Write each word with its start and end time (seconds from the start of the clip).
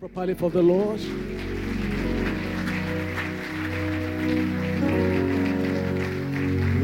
properly 0.00 0.32
for 0.32 0.48
the 0.48 0.62
Lord. 0.62 0.98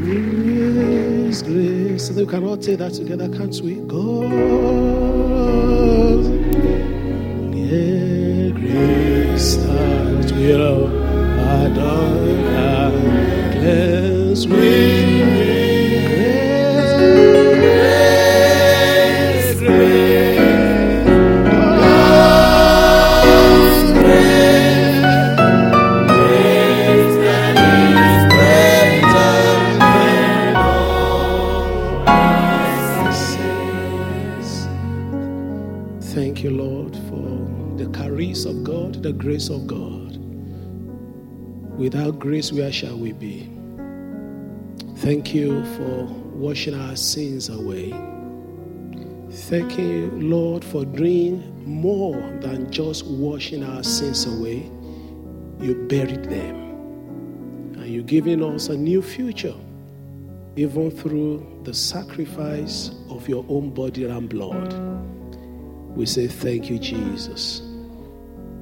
Grace, 0.03 1.41
grace. 1.41 2.11
We 2.11 2.25
can 2.27 2.43
all 2.43 2.61
say 2.61 2.75
that 2.75 2.93
together, 2.93 3.27
can't 3.29 3.59
we? 3.63 3.77
God, 3.87 4.29
yeah, 7.55 8.51
grace 8.51 9.55
that 9.55 10.31
will 10.37 10.85
adore 11.41 11.97
cleanse 13.51 14.47
with 14.47 14.86
grace, 42.27 42.51
where 42.51 42.73
shall 42.73 42.97
we 42.97 43.13
be? 43.13 43.49
Thank 44.97 45.33
you 45.33 45.63
for 45.77 46.03
washing 46.35 46.73
our 46.73 46.97
sins 46.97 47.47
away. 47.47 47.91
Thank 49.47 49.79
you, 49.79 50.11
Lord, 50.11 50.65
for 50.65 50.83
doing 50.83 51.41
more 51.65 52.19
than 52.41 52.69
just 52.69 53.05
washing 53.05 53.63
our 53.63 53.81
sins 53.81 54.25
away. 54.25 54.69
You 55.61 55.87
buried 55.87 56.25
them. 56.25 56.55
And 57.77 57.87
you're 57.87 58.03
giving 58.03 58.43
us 58.43 58.67
a 58.67 58.75
new 58.75 59.01
future, 59.01 59.55
even 60.57 60.91
through 60.91 61.61
the 61.63 61.73
sacrifice 61.73 62.91
of 63.09 63.29
your 63.29 63.45
own 63.47 63.69
body 63.69 64.03
and 64.03 64.27
blood. 64.27 64.73
We 65.95 66.05
say, 66.05 66.27
Thank 66.27 66.69
you, 66.69 66.77
Jesus. 66.77 67.61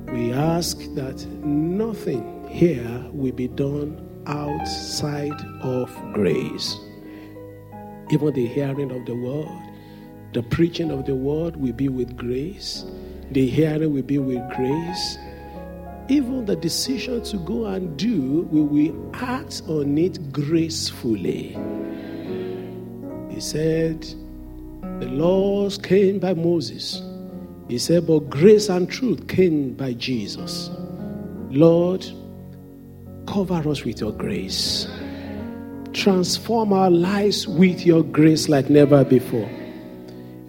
We 0.10 0.34
ask 0.34 0.78
that 0.94 1.26
nothing 1.44 2.35
here 2.50 3.06
will 3.12 3.34
be 3.34 3.48
done 3.48 4.02
outside 4.28 5.40
of 5.62 5.92
grace. 6.14 6.78
Even 8.12 8.34
the 8.34 8.46
hearing 8.46 8.92
of 8.92 9.06
the 9.06 9.16
word, 9.16 9.62
the 10.34 10.44
preaching 10.44 10.92
of 10.92 11.06
the 11.06 11.16
word 11.16 11.56
will 11.58 11.74
be 11.74 11.90
with 11.90 12.16
grace, 12.18 12.86
the 13.32 13.48
hearing 13.48 13.94
will 13.94 14.04
be 14.04 14.20
with 14.20 14.42
grace. 14.56 15.18
Even 16.08 16.46
the 16.46 16.56
decision 16.56 17.24
to 17.24 17.38
go 17.38 17.66
and 17.66 17.98
do, 17.98 18.48
we 18.52 18.62
will 18.62 19.12
act 19.16 19.64
on 19.68 19.98
it 19.98 20.32
gracefully. 20.32 21.58
He 23.30 23.40
said, 23.40 24.02
The 25.00 25.08
laws 25.08 25.78
came 25.80 26.20
by 26.20 26.36
Moses. 26.36 27.02
He 27.68 27.80
said, 27.80 28.06
But 28.06 28.30
grace 28.30 28.70
and 28.70 28.88
truth 28.90 29.28
came 29.28 29.74
by 29.74 29.94
Jesus. 29.94 30.70
Lord, 31.50 32.06
cover 33.26 33.68
us 33.70 33.84
with 33.84 34.00
your 34.00 34.12
grace. 34.12 34.88
Transform 35.94 36.74
our 36.74 36.90
lives 36.90 37.48
with 37.48 37.86
your 37.86 38.04
grace 38.04 38.50
like 38.50 38.70
never 38.70 39.04
before. 39.04 39.50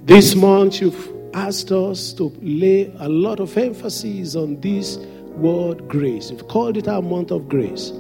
This 0.05 0.35
month, 0.35 0.81
you've 0.81 1.13
asked 1.35 1.71
us 1.73 2.13
to 2.15 2.33
lay 2.41 2.93
a 2.99 3.09
lot 3.09 3.41
of 3.41 3.57
emphasis 3.57 4.37
on 4.37 4.61
this 4.61 4.99
word 5.37 5.87
grace. 5.89 6.31
You've 6.31 6.49
called 6.49 6.77
it 6.77 6.89
our 6.89 7.03
month 7.03 7.31
of 7.31 7.49
grace. 7.49 7.91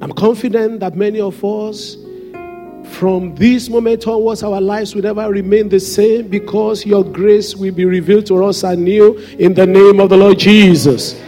I'm 0.00 0.12
confident 0.12 0.80
that 0.80 0.96
many 0.96 1.20
of 1.20 1.42
us, 1.44 1.96
from 2.96 3.34
this 3.36 3.68
moment 3.68 4.06
onwards, 4.06 4.42
our 4.42 4.60
lives 4.60 4.94
will 4.94 5.02
never 5.02 5.30
remain 5.30 5.68
the 5.68 5.80
same 5.80 6.28
because 6.28 6.84
your 6.84 7.04
grace 7.04 7.54
will 7.54 7.72
be 7.72 7.84
revealed 7.84 8.26
to 8.26 8.44
us 8.44 8.62
anew 8.62 9.16
in 9.38 9.54
the 9.54 9.66
name 9.66 10.00
of 10.00 10.10
the 10.10 10.16
Lord 10.16 10.38
Jesus. 10.38 11.18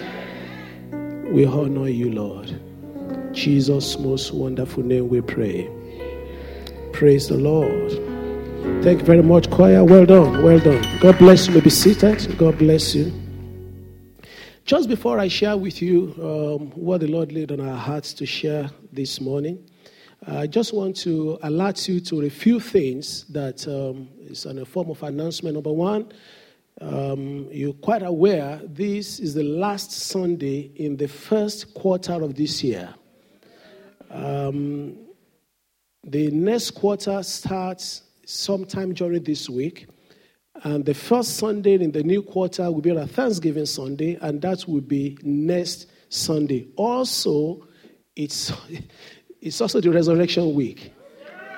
We 0.91 1.47
honor 1.47 1.89
you, 1.89 2.11
Lord. 2.11 2.56
Jesus' 3.37 3.99
most 3.99 4.33
wonderful 4.33 4.83
name 4.83 5.11
we 5.11 5.21
pray. 5.21 5.71
Praise 6.95 7.29
the 7.29 7.37
Lord. 7.37 7.93
Thank 8.83 9.01
you 9.01 9.05
very 9.05 9.23
much, 9.23 9.51
choir. 9.51 9.85
Well 9.85 10.07
done. 10.07 10.43
Well 10.43 10.59
done. 10.59 10.83
God 11.01 11.19
bless 11.19 11.47
you. 11.47 11.55
may 11.55 11.61
be 11.61 11.69
seated. 11.69 12.37
God 12.39 12.57
bless 12.57 12.95
you. 12.95 13.13
Just 14.65 14.89
before 14.89 15.19
I 15.19 15.29
share 15.29 15.57
with 15.57 15.83
you 15.83 16.15
um, 16.17 16.71
what 16.71 17.03
the 17.03 17.09
Lord 17.09 17.31
laid 17.31 17.53
on 17.53 17.61
our 17.61 17.77
hearts 17.77 18.15
to 18.15 18.27
share 18.27 18.71
this 18.91 19.21
morning, 19.21 19.63
I 20.27 20.47
just 20.47 20.73
want 20.73 20.97
to 20.99 21.39
alert 21.43 21.87
you 21.89 22.01
to 22.01 22.23
a 22.23 22.31
few 22.31 22.59
things 22.59 23.25
that 23.27 23.69
um, 23.69 24.09
is 24.19 24.47
in 24.47 24.59
a 24.59 24.65
form 24.65 24.89
of 24.89 25.03
announcement. 25.03 25.55
Number 25.55 25.73
one, 25.73 26.11
um, 26.81 27.49
you're 27.53 27.75
quite 27.75 28.03
aware 28.03 28.63
this 28.65 29.21
is 29.21 29.35
the 29.35 29.43
last 29.43 29.93
Sunday 29.93 30.71
in 30.77 30.97
the 30.97 31.07
first 31.07 31.75
quarter 31.75 32.15
of 32.15 32.35
this 32.35 32.65
year. 32.65 32.95
Um, 34.17 34.97
the 36.05 36.31
next 36.31 36.71
quarter 36.71 37.23
starts 37.23 38.03
sometime 38.25 38.95
during 38.95 39.23
this 39.23 39.49
week. 39.49 39.87
And 40.63 40.85
the 40.85 40.95
first 40.95 41.37
Sunday 41.37 41.75
in 41.75 41.93
the 41.93 42.03
new 42.03 42.23
quarter 42.23 42.71
will 42.71 42.81
be 42.81 42.91
a 42.91 43.07
Thanksgiving 43.07 43.67
Sunday, 43.67 44.17
and 44.23 44.41
that 44.41 44.67
will 44.67 44.81
be 44.81 45.19
next 45.23 45.87
Sunday. 46.09 46.69
Also, 46.77 47.67
it's, 48.15 48.53
it's 49.41 49.61
also 49.61 49.81
the 49.81 49.91
resurrection 49.91 50.55
week. 50.55 50.93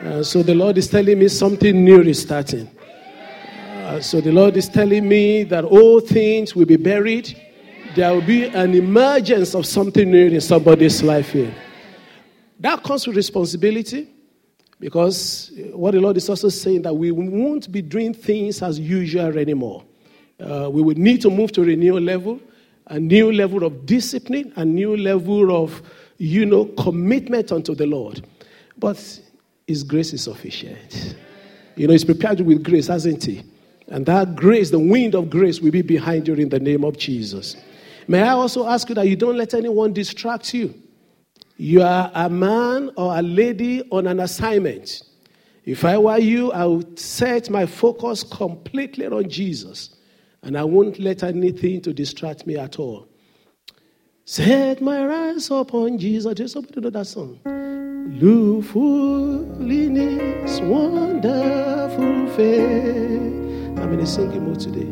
Uh, 0.00 0.22
so 0.22 0.42
the 0.42 0.54
Lord 0.54 0.78
is 0.78 0.88
telling 0.88 1.18
me 1.18 1.28
something 1.28 1.84
new 1.84 2.02
is 2.02 2.22
starting. 2.22 2.68
Uh, 3.84 4.00
so 4.00 4.20
the 4.20 4.32
Lord 4.32 4.56
is 4.56 4.68
telling 4.68 5.08
me 5.08 5.44
that 5.44 5.64
all 5.64 6.00
things 6.00 6.54
will 6.54 6.66
be 6.66 6.76
buried. 6.76 7.40
There 7.94 8.12
will 8.12 8.26
be 8.26 8.44
an 8.44 8.74
emergence 8.74 9.54
of 9.54 9.66
something 9.66 10.10
new 10.10 10.26
in 10.26 10.40
somebody's 10.40 11.02
life 11.02 11.30
here. 11.30 11.54
That 12.60 12.82
comes 12.82 13.06
with 13.06 13.16
responsibility. 13.16 14.08
Because 14.80 15.50
what 15.72 15.92
the 15.92 16.00
Lord 16.00 16.16
is 16.16 16.28
also 16.28 16.48
saying 16.48 16.82
that 16.82 16.94
we 16.94 17.10
won't 17.10 17.70
be 17.70 17.82
doing 17.82 18.14
things 18.14 18.62
as 18.62 18.78
usual 18.78 19.36
anymore. 19.36 19.84
Uh, 20.38 20.70
we 20.70 20.82
will 20.82 20.94
need 20.94 21.20
to 21.22 21.30
move 21.30 21.50
to 21.52 21.62
a 21.62 21.76
new 21.76 21.98
level, 21.98 22.40
a 22.86 23.00
new 23.00 23.32
level 23.32 23.64
of 23.64 23.86
discipline, 23.86 24.52
a 24.54 24.64
new 24.64 24.96
level 24.96 25.64
of, 25.64 25.82
you 26.18 26.46
know, 26.46 26.66
commitment 26.78 27.50
unto 27.50 27.74
the 27.74 27.86
Lord. 27.86 28.24
But 28.76 29.20
His 29.66 29.82
grace 29.82 30.12
is 30.12 30.22
sufficient. 30.22 31.16
You 31.74 31.88
know, 31.88 31.92
He's 31.92 32.04
prepared 32.04 32.38
you 32.38 32.44
with 32.44 32.62
grace, 32.62 32.86
hasn't 32.86 33.24
He? 33.24 33.42
And 33.88 34.06
that 34.06 34.36
grace, 34.36 34.70
the 34.70 34.78
wind 34.78 35.16
of 35.16 35.28
grace, 35.28 35.60
will 35.60 35.72
be 35.72 35.82
behind 35.82 36.28
you 36.28 36.34
in 36.34 36.50
the 36.50 36.60
name 36.60 36.84
of 36.84 36.96
Jesus. 36.96 37.56
May 38.06 38.22
I 38.22 38.30
also 38.30 38.68
ask 38.68 38.88
you 38.88 38.94
that 38.94 39.08
you 39.08 39.16
don't 39.16 39.36
let 39.36 39.54
anyone 39.54 39.92
distract 39.92 40.54
you. 40.54 40.72
You 41.60 41.82
are 41.82 42.10
a 42.14 42.30
man 42.30 42.92
or 42.96 43.18
a 43.18 43.20
lady 43.20 43.82
on 43.90 44.06
an 44.06 44.20
assignment. 44.20 45.02
If 45.64 45.84
I 45.84 45.98
were 45.98 46.18
you, 46.18 46.52
I 46.52 46.64
would 46.64 46.98
set 46.98 47.50
my 47.50 47.66
focus 47.66 48.22
completely 48.22 49.06
on 49.06 49.28
Jesus 49.28 49.90
and 50.44 50.56
I 50.56 50.62
won't 50.62 51.00
let 51.00 51.24
anything 51.24 51.80
to 51.82 51.92
distract 51.92 52.46
me 52.46 52.56
at 52.56 52.78
all. 52.78 53.08
Set 54.24 54.80
my 54.80 55.30
eyes 55.30 55.50
upon 55.50 55.98
Jesus. 55.98 56.32
Just 56.34 56.54
somebody 56.54 56.80
know 56.80 56.90
that 56.90 57.06
song? 57.06 57.40
Look 58.20 58.64
full 58.66 59.68
in 59.68 59.96
his 59.96 60.60
wonderful 60.60 62.28
face. 62.36 63.78
I'm 63.78 63.92
in 63.92 64.00
a 64.00 64.06
singing 64.06 64.44
mood 64.44 64.60
today. 64.60 64.86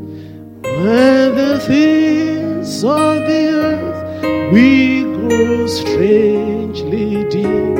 When 0.62 1.36
the 1.36 1.60
things 1.60 2.82
of 2.82 3.20
the 3.20 3.48
earth 3.54 4.05
we 4.52 5.02
grow 5.02 5.66
strangely 5.66 7.28
dim 7.28 7.76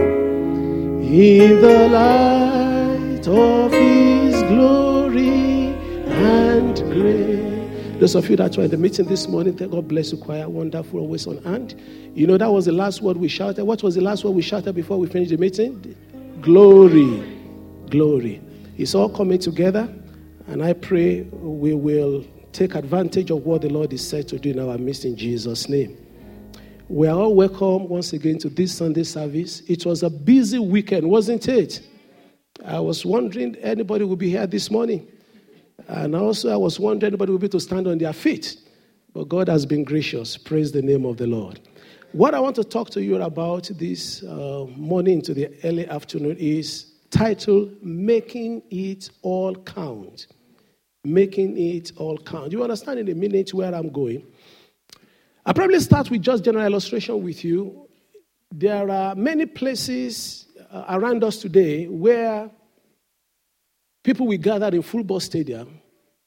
in 1.01 1.61
the 1.61 1.89
light 1.89 3.27
of 3.29 3.73
His 3.73 4.43
glory 4.43 5.75
and 6.07 6.77
grace. 6.77 8.01
Those 8.01 8.15
of 8.15 8.29
you 8.29 8.37
that 8.37 8.57
were 8.57 8.65
in 8.65 8.71
the 8.71 8.77
meeting 8.77 9.07
this 9.07 9.27
morning, 9.27 9.57
thank 9.57 9.71
God 9.73 9.89
bless 9.89 10.13
you, 10.13 10.19
choir. 10.19 10.49
Wonderful, 10.49 11.01
always 11.01 11.27
on 11.27 11.43
hand. 11.45 11.81
You 12.15 12.27
know, 12.27 12.37
that 12.37 12.51
was 12.51 12.67
the 12.67 12.73
last 12.73 13.01
word 13.01 13.17
we 13.17 13.29
shouted. 13.29 13.65
What 13.65 13.83
was 13.83 13.95
the 13.95 14.03
last 14.03 14.25
word 14.25 14.33
we 14.33 14.43
shouted 14.43 14.75
before 14.75 14.99
we 14.99 15.07
finished 15.07 15.31
the 15.31 15.39
meeting? 15.39 15.97
Glory. 16.43 17.23
Glory. 17.89 18.43
It's 18.77 18.95
all 18.95 19.09
coming 19.09 19.39
together, 19.39 19.89
and 20.49 20.63
I 20.63 20.75
pray 20.75 21.23
we 21.23 21.73
will 21.73 22.25
take 22.53 22.75
advantage 22.75 23.31
of 23.31 23.47
what 23.47 23.63
the 23.63 23.71
Lord 23.71 23.93
is 23.93 24.07
said 24.07 24.29
to 24.29 24.39
do 24.39 24.51
in 24.51 24.59
our 24.59 24.77
midst 24.77 25.05
in 25.07 25.17
Jesus' 25.17 25.69
name. 25.69 26.06
We 26.89 27.09
are 27.09 27.19
all 27.19 27.35
welcome 27.35 27.89
once 27.89 28.13
again 28.13 28.39
to 28.39 28.49
this 28.49 28.77
Sunday 28.77 29.03
service. 29.03 29.61
It 29.67 29.85
was 29.85 30.05
a 30.05 30.11
busy 30.11 30.61
weekend, 30.61 31.11
wasn't 31.11 31.49
it? 31.49 31.81
I 32.65 32.79
was 32.79 33.05
wondering 33.05 33.57
anybody 33.57 34.05
would 34.05 34.21
be 34.21 34.31
here 34.31 34.47
this 34.47 34.71
morning. 34.71 35.05
And 35.89 36.15
also, 36.15 36.49
I 36.49 36.57
was 36.57 36.79
wondering 36.79 37.11
anybody 37.11 37.33
would 37.33 37.41
be 37.41 37.49
to 37.49 37.59
stand 37.59 37.89
on 37.89 37.99
their 37.99 38.13
feet. 38.13 38.59
But 39.13 39.29
God 39.29 39.49
has 39.49 39.67
been 39.67 39.83
gracious. 39.83 40.37
Praise 40.37 40.71
the 40.71 40.81
name 40.81 41.05
of 41.07 41.17
the 41.17 41.27
Lord. 41.27 41.59
What 42.13 42.35
I 42.35 42.39
want 42.41 42.55
to 42.55 42.65
talk 42.65 42.91
to 42.91 43.03
you 43.03 43.21
about 43.21 43.69
this 43.75 44.23
uh, 44.23 44.67
morning 44.77 45.23
to 45.23 45.35
the 45.35 45.51
early 45.65 45.89
afternoon 45.89 46.37
is 46.39 46.93
titled 47.11 47.83
Making 47.83 48.63
It 48.71 49.11
All 49.23 49.57
Count. 49.57 50.29
Making 51.03 51.59
It 51.59 51.91
All 51.97 52.17
Count. 52.17 52.53
You 52.53 52.63
understand 52.63 53.01
in 53.01 53.09
a 53.09 53.15
minute 53.15 53.53
where 53.53 53.75
I'm 53.75 53.91
going. 53.91 54.25
I'll 55.47 55.55
probably 55.55 55.79
start 55.79 56.11
with 56.11 56.23
just 56.23 56.43
general 56.43 56.67
illustration 56.67 57.23
with 57.23 57.45
you. 57.45 57.87
There 58.51 58.91
are 58.91 59.15
many 59.15 59.47
places 59.47 60.47
uh, 60.73 60.87
around 60.89 61.23
us 61.23 61.37
today 61.37 61.87
where 61.87 62.51
people 64.03 64.27
will 64.27 64.39
gather 64.39 64.67
in 64.75 64.83
football 64.83 65.21
stadium, 65.21 65.81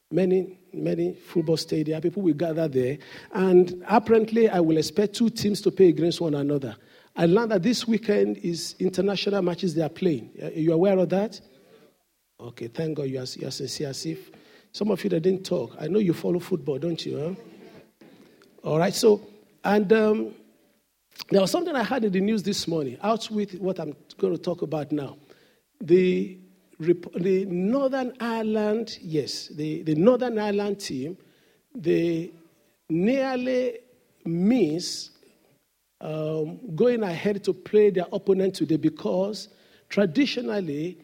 many 0.10 0.58
many 0.72 1.16
football 1.16 1.58
stadia. 1.58 2.00
People 2.00 2.22
will 2.22 2.34
gather 2.34 2.70
there. 2.70 2.98
And 3.34 3.84
apparently, 3.90 4.48
I 4.48 4.62
will 4.62 4.78
expect 4.78 5.16
two 5.16 5.30
teams 5.30 5.60
to 5.62 5.72
play 5.72 5.90
against 5.90 6.22
one 6.22 6.36
another. 6.36 6.78
I 7.14 7.26
learned 7.26 7.52
that 7.52 7.64
this 7.64 7.86
weekend 7.86 8.38
is 8.38 8.76
international 8.80 9.42
matches 9.42 9.76
they 9.76 9.82
are 9.82 9.90
playing. 9.90 10.32
Are 10.42 10.50
you 10.50 10.72
aware 10.72 10.98
of 10.98 11.10
that? 11.10 11.42
Okay, 12.40 12.68
thank 12.68 12.96
God 12.96 13.08
you 13.08 13.20
are, 13.20 13.26
you 13.36 13.48
are 13.48 13.52
sincere. 13.52 13.90
As 13.90 14.06
if 14.06 14.32
some 14.72 14.92
of 14.92 15.04
you 15.04 15.10
that 15.10 15.20
didn't 15.20 15.46
talk, 15.46 15.76
I 15.78 15.88
know 15.88 16.00
you 16.00 16.14
follow 16.14 16.40
football, 16.40 16.80
don't 16.80 17.06
you? 17.06 17.20
Huh? 17.20 17.44
All 18.62 18.78
right, 18.78 18.94
so, 18.94 19.22
and 19.64 19.92
um, 19.94 20.34
there 21.30 21.40
was 21.40 21.50
something 21.50 21.74
I 21.74 21.84
heard 21.84 22.04
in 22.04 22.12
the 22.12 22.20
news 22.20 22.44
this 22.44 22.68
morning, 22.68 22.98
out 23.02 23.32
with 23.32 23.54
what 23.56 23.80
I'm 23.80 23.96
going 24.18 24.36
to 24.36 24.42
talk 24.42 24.64
about 24.64 24.92
now. 24.92 25.18
The 25.80 26.38
the 26.80 27.46
Northern 27.46 28.14
Ireland, 28.22 29.00
yes, 29.02 29.48
the, 29.48 29.84
the 29.84 29.96
Northern 29.96 30.40
Ireland 30.40 30.80
team, 30.80 31.18
they 31.76 32.32
nearly 32.90 33.80
miss 34.26 35.10
um, 36.00 36.60
going 36.76 37.04
ahead 37.04 37.44
to 37.44 37.54
play 37.54 37.90
their 37.90 38.06
opponent 38.14 38.56
today 38.56 38.78
because 38.78 39.50
traditionally 39.90 40.98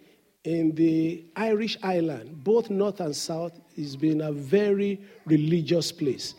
in 0.45 0.73
the 0.75 1.25
Irish 1.35 1.77
island, 1.83 2.41
both 2.43 2.69
north 2.69 3.01
and 3.01 3.13
south, 3.13 3.59
has 3.75 3.97
been 3.97 4.21
a 4.21 4.31
very 4.31 5.01
religious 5.25 5.91
place. 5.91 6.35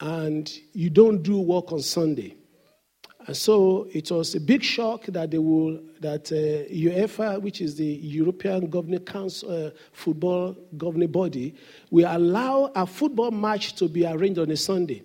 And 0.00 0.50
you 0.72 0.90
don't 0.90 1.22
do 1.22 1.40
work 1.40 1.72
on 1.72 1.80
Sunday. 1.80 2.36
And 3.26 3.36
so 3.36 3.88
it 3.92 4.10
was 4.10 4.34
a 4.36 4.40
big 4.40 4.62
shock 4.62 5.06
that 5.06 5.32
they 5.32 5.38
will 5.38 5.80
that 6.00 6.30
uh, 6.30 6.70
UEFA, 6.72 7.40
which 7.40 7.60
is 7.60 7.74
the 7.74 7.84
European 7.84 8.68
Governing 8.70 9.00
Council 9.00 9.66
uh, 9.66 9.70
football 9.92 10.56
governing 10.76 11.10
body, 11.10 11.54
will 11.90 12.06
allow 12.08 12.70
a 12.76 12.86
football 12.86 13.32
match 13.32 13.74
to 13.76 13.88
be 13.88 14.06
arranged 14.06 14.38
on 14.38 14.50
a 14.50 14.56
Sunday. 14.56 15.02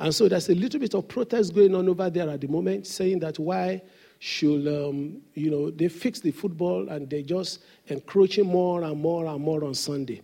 And 0.00 0.12
so 0.12 0.28
there's 0.28 0.48
a 0.48 0.54
little 0.54 0.80
bit 0.80 0.94
of 0.94 1.06
protest 1.06 1.54
going 1.54 1.74
on 1.74 1.88
over 1.88 2.10
there 2.10 2.28
at 2.28 2.40
the 2.40 2.48
moment, 2.48 2.86
saying 2.86 3.20
that 3.20 3.38
why 3.38 3.82
should 4.18 4.66
um, 4.66 5.20
you 5.34 5.50
know 5.50 5.70
they 5.70 5.88
fix 5.88 6.20
the 6.20 6.30
football 6.30 6.88
and 6.88 7.08
they're 7.08 7.22
just 7.22 7.60
encroaching 7.86 8.46
more 8.46 8.82
and 8.82 9.00
more 9.00 9.26
and 9.26 9.40
more 9.40 9.64
on 9.64 9.74
Sunday. 9.74 10.22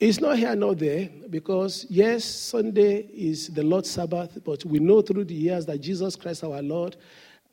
It's 0.00 0.18
not 0.18 0.38
here 0.38 0.56
nor 0.56 0.74
there 0.74 1.10
because, 1.28 1.84
yes, 1.90 2.24
Sunday 2.24 3.00
is 3.12 3.48
the 3.48 3.62
Lord's 3.62 3.90
Sabbath, 3.90 4.38
but 4.42 4.64
we 4.64 4.78
know 4.78 5.02
through 5.02 5.24
the 5.24 5.34
years 5.34 5.66
that 5.66 5.78
Jesus 5.82 6.16
Christ 6.16 6.42
our 6.42 6.62
Lord 6.62 6.96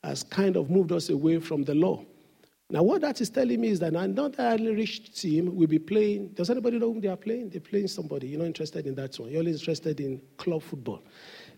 has 0.01 0.23
kind 0.23 0.55
of 0.55 0.69
moved 0.69 0.93
us 0.93 1.09
away 1.09 1.39
from 1.39 1.65
the 1.65 1.75
law. 1.75 2.05
Now, 2.69 2.83
what 2.83 3.01
that 3.01 3.19
is 3.19 3.29
telling 3.29 3.59
me 3.59 3.67
is 3.67 3.81
that 3.81 3.93
another 3.93 4.43
Irish 4.43 5.09
team 5.09 5.57
will 5.57 5.67
be 5.67 5.77
playing. 5.77 6.29
Does 6.29 6.49
anybody 6.49 6.79
know 6.79 6.93
whom 6.93 7.01
they 7.01 7.09
are 7.09 7.17
playing? 7.17 7.49
They're 7.49 7.59
playing 7.59 7.89
somebody. 7.89 8.27
You're 8.27 8.39
not 8.39 8.47
interested 8.47 8.87
in 8.87 8.95
that 8.95 9.19
one. 9.19 9.29
You're 9.29 9.39
only 9.39 9.51
interested 9.51 9.99
in 9.99 10.21
club 10.37 10.63
football. 10.63 11.03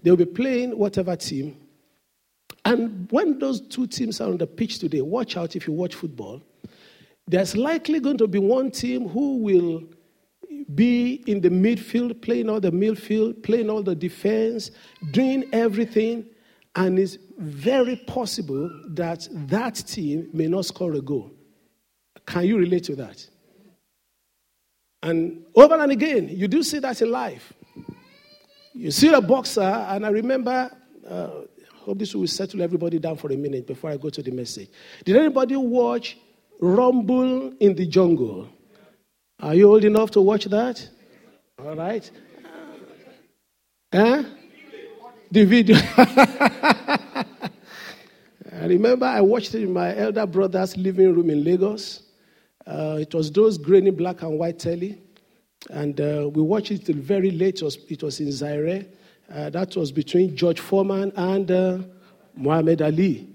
They'll 0.01 0.15
be 0.15 0.25
playing 0.25 0.75
whatever 0.75 1.15
team. 1.15 1.55
And 2.65 3.07
when 3.11 3.37
those 3.37 3.61
two 3.61 3.85
teams 3.85 4.21
are 4.21 4.29
on 4.29 4.39
the 4.39 4.47
pitch 4.47 4.79
today, 4.79 5.01
watch 5.01 5.37
out 5.37 5.55
if 5.55 5.67
you 5.67 5.73
watch 5.73 5.93
football. 5.93 6.41
There's 7.27 7.55
likely 7.55 7.99
going 7.99 8.17
to 8.17 8.27
be 8.27 8.39
one 8.39 8.71
team 8.71 9.07
who 9.07 9.37
will 9.37 9.83
be 10.75 11.23
in 11.27 11.41
the 11.41 11.49
midfield, 11.49 12.21
playing 12.21 12.49
all 12.49 12.59
the 12.59 12.71
midfield, 12.71 13.43
playing 13.43 13.69
all 13.69 13.83
the 13.83 13.95
defense, 13.95 14.71
doing 15.11 15.45
everything, 15.53 16.25
and 16.75 16.99
it's 16.99 17.17
very 17.37 17.95
possible 17.95 18.69
that 18.89 19.27
that 19.31 19.75
team 19.75 20.29
may 20.33 20.47
not 20.47 20.65
score 20.65 20.93
a 20.93 21.01
goal. 21.01 21.31
Can 22.25 22.45
you 22.45 22.57
relate 22.57 22.83
to 22.85 22.95
that? 22.97 23.27
And 25.01 25.45
over 25.55 25.75
and 25.75 25.91
again, 25.91 26.29
you 26.29 26.47
do 26.47 26.61
see 26.61 26.79
that 26.79 27.01
in 27.01 27.11
life. 27.11 27.53
You 28.73 28.91
see 28.91 29.11
a 29.13 29.21
boxer, 29.21 29.61
and 29.61 30.05
I 30.05 30.09
remember, 30.09 30.71
uh, 31.07 31.29
hope 31.75 31.97
this 31.97 32.13
will 32.13 32.27
settle 32.27 32.61
everybody 32.61 32.99
down 32.99 33.17
for 33.17 33.31
a 33.31 33.35
minute 33.35 33.65
before 33.65 33.89
I 33.89 33.97
go 33.97 34.09
to 34.09 34.21
the 34.21 34.31
message. 34.31 34.69
Did 35.05 35.15
anybody 35.15 35.55
watch 35.55 36.17
Rumble 36.59 37.53
in 37.59 37.75
the 37.75 37.87
Jungle? 37.87 38.47
Are 39.41 39.55
you 39.55 39.71
old 39.71 39.85
enough 39.85 40.11
to 40.11 40.21
watch 40.21 40.45
that? 40.45 40.89
All 41.63 41.73
right. 41.75 42.11
Huh? 43.93 44.23
The 45.31 45.45
video. 45.45 45.77
I 48.51 48.65
remember 48.65 49.05
I 49.05 49.21
watched 49.21 49.55
it 49.55 49.63
in 49.63 49.71
my 49.71 49.95
elder 49.95 50.25
brother's 50.25 50.75
living 50.75 51.15
room 51.15 51.29
in 51.29 51.45
Lagos. 51.45 52.03
Uh, 52.67 52.97
it 52.99 53.13
was 53.13 53.31
those 53.31 53.57
grainy 53.57 53.91
black 53.91 54.23
and 54.23 54.37
white 54.37 54.59
telly. 54.59 55.01
And 55.69 56.01
uh, 56.01 56.29
we 56.33 56.41
watched 56.41 56.71
it 56.71 56.85
till 56.85 56.97
very 56.97 57.31
late. 57.31 57.61
It 57.61 57.63
was, 57.63 57.77
it 57.87 58.03
was 58.03 58.19
in 58.19 58.33
Zaire. 58.33 58.85
Uh, 59.33 59.49
that 59.51 59.73
was 59.77 59.93
between 59.93 60.35
George 60.35 60.59
Foreman 60.59 61.13
and 61.15 61.49
uh, 61.49 61.77
Muhammad 62.35 62.81
Ali. 62.81 63.29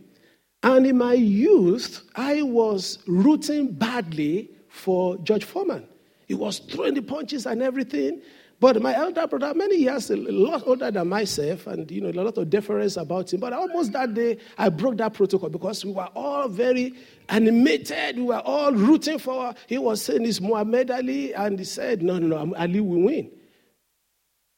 And 0.63 0.87
in 0.87 0.99
my 0.99 1.15
youth, 1.15 2.03
I 2.15 2.43
was 2.43 2.99
rooting 3.07 3.73
badly 3.73 4.51
for 4.69 5.17
George 5.19 5.45
Foreman. 5.45 5.87
He 6.27 6.35
was 6.35 6.59
throwing 6.59 6.95
the 6.95 7.03
punches 7.03 7.47
and 7.47 7.63
everything. 7.63 8.23
But 8.61 8.81
my 8.81 8.95
elder 8.95 9.27
brother, 9.27 9.53
many 9.55 9.77
years, 9.77 10.11
a 10.11 10.17
lot 10.17 10.63
older 10.67 10.91
than 10.91 11.09
myself, 11.09 11.67
and 11.67 11.91
you 11.91 12.01
know, 12.01 12.09
a 12.09 12.23
lot 12.23 12.39
of 12.39 12.49
deference 12.49 12.97
about 12.97 13.33
him. 13.33 13.41
But 13.41 13.53
almost 13.53 13.93
that 13.93 14.15
day, 14.15 14.39
I 14.57 14.69
broke 14.69 14.97
that 14.99 15.13
protocol 15.13 15.51
because 15.51 15.85
we 15.85 15.93
were 15.93 16.09
all 16.15 16.49
very 16.49 16.95
animated. 17.29 18.17
We 18.17 18.23
were 18.23 18.41
all 18.41 18.73
rooting 18.73 19.19
for. 19.19 19.55
He 19.67 19.77
was 19.77 20.03
saying 20.03 20.25
it's 20.25 20.41
Muhammad 20.41 20.91
Ali, 20.91 21.35
and 21.35 21.59
he 21.59 21.65
said, 21.65 22.03
"No, 22.03 22.19
no, 22.19 22.45
no, 22.45 22.55
Ali 22.55 22.81
will 22.81 23.03
win." 23.03 23.31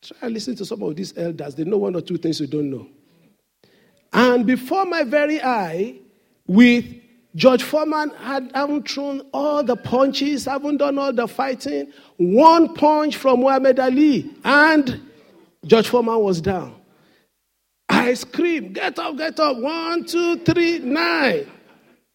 Try 0.03 0.19
and 0.23 0.35
listen 0.35 0.55
to 0.57 0.65
some 0.65 0.83
of 0.83 0.95
these 0.95 1.17
elders. 1.17 1.55
They 1.55 1.65
know 1.65 1.79
one 1.79 1.97
or 1.97 2.03
two 2.03 2.19
things 2.19 2.39
you 2.39 2.47
don't 2.47 2.71
know. 2.71 2.87
And 4.13 4.47
before 4.47 4.85
my 4.85 5.03
very 5.05 5.43
eye, 5.43 5.97
with 6.47 6.85
George 7.37 7.63
Foreman 7.63 8.11
had, 8.17 8.51
haven't 8.55 8.89
thrown 8.89 9.21
all 9.35 9.63
the 9.63 9.77
punches, 9.77 10.47
haven't 10.47 10.79
done 10.79 10.99
all 10.99 11.13
the 11.13 11.29
fighting. 11.29 11.93
One 12.17 12.75
punch 12.75 13.17
from 13.17 13.41
Muhammad 13.41 13.79
Ali, 13.79 14.35
and 14.43 15.03
George 15.67 15.89
Foreman 15.89 16.19
was 16.21 16.41
down. 16.41 16.75
I 17.91 18.15
screamed, 18.15 18.75
Get 18.75 18.99
up, 18.99 19.19
get 19.19 19.39
up. 19.39 19.59
One, 19.59 20.07
two, 20.07 20.39
three, 20.39 20.79
nine. 20.79 21.47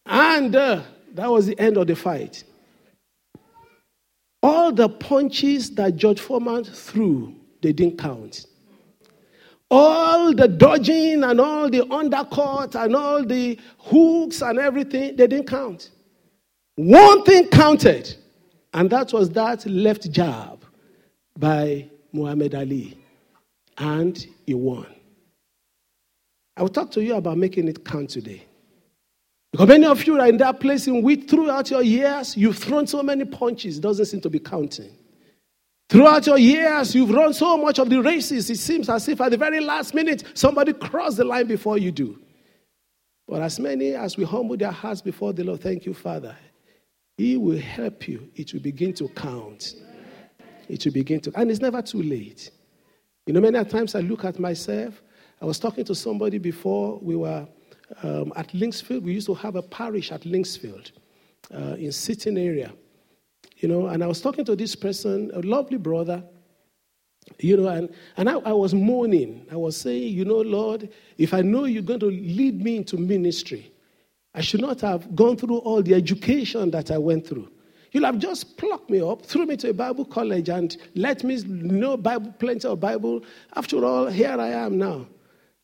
And 0.08 0.56
uh, 0.56 0.82
that 1.14 1.30
was 1.30 1.46
the 1.46 1.60
end 1.60 1.78
of 1.78 1.86
the 1.86 1.96
fight. 1.96 2.44
All 4.42 4.72
the 4.72 4.90
punches 4.90 5.70
that 5.76 5.98
George 5.98 6.20
Foreman 6.20 6.64
threw, 6.64 7.36
they 7.62 7.74
didn't 7.74 8.00
count 8.00 8.48
all 9.72 10.34
the 10.34 10.50
dodging 10.50 11.24
and 11.24 11.40
all 11.40 11.70
the 11.70 11.90
undercut 11.90 12.76
and 12.76 12.94
all 12.94 13.26
the 13.26 13.58
hooks 13.78 14.42
and 14.42 14.60
everything, 14.60 15.16
they 15.16 15.28
didn't 15.28 15.48
count. 15.48 15.92
One 16.76 17.24
thing 17.24 17.48
counted, 17.48 18.14
and 18.74 18.90
that 18.90 19.14
was 19.14 19.30
that 19.32 19.66
left 19.66 20.12
jab 20.12 20.66
by 21.38 21.90
Muhammad 22.12 22.54
Ali. 22.54 22.98
And 23.78 24.28
he 24.46 24.54
won. 24.54 24.88
I 26.58 26.62
will 26.62 26.70
talk 26.70 26.92
to 26.92 27.02
you 27.02 27.16
about 27.16 27.38
making 27.38 27.68
it 27.70 27.86
count 27.86 28.10
today. 28.10 28.44
Because 29.52 29.68
many 29.68 29.86
of 29.86 30.06
you 30.06 30.20
are 30.20 30.28
in 30.28 30.38
that 30.38 30.60
place 30.60 30.88
in 30.88 31.02
which 31.02 31.30
throughout 31.30 31.72
your 31.72 31.82
years 31.82 32.38
you've 32.38 32.58
thrown 32.58 32.88
so 32.88 33.02
many 33.02 33.26
punches, 33.26 33.80
doesn't 33.80 34.06
seem 34.06 34.22
to 34.22 34.30
be 34.30 34.40
counting. 34.40 34.92
Throughout 35.92 36.26
your 36.26 36.38
years, 36.38 36.96
you've 36.96 37.10
run 37.10 37.34
so 37.34 37.58
much 37.58 37.78
of 37.78 37.90
the 37.90 38.02
races, 38.02 38.50
it 38.50 38.60
seems 38.60 38.88
as 38.88 39.10
if 39.10 39.20
at 39.20 39.30
the 39.30 39.36
very 39.36 39.60
last 39.60 39.94
minute, 39.94 40.24
somebody 40.34 40.72
crossed 40.72 41.18
the 41.18 41.26
line 41.26 41.48
before 41.48 41.78
you 41.78 41.92
do. 41.92 42.18
But 43.28 43.42
as 43.42 43.60
many 43.60 43.94
as 43.96 44.16
we 44.16 44.24
humble 44.24 44.56
their 44.56 44.72
hearts 44.72 45.02
before 45.02 45.34
the 45.34 45.44
Lord, 45.44 45.60
thank 45.60 45.86
you, 45.86 45.94
Father. 45.94 46.34
He 47.18 47.36
will 47.36 47.60
help 47.60 48.08
you. 48.08 48.30
It 48.36 48.54
will 48.54 48.62
begin 48.62 48.94
to 48.94 49.10
count. 49.10 49.74
It 50.70 50.86
will 50.86 50.94
begin 50.94 51.20
to, 51.22 51.32
and 51.36 51.52
it's 51.52 51.60
never 51.60 51.82
too 51.82 52.02
late. 52.02 52.52
You 53.26 53.34
know, 53.34 53.42
many 53.42 53.62
times 53.66 53.94
I 53.94 54.00
look 54.00 54.24
at 54.24 54.40
myself. 54.40 55.02
I 55.42 55.46
was 55.46 55.60
talking 55.60 55.84
to 55.84 55.94
somebody 55.94 56.38
before 56.38 57.00
we 57.00 57.18
were 57.18 57.46
um, 58.02 58.32
at 58.38 58.48
Linksfield. 58.54 59.02
We 59.02 59.12
used 59.12 59.28
to 59.28 59.34
have 59.34 59.58
a 59.58 59.62
parish 59.62 60.14
at 60.14 60.22
Linksfield 60.22 60.90
uh, 61.54 61.76
in 61.78 61.92
Seaton 61.92 62.38
area. 62.38 62.72
You 63.62 63.70
know, 63.70 63.88
and 63.88 64.04
I 64.04 64.08
was 64.08 64.22
talking 64.22 64.44
to 64.46 64.56
this 64.56 64.76
person, 64.76 65.32
a 65.34 65.40
lovely 65.40 65.78
brother, 65.78 66.24
You 67.40 67.58
know, 67.58 67.68
and, 67.68 67.90
and 68.18 68.30
I, 68.30 68.34
I 68.34 68.54
was 68.54 68.74
moaning. 68.74 69.46
I 69.52 69.56
was 69.56 69.78
saying, 69.78 70.14
you 70.14 70.26
know, 70.26 70.42
Lord, 70.42 70.90
if 71.18 71.34
I 71.34 71.42
know 71.42 71.66
you're 71.66 71.84
going 71.84 72.00
to 72.02 72.08
lead 72.08 72.62
me 72.62 72.78
into 72.78 72.98
ministry, 72.98 73.72
I 74.34 74.42
should 74.42 74.62
not 74.62 74.82
have 74.82 75.16
gone 75.16 75.38
through 75.38 75.60
all 75.60 75.82
the 75.82 75.94
education 75.94 76.72
that 76.72 76.92
I 76.92 76.98
went 76.98 77.28
through. 77.28 77.50
You'll 77.92 78.06
have 78.06 78.20
just 78.20 78.58
plucked 78.58 78.90
me 78.90 79.02
up, 79.02 79.26
threw 79.26 79.46
me 79.46 79.58
to 79.58 79.70
a 79.70 79.74
Bible 79.74 80.06
college, 80.06 80.50
and 80.50 80.76
let 80.96 81.24
me 81.24 81.42
know 81.44 81.98
Bible, 81.98 82.34
plenty 82.40 82.68
of 82.68 82.80
Bible. 82.80 83.22
After 83.56 83.84
all, 83.84 84.08
here 84.08 84.40
I 84.40 84.50
am 84.50 84.78
now. 84.78 85.08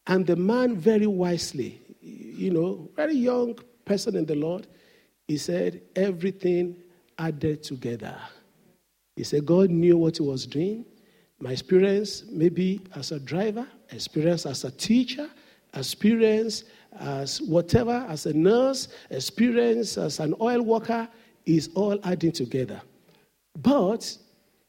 And 0.08 0.25
the 0.25 0.36
man, 0.36 0.75
very 0.77 1.08
wisely, 1.08 1.82
you 2.01 2.51
know, 2.51 2.89
very 2.96 3.16
young 3.16 3.58
person 3.86 4.16
in 4.16 4.25
the 4.25 4.36
Lord, 4.36 4.68
he 5.27 5.38
said, 5.38 5.82
everything 5.96 6.75
added 7.17 7.63
together. 7.63 8.15
He 9.15 9.24
said, 9.24 9.45
God 9.45 9.69
knew 9.69 9.97
what 9.97 10.17
he 10.17 10.24
was 10.24 10.45
doing. 10.45 10.86
My 11.39 11.51
experience, 11.51 12.24
maybe 12.31 12.81
as 12.95 13.12
a 13.12 13.19
driver, 13.19 13.67
experience 13.91 14.45
as 14.45 14.63
a 14.63 14.71
teacher, 14.71 15.29
experience 15.74 16.63
as 17.00 17.41
whatever, 17.41 18.05
as 18.09 18.25
a 18.25 18.33
nurse, 18.33 18.88
experience 19.09 19.97
as 19.97 20.19
an 20.19 20.33
oil 20.41 20.62
worker, 20.62 21.07
is 21.45 21.69
all 21.75 22.00
adding 22.03 22.31
together. 22.31 22.81
But 23.59 24.17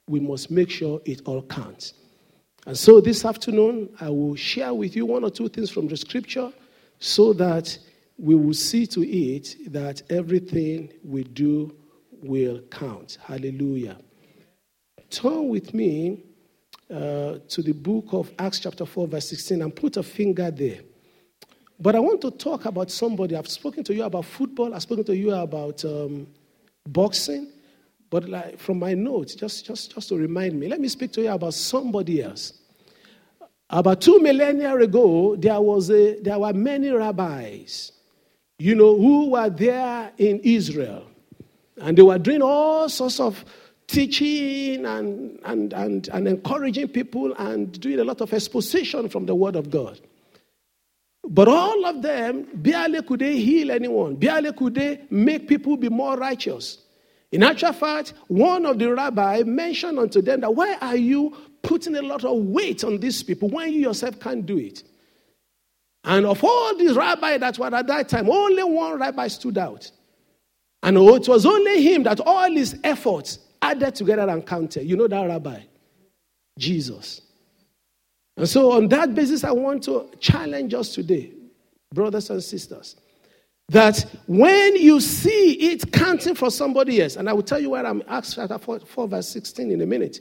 we 0.08 0.20
must 0.20 0.50
make 0.50 0.70
sure 0.70 1.00
it 1.04 1.22
all 1.26 1.42
counts. 1.42 1.94
And 2.66 2.76
so 2.76 3.00
this 3.00 3.24
afternoon, 3.24 3.88
I 4.00 4.10
will 4.10 4.36
share 4.36 4.74
with 4.74 4.94
you 4.94 5.06
one 5.06 5.24
or 5.24 5.30
two 5.30 5.48
things 5.48 5.70
from 5.70 5.88
the 5.88 5.96
scripture 5.96 6.52
so 6.98 7.32
that 7.34 7.78
we 8.18 8.34
will 8.34 8.54
see 8.54 8.86
to 8.88 9.08
it 9.08 9.72
that 9.72 10.02
everything 10.10 10.92
we 11.04 11.24
do 11.24 11.74
will 12.22 12.60
count. 12.70 13.18
Hallelujah. 13.22 13.98
Turn 15.10 15.48
with 15.48 15.72
me 15.74 16.24
uh, 16.90 17.38
to 17.48 17.62
the 17.62 17.72
book 17.72 18.06
of 18.12 18.30
Acts, 18.38 18.60
chapter 18.60 18.84
4, 18.84 19.08
verse 19.08 19.28
16, 19.28 19.62
and 19.62 19.74
put 19.74 19.96
a 19.96 20.02
finger 20.02 20.50
there. 20.50 20.80
But 21.80 21.94
I 21.94 22.00
want 22.00 22.20
to 22.22 22.30
talk 22.30 22.64
about 22.64 22.90
somebody. 22.90 23.36
I've 23.36 23.48
spoken 23.48 23.84
to 23.84 23.94
you 23.94 24.04
about 24.04 24.24
football, 24.24 24.74
I've 24.74 24.82
spoken 24.82 25.04
to 25.04 25.16
you 25.16 25.32
about 25.32 25.84
um, 25.84 26.26
boxing. 26.86 27.52
But 28.10 28.28
like 28.28 28.58
from 28.58 28.78
my 28.78 28.94
notes, 28.94 29.34
just, 29.34 29.66
just, 29.66 29.94
just 29.94 30.08
to 30.08 30.16
remind 30.16 30.58
me, 30.58 30.68
let 30.68 30.80
me 30.80 30.88
speak 30.88 31.12
to 31.12 31.22
you 31.22 31.30
about 31.30 31.54
somebody 31.54 32.22
else. 32.22 32.54
About 33.70 34.00
two 34.00 34.18
millennia 34.20 34.74
ago, 34.76 35.36
there, 35.36 35.60
was 35.60 35.90
a, 35.90 36.18
there 36.20 36.38
were 36.38 36.54
many 36.54 36.88
rabbis, 36.88 37.92
you 38.58 38.74
know, 38.74 38.96
who 38.96 39.30
were 39.32 39.50
there 39.50 40.10
in 40.16 40.40
Israel. 40.40 41.07
And 41.80 41.96
they 41.96 42.02
were 42.02 42.18
doing 42.18 42.42
all 42.42 42.88
sorts 42.88 43.20
of 43.20 43.44
teaching 43.86 44.84
and, 44.84 45.40
and, 45.44 45.72
and, 45.72 46.08
and 46.08 46.28
encouraging 46.28 46.88
people 46.88 47.32
and 47.34 47.78
doing 47.80 47.98
a 47.98 48.04
lot 48.04 48.20
of 48.20 48.32
exposition 48.32 49.08
from 49.08 49.26
the 49.26 49.34
Word 49.34 49.56
of 49.56 49.70
God. 49.70 50.00
But 51.28 51.48
all 51.48 51.84
of 51.86 52.02
them, 52.02 52.46
barely 52.54 53.02
could 53.02 53.20
they 53.20 53.38
heal 53.38 53.70
anyone, 53.70 54.16
barely 54.16 54.52
could 54.52 54.74
they 54.74 55.00
make 55.10 55.48
people 55.48 55.76
be 55.76 55.88
more 55.88 56.16
righteous. 56.16 56.78
In 57.30 57.42
actual 57.42 57.72
fact, 57.72 58.14
one 58.28 58.64
of 58.64 58.78
the 58.78 58.94
rabbi 58.94 59.42
mentioned 59.42 59.98
unto 59.98 60.22
them 60.22 60.40
that 60.40 60.54
why 60.54 60.76
are 60.80 60.96
you 60.96 61.36
putting 61.62 61.96
a 61.96 62.02
lot 62.02 62.24
of 62.24 62.36
weight 62.38 62.84
on 62.84 62.98
these 62.98 63.22
people 63.22 63.48
when 63.50 63.72
you 63.72 63.80
yourself 63.80 64.18
can't 64.20 64.46
do 64.46 64.56
it? 64.56 64.82
And 66.04 66.24
of 66.24 66.42
all 66.42 66.76
these 66.76 66.94
rabbis 66.94 67.40
that 67.40 67.58
were 67.58 67.74
at 67.74 67.86
that 67.86 68.08
time, 68.08 68.30
only 68.30 68.64
one 68.64 68.98
rabbi 68.98 69.28
stood 69.28 69.58
out. 69.58 69.90
And 70.82 70.96
it 70.96 71.28
was 71.28 71.44
only 71.44 71.82
him 71.82 72.04
that 72.04 72.20
all 72.20 72.50
his 72.50 72.78
efforts 72.84 73.40
added 73.60 73.94
together 73.94 74.28
and 74.28 74.46
counted. 74.46 74.84
You 74.84 74.96
know 74.96 75.08
that 75.08 75.26
rabbi? 75.26 75.62
Jesus. 76.58 77.22
And 78.36 78.48
so, 78.48 78.72
on 78.72 78.88
that 78.88 79.14
basis, 79.14 79.42
I 79.42 79.50
want 79.50 79.82
to 79.84 80.08
challenge 80.20 80.72
us 80.74 80.94
today, 80.94 81.32
brothers 81.92 82.30
and 82.30 82.42
sisters, 82.42 82.96
that 83.68 84.04
when 84.26 84.76
you 84.76 85.00
see 85.00 85.54
it 85.54 85.92
counting 85.92 86.36
for 86.36 86.50
somebody 86.50 87.02
else, 87.02 87.16
and 87.16 87.28
I 87.28 87.32
will 87.32 87.42
tell 87.42 87.60
you 87.60 87.70
where 87.70 87.84
I'm, 87.84 88.02
Acts 88.08 88.36
chapter 88.36 88.56
4, 88.58 88.80
4, 88.80 89.08
verse 89.08 89.28
16 89.28 89.72
in 89.72 89.80
a 89.80 89.86
minute. 89.86 90.20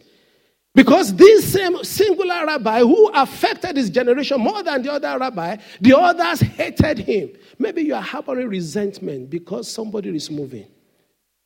Because 0.77 1.11
this 1.15 1.53
same 1.53 1.83
singular 1.83 2.45
rabbi 2.45 2.81
who 2.81 3.09
affected 3.11 3.77
his 3.77 3.89
generation 3.89 4.39
more 4.39 4.61
than 4.61 4.83
the 4.83 4.91
other 4.91 5.17
rabbi, 5.17 5.57
the 5.81 5.97
others 5.97 6.39
hated 6.41 6.99
him. 6.99 7.31
Maybe 7.57 7.81
you 7.81 7.95
are 7.95 8.01
harboring 8.01 8.47
resentment 8.47 9.27
because 9.27 9.71
somebody 9.71 10.15
is 10.15 10.29
moving. 10.29 10.67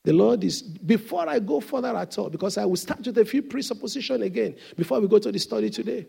The 0.03 0.11
Lord 0.11 0.43
is, 0.43 0.61
before 0.61 1.29
I 1.29 1.39
go 1.39 1.61
further 1.61 1.95
at 1.95 2.17
all, 2.19 2.29
because 2.29 2.57
I 2.57 2.65
will 2.65 2.75
start 2.75 3.05
with 3.05 3.17
a 3.19 3.23
few 3.23 3.41
presuppositions 3.41 4.21
again 4.21 4.57
before 4.75 4.99
we 4.99 5.07
go 5.07 5.17
to 5.17 5.31
the 5.31 5.39
study 5.39 5.69
today. 5.69 6.07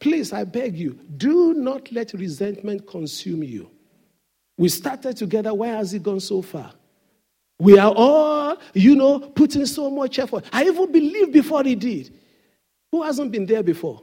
Please, 0.00 0.32
I 0.32 0.42
beg 0.42 0.76
you, 0.76 0.98
do 1.18 1.54
not 1.54 1.92
let 1.92 2.14
resentment 2.14 2.84
consume 2.84 3.44
you. 3.44 3.70
We 4.58 4.70
started 4.70 5.16
together. 5.16 5.54
Why 5.54 5.68
has 5.68 5.94
it 5.94 6.02
gone 6.02 6.18
so 6.18 6.42
far? 6.42 6.72
We 7.60 7.78
are 7.78 7.92
all, 7.94 8.56
you 8.74 8.96
know, 8.96 9.20
putting 9.20 9.66
so 9.66 9.88
much 9.88 10.18
effort. 10.18 10.46
I 10.52 10.64
even 10.64 10.90
believed 10.90 11.32
before 11.32 11.62
he 11.62 11.76
did. 11.76 12.12
Who 12.92 13.02
hasn't 13.02 13.30
been 13.30 13.46
there 13.46 13.62
before? 13.62 14.02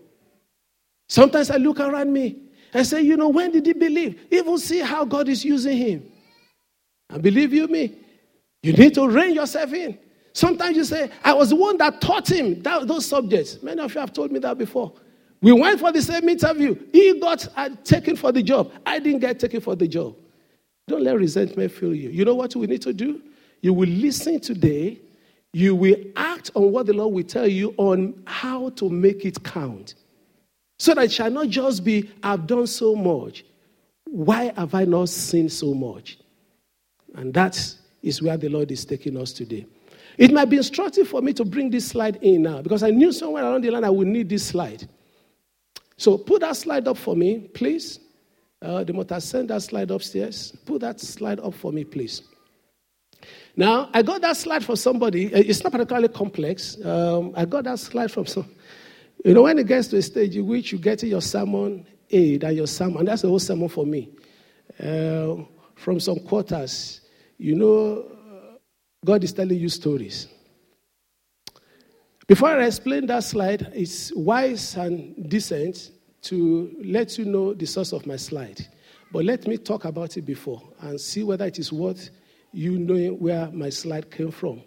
Sometimes 1.09 1.51
I 1.51 1.57
look 1.57 1.79
around 1.79 2.11
me 2.11 2.37
and 2.73 2.85
say, 2.85 3.01
you 3.01 3.17
know, 3.17 3.29
when 3.29 3.51
did 3.51 3.65
he 3.65 3.73
believe? 3.73 4.19
Even 4.31 4.57
see 4.57 4.79
how 4.79 5.05
God 5.05 5.29
is 5.29 5.43
using 5.43 5.77
him. 5.77 6.11
And 7.09 7.21
believe 7.21 7.53
you 7.53 7.67
me, 7.67 7.95
you 8.63 8.73
need 8.73 8.93
to 8.95 9.07
rein 9.07 9.33
yourself 9.33 9.73
in. 9.73 9.97
Sometimes 10.33 10.77
you 10.77 10.83
say, 10.83 11.09
I 11.23 11.33
was 11.33 11.49
the 11.49 11.55
one 11.55 11.77
that 11.77 12.01
taught 12.01 12.29
him 12.29 12.61
that, 12.63 12.87
those 12.87 13.05
subjects. 13.05 13.61
Many 13.63 13.81
of 13.81 13.93
you 13.93 13.99
have 13.99 14.13
told 14.13 14.31
me 14.31 14.39
that 14.39 14.57
before. 14.57 14.93
We 15.41 15.51
went 15.51 15.79
for 15.79 15.91
the 15.91 16.01
same 16.01 16.27
interview. 16.29 16.75
He 16.91 17.19
got 17.19 17.47
uh, 17.55 17.69
taken 17.83 18.15
for 18.15 18.31
the 18.31 18.43
job. 18.43 18.71
I 18.85 18.99
didn't 18.99 19.19
get 19.19 19.39
taken 19.39 19.61
for 19.61 19.75
the 19.75 19.87
job. 19.87 20.15
Don't 20.87 21.03
let 21.03 21.17
resentment 21.17 21.71
fill 21.71 21.93
you. 21.93 22.09
You 22.09 22.25
know 22.25 22.35
what 22.35 22.55
we 22.55 22.67
need 22.67 22.81
to 22.83 22.93
do? 22.93 23.21
You 23.61 23.73
will 23.73 23.89
listen 23.89 24.39
today. 24.39 24.99
You 25.57 25.73
will 25.73 25.95
act 26.15 26.51
on 26.53 26.71
what 26.71 26.85
the 26.85 26.93
Lord 26.93 27.15
will 27.15 27.23
tell 27.23 27.47
you 27.47 27.73
on 27.77 28.21
how 28.27 28.69
to 28.75 28.91
make 28.91 29.25
it 29.25 29.43
count. 29.43 29.95
So 30.77 30.93
that 30.93 31.05
it 31.05 31.11
shall 31.11 31.31
not 31.31 31.47
just 31.47 31.83
be, 31.83 32.11
I've 32.21 32.45
done 32.45 32.67
so 32.67 32.95
much. 32.95 33.43
Why 34.05 34.53
have 34.55 34.75
I 34.75 34.85
not 34.85 35.09
sinned 35.09 35.51
so 35.51 35.73
much? 35.73 36.19
And 37.15 37.33
that 37.33 37.57
is 38.03 38.21
where 38.21 38.37
the 38.37 38.49
Lord 38.49 38.71
is 38.71 38.85
taking 38.85 39.17
us 39.17 39.33
today. 39.33 39.65
It 40.19 40.31
might 40.31 40.45
be 40.45 40.57
instructive 40.57 41.07
for 41.07 41.23
me 41.23 41.33
to 41.33 41.43
bring 41.43 41.71
this 41.71 41.87
slide 41.87 42.17
in 42.17 42.43
now 42.43 42.61
because 42.61 42.83
I 42.83 42.91
knew 42.91 43.11
somewhere 43.11 43.43
along 43.43 43.61
the 43.61 43.71
line 43.71 43.83
I 43.83 43.89
would 43.89 44.07
need 44.07 44.29
this 44.29 44.45
slide. 44.45 44.87
So 45.97 46.19
put 46.19 46.41
that 46.41 46.55
slide 46.55 46.87
up 46.87 46.97
for 46.97 47.15
me, 47.15 47.39
please. 47.39 47.99
Uh, 48.61 48.83
the 48.83 48.93
motor 48.93 49.19
send 49.19 49.49
that 49.49 49.63
slide 49.63 49.89
upstairs. 49.89 50.55
Put 50.67 50.81
that 50.81 50.99
slide 50.99 51.39
up 51.39 51.55
for 51.55 51.71
me, 51.73 51.83
please. 51.83 52.21
Now, 53.59 53.89
I 53.91 54.03
got 54.03 54.21
that 54.21 54.37
slide 54.37 54.63
for 54.63 54.75
somebody. 54.75 55.33
Uh, 55.33 55.39
it's 55.39 55.63
not 55.63 55.71
particularly 55.71 56.09
complex. 56.09 56.77
Um, 56.85 57.33
I 57.35 57.43
got 57.45 57.63
that 57.63 57.79
slide 57.79 58.11
from 58.11 58.27
some. 58.27 58.47
You 59.25 59.33
know, 59.33 59.41
when 59.41 59.57
it 59.57 59.65
gets 59.65 59.87
to 59.87 59.97
a 59.97 60.01
stage 60.03 60.37
in 60.37 60.45
which 60.45 60.71
you 60.71 60.77
get 60.77 61.01
your 61.01 61.23
sermon 61.23 61.87
aid 62.11 62.43
and 62.43 62.55
your 62.55 62.67
sermon, 62.67 63.05
that's 63.05 63.23
the 63.23 63.27
whole 63.27 63.39
sermon 63.39 63.67
for 63.67 63.83
me. 63.83 64.09
Uh, 64.79 65.37
from 65.75 65.99
some 65.99 66.19
quarters, 66.19 67.01
you 67.39 67.55
know, 67.55 68.05
God 69.03 69.23
is 69.23 69.33
telling 69.33 69.57
you 69.57 69.69
stories. 69.69 70.27
Before 72.27 72.49
I 72.49 72.65
explain 72.65 73.07
that 73.07 73.23
slide, 73.23 73.71
it's 73.73 74.13
wise 74.13 74.75
and 74.75 75.27
decent 75.27 75.91
to 76.23 76.75
let 76.83 77.17
you 77.17 77.25
know 77.25 77.55
the 77.55 77.65
source 77.65 77.91
of 77.91 78.05
my 78.05 78.17
slide. 78.17 78.67
But 79.11 79.25
let 79.25 79.47
me 79.47 79.57
talk 79.57 79.85
about 79.85 80.15
it 80.15 80.23
before 80.23 80.61
and 80.81 81.01
see 81.01 81.23
whether 81.23 81.45
it 81.45 81.57
is 81.57 81.73
worth 81.73 82.11
you 82.57 82.79
knowing 82.79 83.19
where 83.19 83.51
my 83.51 83.69
slide 83.69 84.09
came 84.09 84.31
from. 84.31 84.61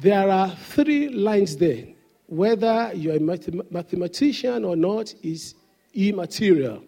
There 0.00 0.28
are 0.28 0.50
three 0.50 1.08
lines 1.08 1.56
there. 1.56 1.86
Whether 2.26 2.90
you're 2.94 3.16
a 3.16 3.20
mathematician 3.70 4.64
or 4.64 4.74
not 4.74 5.14
is 5.22 5.54
immaterial. 5.94 6.82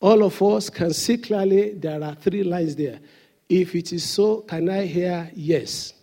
All 0.00 0.22
of 0.24 0.42
us 0.42 0.68
can 0.68 0.92
see 0.92 1.16
clearly 1.16 1.72
there 1.72 2.04
are 2.04 2.14
three 2.14 2.42
lines 2.42 2.76
there. 2.76 3.00
If 3.48 3.74
it 3.74 3.92
is 3.94 4.04
so, 4.04 4.42
can 4.42 4.68
I 4.68 4.84
hear 4.84 5.30
yes? 5.34 5.94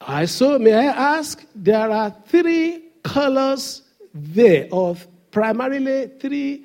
I 0.00 0.24
so 0.24 0.58
may 0.58 0.74
I 0.74 1.18
ask, 1.18 1.46
there 1.54 1.90
are 1.90 2.14
three 2.26 2.84
colors 3.04 3.82
there, 4.12 4.66
of 4.72 5.06
primarily 5.30 6.10
three 6.18 6.64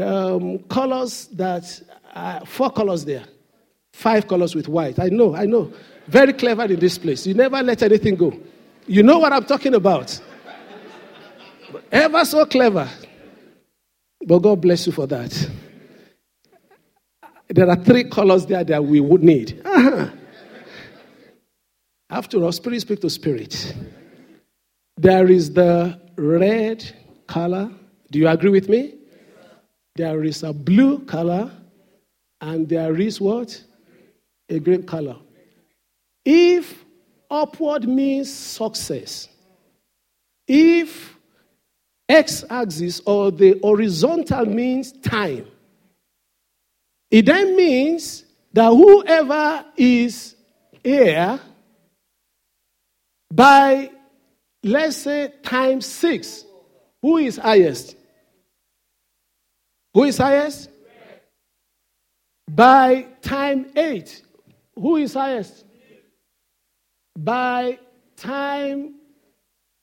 um, 0.00 0.60
colors 0.60 1.26
that 1.32 1.82
are 2.14 2.46
four 2.46 2.70
colors 2.70 3.04
there, 3.04 3.24
five 3.92 4.26
colors 4.28 4.54
with 4.54 4.68
white. 4.68 4.98
I 4.98 5.08
know, 5.08 5.34
I 5.34 5.46
know. 5.46 5.72
Very 6.06 6.32
clever 6.32 6.64
in 6.64 6.78
this 6.78 6.98
place. 6.98 7.26
You 7.26 7.34
never 7.34 7.62
let 7.62 7.82
anything 7.82 8.16
go. 8.16 8.32
You 8.86 9.02
know 9.02 9.18
what 9.18 9.32
I'm 9.32 9.44
talking 9.44 9.74
about. 9.74 10.20
Ever 11.90 12.24
so 12.24 12.44
clever. 12.44 12.88
But 14.26 14.38
God 14.38 14.60
bless 14.60 14.86
you 14.86 14.92
for 14.92 15.06
that. 15.06 15.50
There 17.48 17.68
are 17.68 17.76
three 17.76 18.04
colors 18.04 18.46
there 18.46 18.64
that 18.64 18.84
we 18.84 19.00
would 19.00 19.22
need. 19.22 19.60
Uh-huh. 19.64 20.10
After 22.10 22.42
all, 22.42 22.52
spirit 22.52 22.80
speak 22.80 23.00
to 23.00 23.10
spirit. 23.10 23.74
There 24.96 25.30
is 25.30 25.52
the 25.52 26.00
red 26.16 26.84
color. 27.26 27.70
Do 28.10 28.18
you 28.18 28.28
agree 28.28 28.50
with 28.50 28.68
me? 28.68 28.94
There 29.96 30.24
is 30.24 30.42
a 30.42 30.52
blue 30.52 31.00
color, 31.00 31.50
and 32.40 32.68
there 32.68 32.98
is 33.00 33.20
what? 33.20 33.62
A 34.48 34.58
green 34.58 34.82
color. 34.82 35.16
If 36.24 36.84
upward 37.30 37.88
means 37.88 38.32
success, 38.32 39.28
if 40.46 41.16
x 42.08 42.44
axis 42.50 43.00
or 43.06 43.30
the 43.30 43.58
horizontal 43.62 44.46
means 44.46 44.92
time, 44.92 45.46
it 47.10 47.26
then 47.26 47.56
means 47.56 48.24
that 48.52 48.70
whoever 48.70 49.64
is 49.76 50.34
here 50.82 51.40
by, 53.32 53.90
let's 54.62 54.96
say, 54.98 55.32
times 55.42 55.86
six, 55.86 56.44
who 57.02 57.18
is 57.18 57.36
highest? 57.36 57.96
Who 59.92 60.04
is 60.04 60.18
highest? 60.18 60.70
By 62.48 63.06
time 63.22 63.66
eight, 63.76 64.22
who 64.74 64.96
is 64.96 65.14
highest? 65.14 65.64
By 67.16 67.78
time 68.16 68.94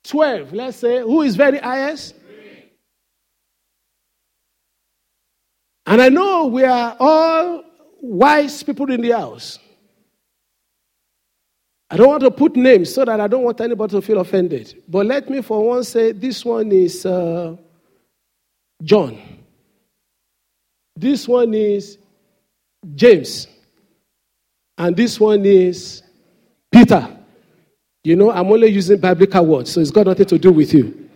12, 0.04 0.52
let's 0.52 0.76
say, 0.78 1.00
who 1.00 1.22
is 1.22 1.36
very 1.36 1.58
highest? 1.58 2.14
And 5.86 6.00
I 6.00 6.08
know 6.08 6.46
we 6.46 6.64
are 6.64 6.96
all 6.98 7.64
wise 8.00 8.62
people 8.62 8.90
in 8.92 9.00
the 9.00 9.10
house. 9.10 9.58
I 11.90 11.96
don't 11.96 12.08
want 12.08 12.22
to 12.22 12.30
put 12.30 12.56
names 12.56 12.94
so 12.94 13.04
that 13.04 13.20
I 13.20 13.26
don't 13.26 13.42
want 13.42 13.60
anybody 13.60 13.90
to 13.90 14.00
feel 14.00 14.18
offended. 14.20 14.82
But 14.88 15.06
let 15.06 15.28
me 15.28 15.42
for 15.42 15.66
once 15.66 15.90
say 15.90 16.12
this 16.12 16.44
one 16.44 16.72
is 16.72 17.04
uh, 17.04 17.56
John. 18.82 19.18
This 20.96 21.28
one 21.28 21.52
is 21.52 21.98
James. 22.94 23.46
And 24.78 24.96
this 24.96 25.20
one 25.20 25.44
is 25.44 26.02
Peter. 26.70 27.16
You 28.04 28.16
know, 28.16 28.32
I'm 28.32 28.50
only 28.50 28.68
using 28.68 28.98
biblical 28.98 29.46
words, 29.46 29.72
so 29.72 29.80
it's 29.80 29.90
got 29.90 30.06
nothing 30.06 30.26
to 30.26 30.38
do 30.38 30.50
with 30.50 30.74
you. 30.74 31.08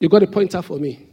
You 0.00 0.08
got 0.08 0.22
a 0.22 0.26
pointer 0.26 0.62
for 0.62 0.78
me. 0.78 1.06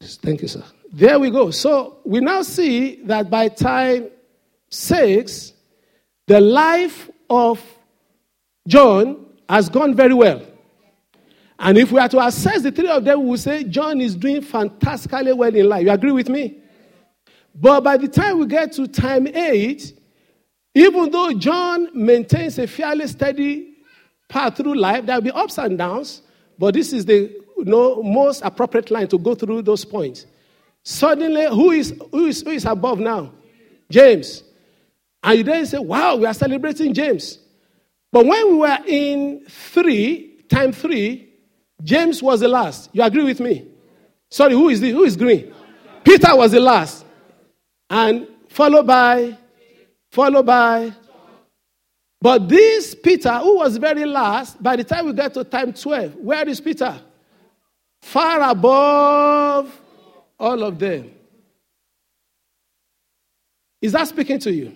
Thank 0.00 0.40
you, 0.42 0.48
sir. 0.48 0.64
There 0.92 1.18
we 1.18 1.30
go. 1.30 1.50
So 1.50 1.98
we 2.04 2.20
now 2.20 2.42
see 2.42 2.96
that 3.04 3.28
by 3.28 3.48
time 3.48 4.08
six, 4.70 5.52
the 6.26 6.40
life 6.40 7.10
of 7.28 7.62
John 8.66 9.26
has 9.48 9.68
gone 9.68 9.94
very 9.94 10.14
well. 10.14 10.42
And 11.62 11.76
if 11.76 11.92
we 11.92 12.00
are 12.00 12.08
to 12.08 12.26
assess 12.26 12.62
the 12.62 12.72
three 12.72 12.88
of 12.88 13.04
them, 13.04 13.22
we 13.22 13.30
will 13.30 13.36
say 13.36 13.64
John 13.64 14.00
is 14.00 14.16
doing 14.16 14.40
fantastically 14.40 15.34
well 15.34 15.54
in 15.54 15.68
life. 15.68 15.84
You 15.84 15.90
agree 15.90 16.10
with 16.10 16.30
me? 16.30 16.56
But 17.54 17.82
by 17.82 17.98
the 17.98 18.08
time 18.08 18.38
we 18.38 18.46
get 18.46 18.72
to 18.72 18.88
time 18.88 19.26
eight, 19.26 19.92
even 20.74 21.10
though 21.10 21.34
John 21.34 21.90
maintains 21.92 22.58
a 22.58 22.66
fairly 22.66 23.06
steady 23.08 23.74
path 24.26 24.56
through 24.56 24.76
life, 24.76 25.04
there 25.04 25.16
will 25.16 25.22
be 25.22 25.30
ups 25.32 25.58
and 25.58 25.76
downs, 25.76 26.22
but 26.58 26.72
this 26.72 26.94
is 26.94 27.04
the 27.04 27.30
you 27.58 27.64
know, 27.66 28.02
most 28.02 28.40
appropriate 28.42 28.90
line 28.90 29.08
to 29.08 29.18
go 29.18 29.34
through 29.34 29.60
those 29.60 29.84
points. 29.84 30.24
Suddenly, 30.82 31.46
who 31.48 31.72
is, 31.72 31.92
who 32.10 32.24
is, 32.24 32.40
who 32.40 32.50
is 32.50 32.64
above 32.64 33.00
now? 33.00 33.32
James. 33.90 34.44
And 35.22 35.38
you 35.38 35.44
then 35.44 35.66
say, 35.66 35.78
wow, 35.78 36.16
we 36.16 36.24
are 36.24 36.32
celebrating 36.32 36.94
James. 36.94 37.38
But 38.10 38.24
when 38.24 38.48
we 38.48 38.54
were 38.54 38.78
in 38.86 39.44
three, 39.46 40.42
time 40.48 40.72
three, 40.72 41.29
James 41.82 42.22
was 42.22 42.40
the 42.40 42.48
last. 42.48 42.90
You 42.92 43.02
agree 43.02 43.24
with 43.24 43.40
me? 43.40 43.66
Sorry, 44.30 44.52
who 44.52 44.68
is 44.68 44.80
the, 44.80 44.90
who 44.90 45.04
is 45.04 45.16
green? 45.16 45.52
Peter 46.04 46.34
was 46.36 46.52
the 46.52 46.60
last. 46.60 47.04
And 47.88 48.28
followed 48.48 48.86
by, 48.86 49.36
followed 50.12 50.46
by. 50.46 50.92
But 52.20 52.48
this 52.48 52.94
Peter, 52.94 53.32
who 53.38 53.56
was 53.56 53.76
very 53.78 54.04
last, 54.04 54.62
by 54.62 54.76
the 54.76 54.84
time 54.84 55.06
we 55.06 55.12
get 55.14 55.34
to 55.34 55.44
time 55.44 55.72
12, 55.72 56.16
where 56.16 56.48
is 56.48 56.60
Peter? 56.60 57.00
Far 58.02 58.50
above 58.50 59.80
all 60.38 60.62
of 60.62 60.78
them. 60.78 61.12
Is 63.80 63.92
that 63.92 64.08
speaking 64.08 64.38
to 64.40 64.52
you? 64.52 64.72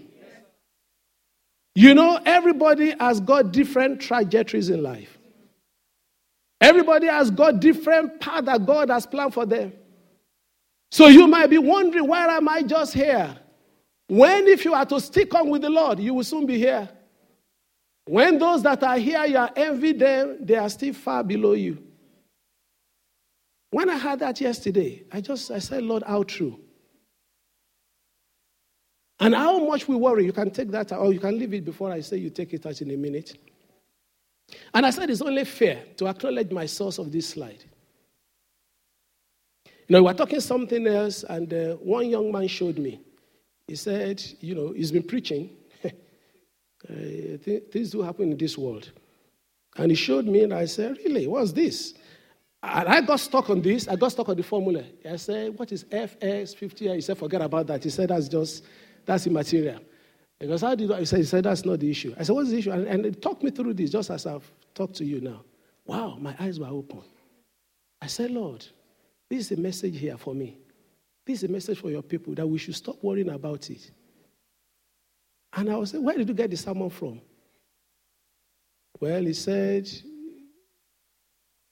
You 1.75 1.95
know, 1.95 2.21
everybody 2.25 2.95
has 2.99 3.21
got 3.21 3.53
different 3.53 4.01
trajectories 4.01 4.71
in 4.71 4.83
life. 4.83 5.14
Everybody 6.65 7.09
has 7.09 7.31
got 7.31 7.61
different 7.61 8.19
path 8.21 8.47
that 8.47 8.65
God 8.65 8.89
has 8.89 9.05
planned 9.05 9.35
for 9.35 9.45
them. 9.45 9.71
So 10.91 11.09
you 11.09 11.27
might 11.27 11.51
be 11.51 11.59
wondering, 11.59 12.09
why 12.09 12.25
am 12.25 12.49
I 12.49 12.63
just 12.63 12.95
here? 12.95 13.37
When, 14.09 14.47
if 14.49 14.65
you 14.65 14.73
are 14.73 14.87
to 14.87 14.99
stick 14.99 15.35
on 15.35 15.51
with 15.51 15.61
the 15.61 15.69
Lord, 15.69 16.01
you 16.01 16.15
will 16.15 16.25
soon 16.25 16.47
be 16.47 16.57
here. 16.57 16.89
When 18.07 18.39
those 18.39 18.63
that 18.63 18.83
are 18.83 18.97
here, 18.97 19.27
you 19.27 19.37
are 19.37 19.51
envy 19.55 19.93
them, 19.93 20.39
they 20.41 20.57
are 20.57 20.71
still 20.71 20.95
far 20.95 21.23
below 21.23 21.53
you. 21.53 21.83
When 23.71 23.91
I 23.91 23.99
heard 23.99 24.21
that 24.21 24.41
yesterday, 24.41 25.05
I 25.13 25.21
just 25.21 25.51
I 25.51 25.59
said, 25.59 25.83
Lord, 25.83 26.03
how 26.07 26.23
true? 26.23 26.59
And 29.21 29.35
how 29.35 29.59
much 29.67 29.87
we 29.87 29.97
worry, 29.97 30.25
you 30.25 30.33
can 30.33 30.51
take 30.51 30.71
that 30.71 30.93
or 30.93 31.13
you 31.13 31.21
can 31.21 31.39
leave 31.39 31.53
it 31.53 31.67
before 31.67 31.93
I 31.93 32.01
say 32.01 32.17
you 32.17 32.31
take 32.31 32.55
it 32.55 32.65
out 32.65 32.81
in 32.81 32.91
a 32.91 32.97
minute. 32.97 33.37
And 34.73 34.85
I 34.85 34.91
said 34.91 35.11
it's 35.11 35.23
only 35.23 35.45
fair 35.45 35.83
to 35.97 36.07
acknowledge 36.07 36.51
my 36.51 36.67
source 36.67 36.99
of 36.99 37.11
this 37.11 37.31
slide. 37.31 37.65
You 39.67 39.73
know, 39.95 40.03
we 40.03 40.07
were 40.07 40.15
talking 40.15 40.41
something 40.41 40.87
else, 40.87 41.25
and 41.25 41.53
uh, 41.53 41.75
one 41.75 42.09
young 42.09 42.33
man 42.33 42.49
showed 42.49 42.79
me. 42.79 43.01
He 43.69 43.77
said, 43.77 44.23
you 44.41 44.55
know, 44.55 44.73
he's 44.73 44.93
been 44.93 45.03
preaching. 45.03 45.51
uh, 45.85 45.91
th- 46.89 47.65
things 47.71 47.91
do 47.91 48.03
happen 48.03 48.33
in 48.33 48.39
this 48.39 48.57
world. 48.57 48.91
And 49.77 49.91
he 49.91 49.95
showed 49.95 50.27
me, 50.27 50.45
and 50.45 50.55
I 50.55 50.67
said, 50.67 50.97
really, 51.05 51.27
what's 51.27 51.53
this? 51.53 51.95
And 52.63 52.89
I 52.89 53.01
got 53.03 53.21
stuck 53.21 53.51
on 53.51 53.61
this. 53.61 53.89
I 53.89 53.97
got 53.97 54.09
stuck 54.09 54.29
on 54.29 54.37
the 54.37 54.43
formula. 54.43 54.85
I 55.09 55.17
said, 55.17 55.59
what 55.59 55.71
is 55.71 55.85
FX50? 55.85 56.95
He 56.95 57.01
said, 57.03 57.19
forget 57.19 57.43
about 57.43 57.67
that. 57.67 57.85
He 57.85 57.91
said, 57.91 58.09
that's 58.09 58.29
just 58.29 58.65
that's 59.05 59.27
immaterial. 59.27 59.81
Because 60.45 60.61
how 60.61 60.75
did 60.75 60.93
I, 60.93 60.99
he 60.99 61.05
said, 61.07 61.21
he 61.21 61.25
said, 61.25 61.45
that's 61.45 61.65
not 61.65 61.81
the 61.81 61.91
issue. 61.91 62.15
I 62.19 62.23
said, 62.23 62.35
what's 62.35 62.51
the 62.51 62.59
issue? 62.59 62.71
And, 62.71 62.87
and 62.87 63.05
he 63.07 63.13
talked 63.13 63.43
me 63.43 63.51
through 63.51 63.73
this 63.73 63.89
just 63.89 64.11
as 64.11 64.27
I've 64.27 64.45
talked 64.75 64.95
to 64.97 65.05
you 65.05 65.23
now. 65.23 65.43
Wow, 65.87 66.19
my 66.21 66.35
eyes 66.39 66.61
were 66.61 66.67
open. 66.67 67.01
I 68.03 68.09
said, 68.09 68.31
Lord, 68.31 68.67
this 69.31 69.51
is 69.51 69.59
a 69.59 69.61
message 69.61 69.99
here 69.99 70.19
for 70.19 70.35
me. 70.35 70.59
This 71.25 71.43
is 71.43 71.49
a 71.49 71.53
message 71.53 71.79
for 71.81 71.89
your 71.91 72.03
people 72.03 72.35
that 72.35 72.47
we 72.47 72.59
should 72.59 72.75
stop 72.75 73.03
worrying 73.03 73.31
about 73.31 73.71
it. 73.71 73.91
And 75.55 75.71
I 75.71 75.77
was 75.77 75.93
saying, 75.93 76.05
where 76.05 76.15
did 76.15 76.29
you 76.29 76.35
get 76.35 76.51
the 76.51 76.59
sermon 76.59 76.91
from? 76.91 77.23
Well, 79.01 79.23
he 79.23 79.33
said 79.33 79.89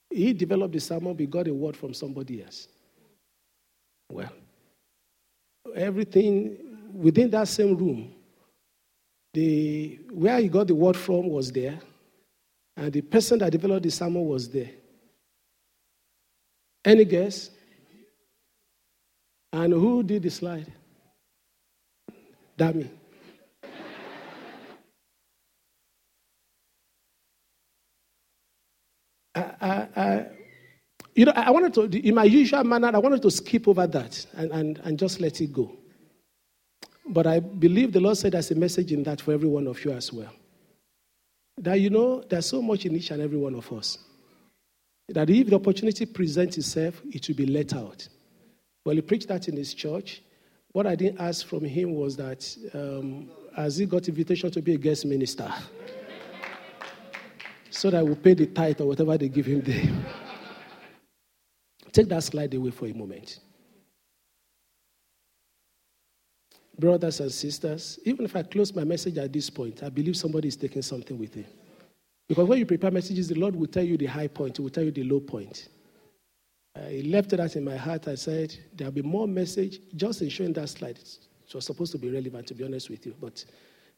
he 0.09 0.33
developed 0.33 0.73
the 0.73 0.81
sermon, 0.81 1.13
but 1.13 1.29
got 1.29 1.47
a 1.47 1.53
word 1.53 1.77
from 1.77 1.93
somebody 1.93 2.43
else. 2.43 2.69
Well, 4.11 4.33
everything 5.75 6.57
within 6.95 7.29
that 7.33 7.49
same 7.49 7.77
room, 7.77 8.15
the, 9.35 9.99
where 10.11 10.39
he 10.41 10.49
got 10.49 10.67
the 10.67 10.75
word 10.75 10.97
from 10.97 11.29
was 11.29 11.51
there, 11.53 11.79
and 12.77 12.93
the 12.93 13.01
person 13.01 13.39
that 13.39 13.51
developed 13.53 13.85
the 13.85 13.91
sermon 13.91 14.27
was 14.27 14.49
there. 14.49 14.71
Any 16.85 17.05
guess? 17.05 17.51
And 19.53 19.73
who 19.73 20.03
did 20.03 20.23
the 20.23 20.31
slide? 20.31 20.73
Dummy. 22.57 22.91
I, 29.35 29.41
I, 29.61 29.89
I, 29.97 30.27
you 31.15 31.27
know, 31.27 31.33
I 31.33 31.51
wanted 31.51 31.75
to, 31.75 31.83
in 32.07 32.15
my 32.15 32.25
usual 32.25 32.65
manner, 32.65 32.91
I 32.95 32.99
wanted 32.99 33.21
to 33.23 33.31
skip 33.31 33.69
over 33.69 33.87
that 33.87 34.27
and, 34.35 34.51
and, 34.51 34.79
and 34.79 34.99
just 34.99 35.21
let 35.21 35.41
it 35.41 35.53
go. 35.53 35.77
But 37.07 37.27
I 37.27 37.41
believe 37.41 37.93
the 37.93 38.01
Lord 38.01 38.17
said 38.17 38.33
there's 38.33 38.51
a 38.51 38.55
message 38.55 38.93
in 38.93 39.03
that 39.05 39.21
for 39.21 39.33
every 39.33 39.49
one 39.49 39.67
of 39.67 39.85
you 39.85 39.93
as 39.93 40.13
well. 40.13 40.31
That 41.59 41.81
you 41.81 41.91
know, 41.91 42.23
there's 42.23 42.47
so 42.47 42.63
much 42.63 42.87
in 42.87 42.97
each 42.97 43.11
and 43.11 43.23
every 43.23 43.39
one 43.39 43.55
of 43.55 43.71
us. 43.73 43.99
That 45.09 45.29
if 45.29 45.49
the 45.49 45.57
opportunity 45.57 46.07
presents 46.07 46.57
itself, 46.59 47.01
it 47.11 47.27
will 47.29 47.35
be 47.35 47.47
let 47.47 47.75
out. 47.75 48.07
Well, 48.85 48.95
he 48.95 49.03
preached 49.03 49.29
that 49.29 49.49
in 49.49 49.57
his 49.57 49.75
church. 49.75 50.23
What 50.73 50.87
I 50.87 50.95
didn't 50.95 51.21
ask 51.21 51.47
from 51.47 51.65
him 51.65 51.95
was 51.95 52.17
that 52.17 52.57
um, 52.73 53.29
has 53.55 53.77
he 53.77 53.87
got 53.87 54.09
invitation 54.09 54.51
to 54.51 54.63
be 54.63 54.75
a 54.75 54.79
guest 54.79 55.05
minister? 55.05 55.53
so 57.73 57.91
that 57.91 58.05
we'll 58.05 58.17
pay 58.17 58.35
the 58.35 58.47
tithe 58.47 58.81
or 58.81 58.89
whatever 58.89 59.17
they 59.17 59.29
give 59.29 59.47
him 59.47 59.61
there. 59.63 59.91
Take 61.91 62.09
that 62.09 62.23
slide 62.23 62.53
away 62.55 62.71
for 62.71 62.87
a 62.87 62.93
moment. 62.93 63.41
Brothers 66.79 67.21
and 67.21 67.31
sisters, 67.31 67.99
even 68.05 68.25
if 68.25 68.35
I 68.35 68.43
close 68.43 68.75
my 68.75 68.85
message 68.85 69.19
at 69.19 69.33
this 69.33 69.51
point, 69.51 69.83
I 69.83 69.89
believe 69.89 70.17
somebody 70.17 70.49
is 70.49 70.57
taking 70.57 70.83
something 70.83 71.19
with 71.19 71.37
it. 71.37 71.47
Because 72.29 72.49
when 72.49 72.59
you 72.59 72.67
prepare 72.67 72.91
messages, 72.91 73.29
the 73.29 73.35
Lord 73.35 73.55
will 73.55 73.67
tell 73.67 73.85
you 73.85 73.97
the 73.97 74.07
high 74.07 74.29
point, 74.29 74.57
He 74.57 74.63
will 74.63 74.71
tell 74.71 74.85
you 74.85 74.91
the 74.91 75.05
low 75.05 75.21
point. 75.21 75.69
Uh, 76.75 76.87
he 76.87 77.03
left 77.03 77.31
that 77.31 77.57
in 77.57 77.65
my 77.65 77.77
heart. 77.77 78.09
I 78.09 78.15
said, 78.15 78.57
There'll 78.75 78.93
be 78.93 79.03
more 79.03 79.29
message 79.29 79.81
just 79.95 80.23
in 80.23 80.31
showing 80.31 80.55
that 80.55 80.71
slide. 80.71 80.99
It 80.99 81.55
was 81.55 81.67
supposed 81.67 81.93
to 81.93 81.99
be 81.99 82.11
relevant, 82.11 82.47
to 82.47 82.55
be 82.55 82.65
honest 82.65 82.89
with 82.89 83.05
you, 83.05 83.15
but 83.21 83.45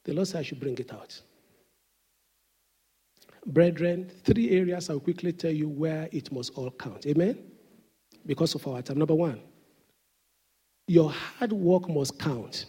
the 0.02 0.12
Lord 0.12 0.26
said 0.26 0.40
I 0.40 0.42
should 0.42 0.58
bring 0.58 0.76
it 0.78 0.92
out. 0.92 1.20
Brethren, 3.46 4.10
three 4.24 4.50
areas 4.50 4.90
I'll 4.90 5.00
quickly 5.00 5.32
tell 5.32 5.52
you 5.52 5.68
where 5.68 6.08
it 6.10 6.32
must 6.32 6.52
all 6.56 6.70
count. 6.70 7.06
Amen? 7.06 7.38
Because 8.26 8.54
of 8.54 8.66
our 8.66 8.82
time. 8.82 8.98
Number 8.98 9.14
one, 9.14 9.40
your 10.86 11.10
hard 11.10 11.52
work 11.52 11.88
must 11.88 12.18
count. 12.18 12.66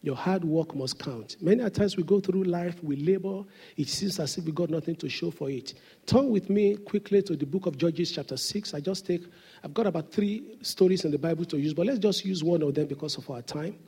Your 0.00 0.16
hard 0.16 0.44
work 0.44 0.74
must 0.74 0.98
count. 0.98 1.36
Many 1.40 1.68
times 1.70 1.96
we 1.96 2.02
go 2.02 2.20
through 2.20 2.44
life, 2.44 2.82
we 2.84 2.96
labor, 2.96 3.42
it 3.76 3.88
seems 3.88 4.20
as 4.20 4.36
if 4.36 4.44
we 4.44 4.52
got 4.52 4.68
nothing 4.68 4.96
to 4.96 5.08
show 5.08 5.30
for 5.30 5.48
it. 5.48 5.72
Turn 6.04 6.28
with 6.28 6.50
me 6.50 6.76
quickly 6.76 7.22
to 7.22 7.36
the 7.36 7.46
book 7.46 7.64
of 7.64 7.78
Judges, 7.78 8.12
chapter 8.12 8.36
6. 8.36 8.74
I 8.74 8.80
just 8.80 9.06
take, 9.06 9.22
I've 9.62 9.72
got 9.72 9.86
about 9.86 10.12
three 10.12 10.58
stories 10.60 11.06
in 11.06 11.10
the 11.10 11.18
Bible 11.18 11.46
to 11.46 11.56
use, 11.58 11.72
but 11.72 11.86
let's 11.86 11.98
just 11.98 12.22
use 12.22 12.44
one 12.44 12.60
of 12.62 12.74
them 12.74 12.86
because 12.86 13.16
of 13.16 13.30
our 13.30 13.40
time. 13.40 13.78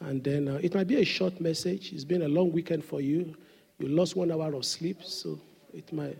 And 0.00 0.22
then 0.22 0.48
uh, 0.48 0.60
it 0.62 0.74
might 0.74 0.88
be 0.88 0.96
a 0.96 1.04
short 1.04 1.40
message. 1.40 1.92
It's 1.94 2.04
been 2.04 2.22
a 2.22 2.28
long 2.28 2.52
weekend 2.52 2.84
for 2.84 3.00
you. 3.00 3.34
You 3.78 3.88
lost 3.88 4.14
one 4.14 4.30
hour 4.30 4.52
of 4.52 4.66
sleep, 4.66 5.02
so 5.02 5.40
it 5.72 5.90
might 5.90 6.18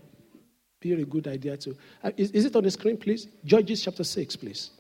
be 0.81 0.94
a 0.94 1.05
good 1.05 1.29
idea 1.29 1.59
to. 1.59 1.77
Uh, 2.03 2.11
is, 2.16 2.31
is 2.31 2.46
it 2.46 2.57
on 2.57 2.64
the 2.64 2.70
screen, 2.70 2.96
please? 2.96 3.29
Judges, 3.44 3.83
chapter 3.83 4.05
6, 4.05 4.37
please. 4.37 4.70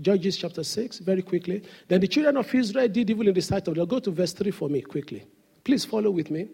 Judges 0.00 0.36
chapter 0.36 0.64
6, 0.64 0.98
very 1.00 1.22
quickly. 1.22 1.62
Then 1.88 2.00
the 2.00 2.08
children 2.08 2.36
of 2.36 2.54
Israel 2.54 2.88
did 2.88 3.10
evil 3.10 3.28
in 3.28 3.34
the 3.34 3.42
sight 3.42 3.66
of 3.68 3.74
the 3.74 3.80
Lord. 3.80 3.90
Go 3.90 3.98
to 4.00 4.10
verse 4.10 4.32
3 4.32 4.50
for 4.50 4.68
me, 4.68 4.80
quickly. 4.80 5.24
Please 5.64 5.84
follow 5.84 6.10
with 6.10 6.30
me. 6.30 6.48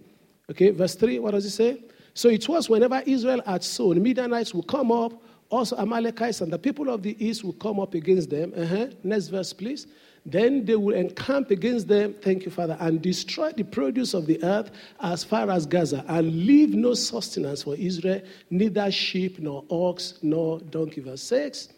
Okay, 0.51 0.71
verse 0.71 0.95
3, 0.95 1.19
what 1.19 1.33
does 1.33 1.47
it 1.47 1.51
say? 1.51 1.83
So 2.15 2.29
it 2.29 2.49
was 2.49 2.69
whenever 2.69 3.03
Israel 3.07 3.43
had 3.45 3.63
sown, 3.63 4.03
Midianites 4.03 4.55
would 4.55 4.67
come 4.67 4.91
up, 4.91 5.13
also 5.51 5.77
Amalekites 5.77 6.41
and 6.41 6.53
the 6.53 6.59
people 6.59 6.89
of 6.89 7.03
the 7.03 7.17
east 7.25 7.45
would 7.45 7.59
come 7.59 7.79
up 7.79 7.95
against 7.95 8.31
them. 8.31 8.53
Uh-huh. 8.57 8.87
Next 9.05 9.29
verse, 9.29 9.53
please. 9.53 9.87
Then 10.25 10.65
they 10.65 10.75
will 10.75 10.95
encamp 10.95 11.53
against 11.53 11.87
them, 11.87 12.15
thank 12.15 12.45
you, 12.45 12.51
Father, 12.51 12.77
and 12.81 13.01
destroy 13.01 13.53
the 13.53 13.63
produce 13.63 14.13
of 14.13 14.27
the 14.27 14.43
earth 14.43 14.73
as 15.01 15.23
far 15.23 15.49
as 15.51 15.67
Gaza, 15.67 16.05
and 16.09 16.47
leave 16.47 16.75
no 16.75 16.95
sustenance 16.95 17.63
for 17.63 17.77
Israel, 17.77 18.21
neither 18.51 18.91
sheep, 18.91 19.39
nor 19.39 19.65
ox, 19.71 20.15
nor 20.23 20.59
donkey. 20.59 21.01
Verse 21.01 21.23
6. 21.23 21.69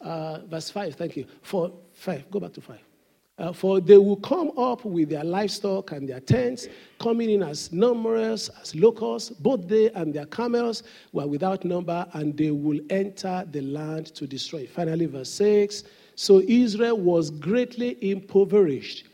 Uh, 0.00 0.40
verse 0.46 0.70
5, 0.70 0.94
thank 0.94 1.16
you. 1.16 1.26
For 1.42 1.72
5, 1.94 2.30
go 2.30 2.40
back 2.40 2.52
to 2.54 2.60
5. 2.60 2.78
Uh, 3.38 3.52
for 3.52 3.80
they 3.80 3.96
will 3.96 4.16
come 4.16 4.50
up 4.58 4.84
with 4.84 5.10
their 5.10 5.22
livestock 5.22 5.92
and 5.92 6.08
their 6.08 6.18
tents, 6.18 6.66
coming 6.98 7.30
in 7.30 7.42
as 7.42 7.72
numerous 7.72 8.50
as 8.60 8.74
locusts. 8.74 9.30
Both 9.30 9.68
they 9.68 9.90
and 9.92 10.12
their 10.12 10.26
camels 10.26 10.82
were 11.12 11.26
without 11.26 11.64
number, 11.64 12.04
and 12.14 12.36
they 12.36 12.50
will 12.50 12.80
enter 12.90 13.46
the 13.48 13.60
land 13.60 14.06
to 14.16 14.26
destroy. 14.26 14.66
Finally, 14.66 15.06
verse 15.06 15.30
6 15.30 15.84
So 16.16 16.40
Israel 16.48 16.98
was 16.98 17.30
greatly 17.30 17.96
impoverished 18.10 19.04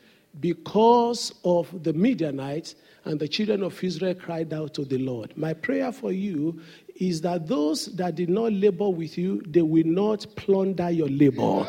because 0.41 1.35
of 1.45 1.83
the 1.85 1.93
Midianites, 1.93 2.77
and 3.05 3.21
the 3.21 3.29
children 3.29 3.63
of 3.63 3.83
Israel 3.85 4.15
cried 4.15 4.55
out 4.55 4.73
to 4.75 4.87
the 4.87 4.99
Lord. 4.99 5.37
My 5.37 5.53
prayer 5.53 5.93
for 5.93 6.13
you 6.13 6.63
is 6.97 7.21
that 7.23 7.47
those 7.47 7.87
that 7.97 8.15
did 8.15 8.29
not 8.29 8.53
labor 8.53 8.89
with 8.89 9.19
you, 9.19 9.43
they 9.47 9.63
will 9.63 9.87
not 9.87 10.27
plunder 10.37 10.91
your 10.91 11.09
labor. 11.09 11.67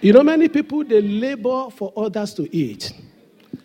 You 0.00 0.12
know, 0.12 0.22
many 0.22 0.48
people 0.48 0.84
they 0.84 1.00
labor 1.00 1.68
for 1.70 1.92
others 1.96 2.34
to 2.34 2.54
eat. 2.54 2.92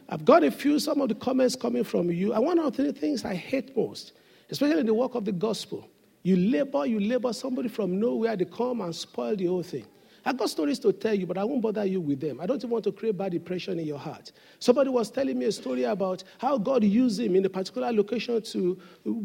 I've 0.09 0.25
got 0.25 0.43
a 0.43 0.51
few, 0.51 0.79
some 0.79 0.99
of 0.99 1.09
the 1.09 1.15
comments 1.15 1.55
coming 1.55 1.83
from 1.83 2.11
you. 2.11 2.33
And 2.33 2.45
one 2.45 2.59
of 2.59 2.75
the 2.75 2.91
things 2.91 3.23
I 3.23 3.33
hate 3.33 3.75
most, 3.75 4.11
especially 4.49 4.81
in 4.81 4.85
the 4.85 4.93
work 4.93 5.15
of 5.15 5.23
the 5.23 5.31
gospel, 5.31 5.87
you 6.23 6.35
labor, 6.35 6.85
you 6.85 6.99
labor 6.99 7.31
somebody 7.31 7.69
from 7.69 7.99
nowhere, 7.99 8.35
they 8.35 8.45
come 8.45 8.81
and 8.81 8.93
spoil 8.93 9.35
the 9.35 9.45
whole 9.45 9.63
thing. 9.63 9.85
I've 10.23 10.37
got 10.37 10.49
stories 10.49 10.77
to 10.79 10.93
tell 10.93 11.13
you, 11.13 11.25
but 11.25 11.37
I 11.37 11.43
won't 11.43 11.61
bother 11.61 11.85
you 11.85 11.99
with 11.99 12.19
them. 12.19 12.39
I 12.39 12.45
don't 12.45 12.57
even 12.57 12.69
want 12.69 12.83
to 12.83 12.91
create 12.91 13.17
bad 13.17 13.33
impression 13.33 13.79
in 13.79 13.87
your 13.87 13.97
heart. 13.97 14.31
Somebody 14.59 14.89
was 14.89 15.09
telling 15.09 15.37
me 15.39 15.45
a 15.45 15.51
story 15.51 15.83
about 15.83 16.23
how 16.37 16.57
God 16.57 16.83
used 16.83 17.19
him 17.19 17.35
in 17.35 17.45
a 17.45 17.49
particular 17.49 17.91
location 17.91 18.41
to 18.41 18.79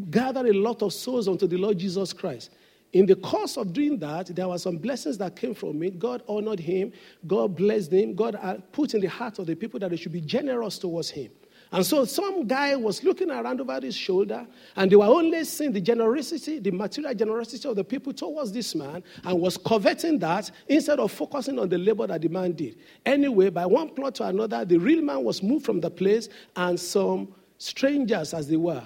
gather 0.09 0.47
a 0.47 0.53
lot 0.53 0.81
of 0.81 0.93
souls 0.93 1.27
unto 1.27 1.45
the 1.45 1.57
Lord 1.57 1.77
Jesus 1.77 2.13
Christ. 2.13 2.51
In 2.93 3.05
the 3.05 3.15
course 3.15 3.57
of 3.57 3.73
doing 3.73 3.99
that, 3.99 4.35
there 4.35 4.47
were 4.47 4.57
some 4.57 4.77
blessings 4.77 5.17
that 5.17 5.35
came 5.35 5.53
from 5.53 5.83
it. 5.83 5.99
God 5.99 6.23
honored 6.27 6.59
him, 6.59 6.93
God 7.27 7.55
blessed 7.55 7.91
him, 7.91 8.15
God 8.15 8.63
put 8.71 8.93
in 8.93 9.01
the 9.01 9.07
heart 9.07 9.39
of 9.39 9.45
the 9.45 9.55
people 9.55 9.79
that 9.81 9.89
they 9.91 9.97
should 9.97 10.13
be 10.13 10.21
generous 10.21 10.79
towards 10.79 11.09
him. 11.09 11.29
And 11.71 11.85
so 11.85 12.05
some 12.05 12.47
guy 12.47 12.75
was 12.75 13.03
looking 13.03 13.29
around 13.29 13.59
over 13.59 13.79
his 13.81 13.95
shoulder, 13.95 14.47
and 14.75 14.91
they 14.91 14.95
were 14.95 15.05
only 15.05 15.43
seeing 15.43 15.73
the 15.73 15.81
generosity, 15.81 16.59
the 16.59 16.71
material 16.71 17.13
generosity 17.13 17.67
of 17.67 17.75
the 17.75 17.83
people 17.83 18.13
towards 18.13 18.51
this 18.51 18.73
man, 18.73 19.03
and 19.23 19.39
was 19.39 19.57
coveting 19.57 20.19
that 20.19 20.49
instead 20.67 20.99
of 20.99 21.11
focusing 21.11 21.59
on 21.59 21.67
the 21.67 21.77
labor 21.77 22.07
that 22.07 22.21
the 22.21 22.29
man 22.29 22.53
did. 22.53 22.77
Anyway, 23.05 23.49
by 23.49 23.65
one 23.65 23.89
plot 23.89 24.15
to 24.15 24.23
another, 24.23 24.63
the 24.63 24.77
real 24.77 25.01
man 25.01 25.23
was 25.23 25.43
moved 25.43 25.65
from 25.65 25.81
the 25.81 25.89
place, 25.89 26.29
and 26.55 26.79
some 26.79 27.33
strangers, 27.57 28.33
as 28.33 28.47
they 28.47 28.57
were, 28.57 28.83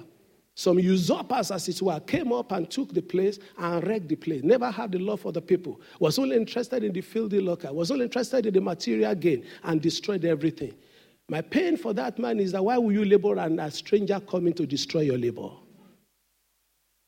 some 0.56 0.80
usurpers, 0.80 1.50
as 1.52 1.70
it 1.70 1.82
were, 1.82 2.00
came 2.02 2.34
up 2.34 2.52
and 2.52 2.70
took 2.70 2.94
the 2.94 3.02
place 3.02 3.40
and 3.58 3.88
wrecked 3.88 4.10
the 4.10 4.16
place. 4.16 4.44
Never 4.44 4.70
had 4.70 4.92
the 4.92 5.00
love 5.00 5.22
for 5.22 5.32
the 5.32 5.42
people. 5.42 5.80
Was 6.00 6.20
only 6.20 6.36
interested 6.36 6.84
in 6.84 6.92
the 6.94 7.02
filthy 7.02 7.40
lucre. 7.40 7.72
Was 7.72 7.90
only 7.90 8.06
interested 8.06 8.46
in 8.46 8.54
the 8.54 8.62
material 8.62 9.16
gain 9.16 9.46
and 9.64 9.82
destroyed 9.82 10.26
everything. 10.26 10.74
My 11.32 11.40
pain 11.40 11.78
for 11.78 11.94
that 11.94 12.20
man 12.20 12.42
is 12.42 12.52
that 12.52 12.62
why 12.62 12.78
will 12.78 12.92
you 12.92 13.06
labor 13.06 13.38
and 13.40 13.58
a 13.62 13.72
stranger 13.72 14.20
coming 14.20 14.54
to 14.56 14.68
destroy 14.68 15.04
your 15.04 15.18
labor? 15.18 15.50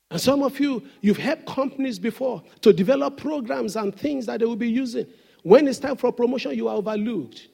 And 0.10 0.22
some 0.22 0.44
of 0.44 0.58
you, 0.62 0.82
you've 1.02 1.18
helped 1.18 1.46
companies 1.46 2.00
before 2.00 2.42
to 2.62 2.72
develop 2.72 3.18
programs 3.18 3.76
and 3.76 3.94
things 3.94 4.26
that 4.28 4.40
they 4.40 4.46
will 4.46 4.56
be 4.56 4.72
using. 4.72 5.08
When 5.42 5.68
it's 5.68 5.78
time 5.78 5.98
for 5.98 6.14
promotion, 6.14 6.56
you 6.56 6.70
are 6.70 6.76
overlooked. 6.78 7.50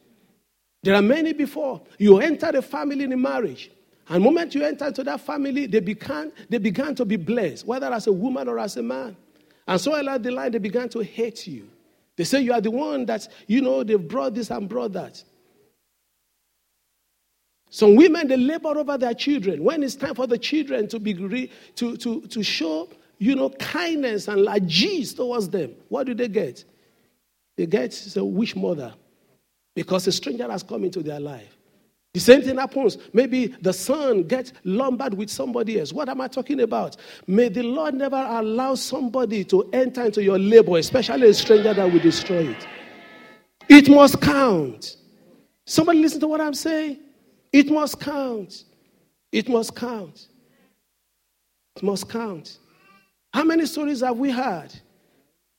There 0.83 0.93
are 0.93 1.01
many 1.01 1.33
before. 1.33 1.81
You 1.97 2.19
enter 2.19 2.51
the 2.51 2.61
family 2.61 3.03
in 3.03 3.13
a 3.13 3.17
marriage. 3.17 3.71
And 4.07 4.23
moment 4.23 4.53
you 4.53 4.63
enter 4.63 4.85
into 4.85 5.03
that 5.05 5.21
family, 5.21 5.65
they 5.65 5.79
began, 5.79 6.31
they 6.49 6.59
began 6.59 6.93
to 6.95 7.03
be 7.05 7.15
blessed, 7.15 7.65
whether 7.65 7.91
as 7.91 8.05
a 8.05 8.13
woman 8.13 8.47
or 8.47 8.59
as 8.59 8.77
a 8.77 8.83
man. 8.83 9.17
And 9.67 9.81
so 9.81 9.99
along 9.99 10.21
the 10.21 10.29
line, 10.29 10.51
they 10.51 10.59
began 10.59 10.87
to 10.89 10.99
hate 10.99 11.47
you. 11.47 11.67
They 12.15 12.25
say 12.25 12.41
you 12.41 12.53
are 12.53 12.61
the 12.61 12.69
one 12.69 13.07
that, 13.07 13.27
you 13.47 13.61
know, 13.61 13.83
they've 13.83 14.07
brought 14.07 14.35
this 14.35 14.51
and 14.51 14.69
brought 14.69 14.93
that. 14.93 15.23
Some 17.69 17.95
women, 17.95 18.27
they 18.27 18.37
labor 18.37 18.77
over 18.77 18.97
their 18.97 19.13
children. 19.13 19.63
When 19.63 19.83
it's 19.83 19.95
time 19.95 20.15
for 20.15 20.25
the 20.25 20.37
children 20.37 20.87
to, 20.87 20.99
be 20.99 21.13
to, 21.75 21.97
to, 21.97 22.21
to 22.21 22.43
show, 22.43 22.89
you 23.19 23.35
know, 23.35 23.49
kindness 23.51 24.27
and 24.27 24.41
largesse 24.41 25.13
towards 25.13 25.49
them, 25.49 25.73
what 25.89 26.07
do 26.07 26.13
they 26.13 26.27
get? 26.27 26.63
They 27.57 27.65
get 27.65 28.15
a 28.15 28.23
wish 28.23 28.55
mother 28.55 28.93
because 29.75 30.07
a 30.07 30.11
stranger 30.11 30.49
has 30.49 30.63
come 30.63 30.83
into 30.83 31.03
their 31.03 31.19
life. 31.19 31.57
The 32.13 32.19
same 32.19 32.41
thing 32.41 32.57
happens. 32.57 32.97
Maybe 33.13 33.47
the 33.61 33.71
son 33.71 34.23
gets 34.23 34.51
lumbered 34.63 35.13
with 35.13 35.29
somebody 35.29 35.79
else. 35.79 35.93
What 35.93 36.09
am 36.09 36.21
I 36.21 36.27
talking 36.27 36.61
about? 36.61 36.97
May 37.27 37.49
the 37.49 37.61
Lord 37.61 37.93
never 37.93 38.15
allow 38.15 38.73
somebody 38.73 39.43
to 39.45 39.69
enter 39.73 40.05
into 40.05 40.23
your 40.23 40.39
labor, 40.39 40.77
especially 40.77 41.29
a 41.29 41.33
stranger 41.35 41.73
that 41.73 41.91
will 41.91 41.99
destroy 41.99 42.47
it. 42.47 42.67
It 43.67 43.89
must 43.89 44.19
count. 44.19 44.97
Somebody 45.65 45.99
listen 45.99 46.19
to 46.21 46.27
what 46.27 46.41
I'm 46.41 46.55
saying? 46.55 46.97
It 47.51 47.69
must 47.69 47.99
count. 47.99 48.63
It 49.31 49.49
must 49.49 49.75
count. 49.75 50.27
It 51.75 51.83
must 51.83 52.09
count. 52.09 52.57
How 53.33 53.43
many 53.43 53.65
stories 53.65 54.01
have 54.01 54.17
we 54.17 54.31
heard 54.31 54.73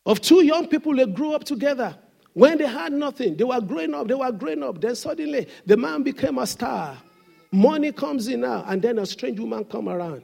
of 0.07 0.21
two 0.21 0.45
young 0.45 0.69
people 0.69 0.95
that 0.97 1.15
grew 1.15 1.35
up 1.35 1.45
together? 1.45 1.97
When 2.33 2.59
they 2.59 2.67
had 2.67 2.93
nothing, 2.93 3.37
they 3.37 3.45
were 3.45 3.61
growing 3.61 3.95
up, 3.95 4.09
they 4.09 4.15
were 4.15 4.33
growing 4.33 4.63
up. 4.63 4.81
Then 4.81 4.95
suddenly 4.95 5.49
the 5.67 5.77
man 5.77 6.03
became 6.03 6.39
a 6.39 6.47
star. 6.47 6.97
Money 7.53 7.91
comes 7.91 8.29
in 8.29 8.41
now, 8.41 8.65
and 8.69 8.81
then 8.81 8.99
a 8.99 9.07
strange 9.07 9.41
woman 9.41 9.65
come 9.65 9.89
around. 9.89 10.23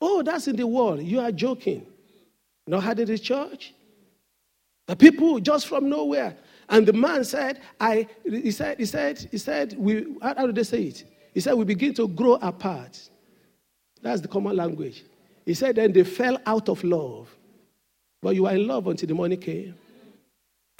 Oh, 0.00 0.22
that's 0.22 0.48
in 0.48 0.56
the 0.56 0.66
world. 0.66 1.02
You 1.02 1.20
are 1.20 1.32
joking. 1.32 1.86
Not 2.66 2.82
had 2.82 2.98
in 2.98 3.18
church. 3.18 3.74
The 4.86 4.96
people 4.96 5.38
just 5.40 5.66
from 5.66 5.88
nowhere. 5.88 6.36
And 6.68 6.86
the 6.86 6.92
man 6.92 7.24
said, 7.24 7.60
I, 7.80 8.08
he 8.24 8.50
said, 8.50 8.78
he 8.78 8.86
said, 8.86 9.28
he 9.30 9.38
said, 9.38 9.74
we, 9.78 10.16
how, 10.20 10.34
how 10.36 10.46
they 10.50 10.64
say 10.64 10.84
it? 10.84 11.04
He 11.32 11.40
said, 11.40 11.54
we 11.54 11.64
begin 11.64 11.94
to 11.94 12.08
grow 12.08 12.34
apart. 12.34 12.98
That's 14.02 14.20
the 14.20 14.28
common 14.28 14.56
language. 14.56 15.04
He 15.44 15.54
said, 15.54 15.76
then 15.76 15.92
they 15.92 16.02
fell 16.02 16.38
out 16.44 16.68
of 16.68 16.82
love. 16.82 17.34
But 18.20 18.34
you 18.34 18.44
were 18.44 18.50
in 18.50 18.66
love 18.66 18.88
until 18.88 19.08
the 19.08 19.14
money 19.14 19.36
came. 19.36 19.74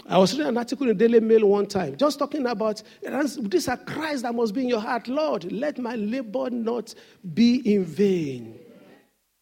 I 0.08 0.18
was 0.18 0.32
reading 0.32 0.48
an 0.48 0.58
article 0.58 0.88
in 0.88 0.96
the 0.96 1.08
Daily 1.08 1.20
Mail 1.20 1.46
one 1.46 1.66
time, 1.66 1.96
just 1.96 2.18
talking 2.18 2.46
about 2.46 2.82
these 3.02 3.68
are 3.68 3.76
cries 3.76 4.22
that 4.22 4.34
must 4.34 4.54
be 4.54 4.62
in 4.62 4.68
your 4.68 4.80
heart. 4.80 5.08
Lord, 5.08 5.50
let 5.50 5.78
my 5.78 5.96
labor 5.96 6.50
not 6.50 6.94
be 7.34 7.56
in 7.74 7.84
vain. 7.84 8.58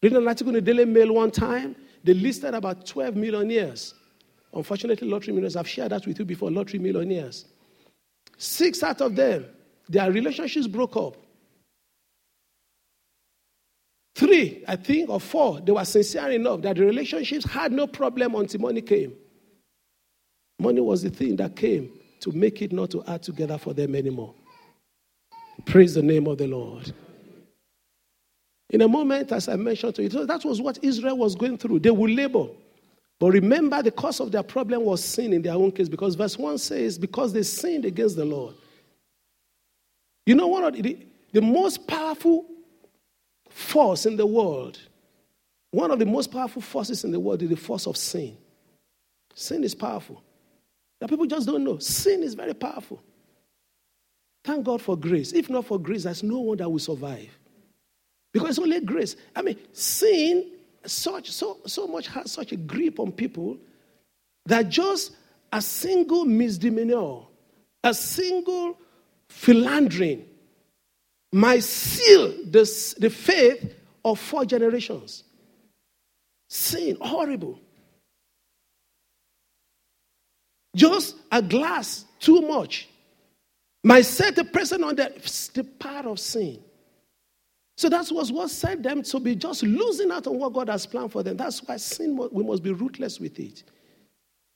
Reading 0.01 0.17
an 0.17 0.27
article 0.27 0.55
in 0.55 0.63
the 0.63 0.73
Daily 0.73 0.85
Mail 0.85 1.13
one 1.13 1.31
time, 1.31 1.75
they 2.03 2.13
listed 2.13 2.53
about 2.53 2.85
12 2.85 3.15
millionaires 3.15 3.93
Unfortunately, 4.55 5.07
lottery 5.07 5.33
millionaires, 5.33 5.57
I've 5.57 5.67
shared 5.67 5.91
that 5.91 6.07
with 6.07 6.17
you 6.17 6.25
before, 6.25 6.49
lottery 6.49 6.79
millionaires. 6.79 7.45
Six 8.37 8.81
out 8.81 9.01
of 9.01 9.15
them, 9.15 9.45
their 9.89 10.09
relationships 10.11 10.67
broke 10.67 10.95
up. 10.95 11.17
Three, 14.15 14.63
I 14.65 14.77
think, 14.77 15.09
or 15.09 15.19
four, 15.19 15.59
they 15.59 15.73
were 15.73 15.83
sincere 15.83 16.31
enough 16.31 16.61
that 16.61 16.77
the 16.77 16.85
relationships 16.85 17.43
had 17.43 17.73
no 17.73 17.85
problem 17.85 18.33
until 18.35 18.61
money 18.61 18.81
came. 18.81 19.13
Money 20.57 20.79
was 20.79 21.03
the 21.03 21.09
thing 21.09 21.35
that 21.35 21.57
came 21.57 21.91
to 22.21 22.31
make 22.31 22.61
it 22.61 22.71
not 22.71 22.91
to 22.91 23.03
add 23.07 23.23
together 23.23 23.57
for 23.57 23.73
them 23.73 23.93
anymore. 23.93 24.33
Praise 25.65 25.95
the 25.95 26.01
name 26.01 26.27
of 26.27 26.37
the 26.37 26.47
Lord. 26.47 26.93
In 28.69 28.81
a 28.81 28.87
moment, 28.87 29.33
as 29.33 29.49
I 29.49 29.57
mentioned 29.57 29.95
to 29.95 30.03
you, 30.03 30.25
that 30.25 30.45
was 30.45 30.61
what 30.61 30.79
Israel 30.81 31.17
was 31.17 31.35
going 31.35 31.57
through. 31.57 31.79
They 31.79 31.91
would 31.91 32.11
labor. 32.11 32.47
But 33.19 33.31
remember, 33.31 33.81
the 33.81 33.91
cause 33.91 34.19
of 34.19 34.31
their 34.31 34.43
problem 34.43 34.83
was 34.83 35.03
sin 35.03 35.31
in 35.33 35.41
their 35.41 35.53
own 35.53 35.71
case 35.71 35.87
because 35.87 36.15
verse 36.15 36.37
1 36.37 36.57
says, 36.57 36.97
because 36.97 37.31
they 37.31 37.43
sinned 37.43 37.85
against 37.85 38.15
the 38.15 38.25
Lord. 38.25 38.55
You 40.25 40.35
know, 40.35 40.47
one 40.47 40.63
of 40.63 40.73
the, 40.73 40.97
the 41.31 41.41
most 41.41 41.87
powerful 41.87 42.45
force 43.49 44.05
in 44.05 44.17
the 44.17 44.25
world, 44.25 44.79
one 45.71 45.91
of 45.91 45.99
the 45.99 46.05
most 46.05 46.31
powerful 46.31 46.61
forces 46.61 47.03
in 47.03 47.11
the 47.11 47.19
world 47.19 47.41
is 47.41 47.49
the 47.49 47.55
force 47.55 47.87
of 47.87 47.95
sin. 47.95 48.37
Sin 49.33 49.63
is 49.63 49.75
powerful. 49.75 50.21
That 50.99 51.09
people 51.09 51.25
just 51.25 51.47
don't 51.47 51.63
know. 51.63 51.77
Sin 51.77 52.23
is 52.23 52.33
very 52.33 52.53
powerful. 52.53 53.01
Thank 54.43 54.65
God 54.65 54.81
for 54.81 54.97
grace. 54.97 55.33
If 55.33 55.49
not 55.49 55.65
for 55.65 55.79
grace, 55.79 56.03
there's 56.03 56.23
no 56.23 56.39
one 56.39 56.57
that 56.57 56.69
will 56.69 56.79
survive. 56.79 57.29
Because 58.31 58.49
it's 58.49 58.59
only 58.59 58.79
grace. 58.81 59.15
I 59.35 59.41
mean, 59.41 59.57
sin 59.73 60.51
such 60.91 61.31
so 61.31 61.59
so 61.65 61.87
much 61.87 62.07
has 62.07 62.31
such 62.31 62.51
a 62.51 62.57
grip 62.57 62.99
on 62.99 63.11
people 63.11 63.57
that 64.45 64.69
just 64.69 65.15
a 65.51 65.61
single 65.61 66.25
misdemeanor, 66.25 67.21
a 67.83 67.93
single 67.93 68.77
philandering 69.29 70.25
might 71.31 71.63
seal 71.63 72.33
the, 72.49 72.95
the 72.99 73.09
faith 73.09 73.73
of 74.03 74.19
four 74.19 74.45
generations. 74.45 75.23
Sin, 76.49 76.97
horrible. 77.01 77.59
Just 80.75 81.15
a 81.31 81.41
glass 81.41 82.05
too 82.19 82.41
much 82.41 82.89
might 83.83 84.05
set 84.05 84.35
the 84.35 84.43
person 84.43 84.83
on 84.83 84.95
the, 84.95 85.11
the 85.53 85.63
path 85.63 86.05
of 86.05 86.19
sin. 86.19 86.59
So 87.77 87.89
that 87.89 88.09
was 88.09 88.31
what 88.31 88.49
set 88.49 88.81
them 88.81 89.03
to 89.03 89.19
be 89.19 89.35
just 89.35 89.63
losing 89.63 90.11
out 90.11 90.27
on 90.27 90.39
what 90.39 90.53
God 90.53 90.69
has 90.69 90.85
planned 90.85 91.11
for 91.11 91.23
them. 91.23 91.35
That's 91.35 91.61
why 91.63 91.77
sin, 91.77 92.15
we 92.31 92.43
must 92.43 92.63
be 92.63 92.71
ruthless 92.71 93.19
with 93.19 93.37
it. 93.39 93.63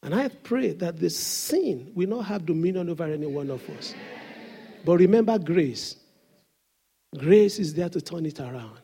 And 0.01 0.15
I 0.15 0.29
pray 0.29 0.71
that 0.73 0.97
the 0.97 1.09
sin 1.09 1.91
will 1.93 2.07
not 2.07 2.21
have 2.27 2.45
dominion 2.45 2.89
over 2.89 3.03
any 3.03 3.27
one 3.27 3.49
of 3.49 3.67
us. 3.71 3.93
But 4.85 4.99
remember 4.99 5.37
grace. 5.37 5.97
Grace 7.17 7.59
is 7.59 7.73
there 7.73 7.89
to 7.89 7.99
turn 7.99 8.25
it 8.25 8.39
around. 8.39 8.79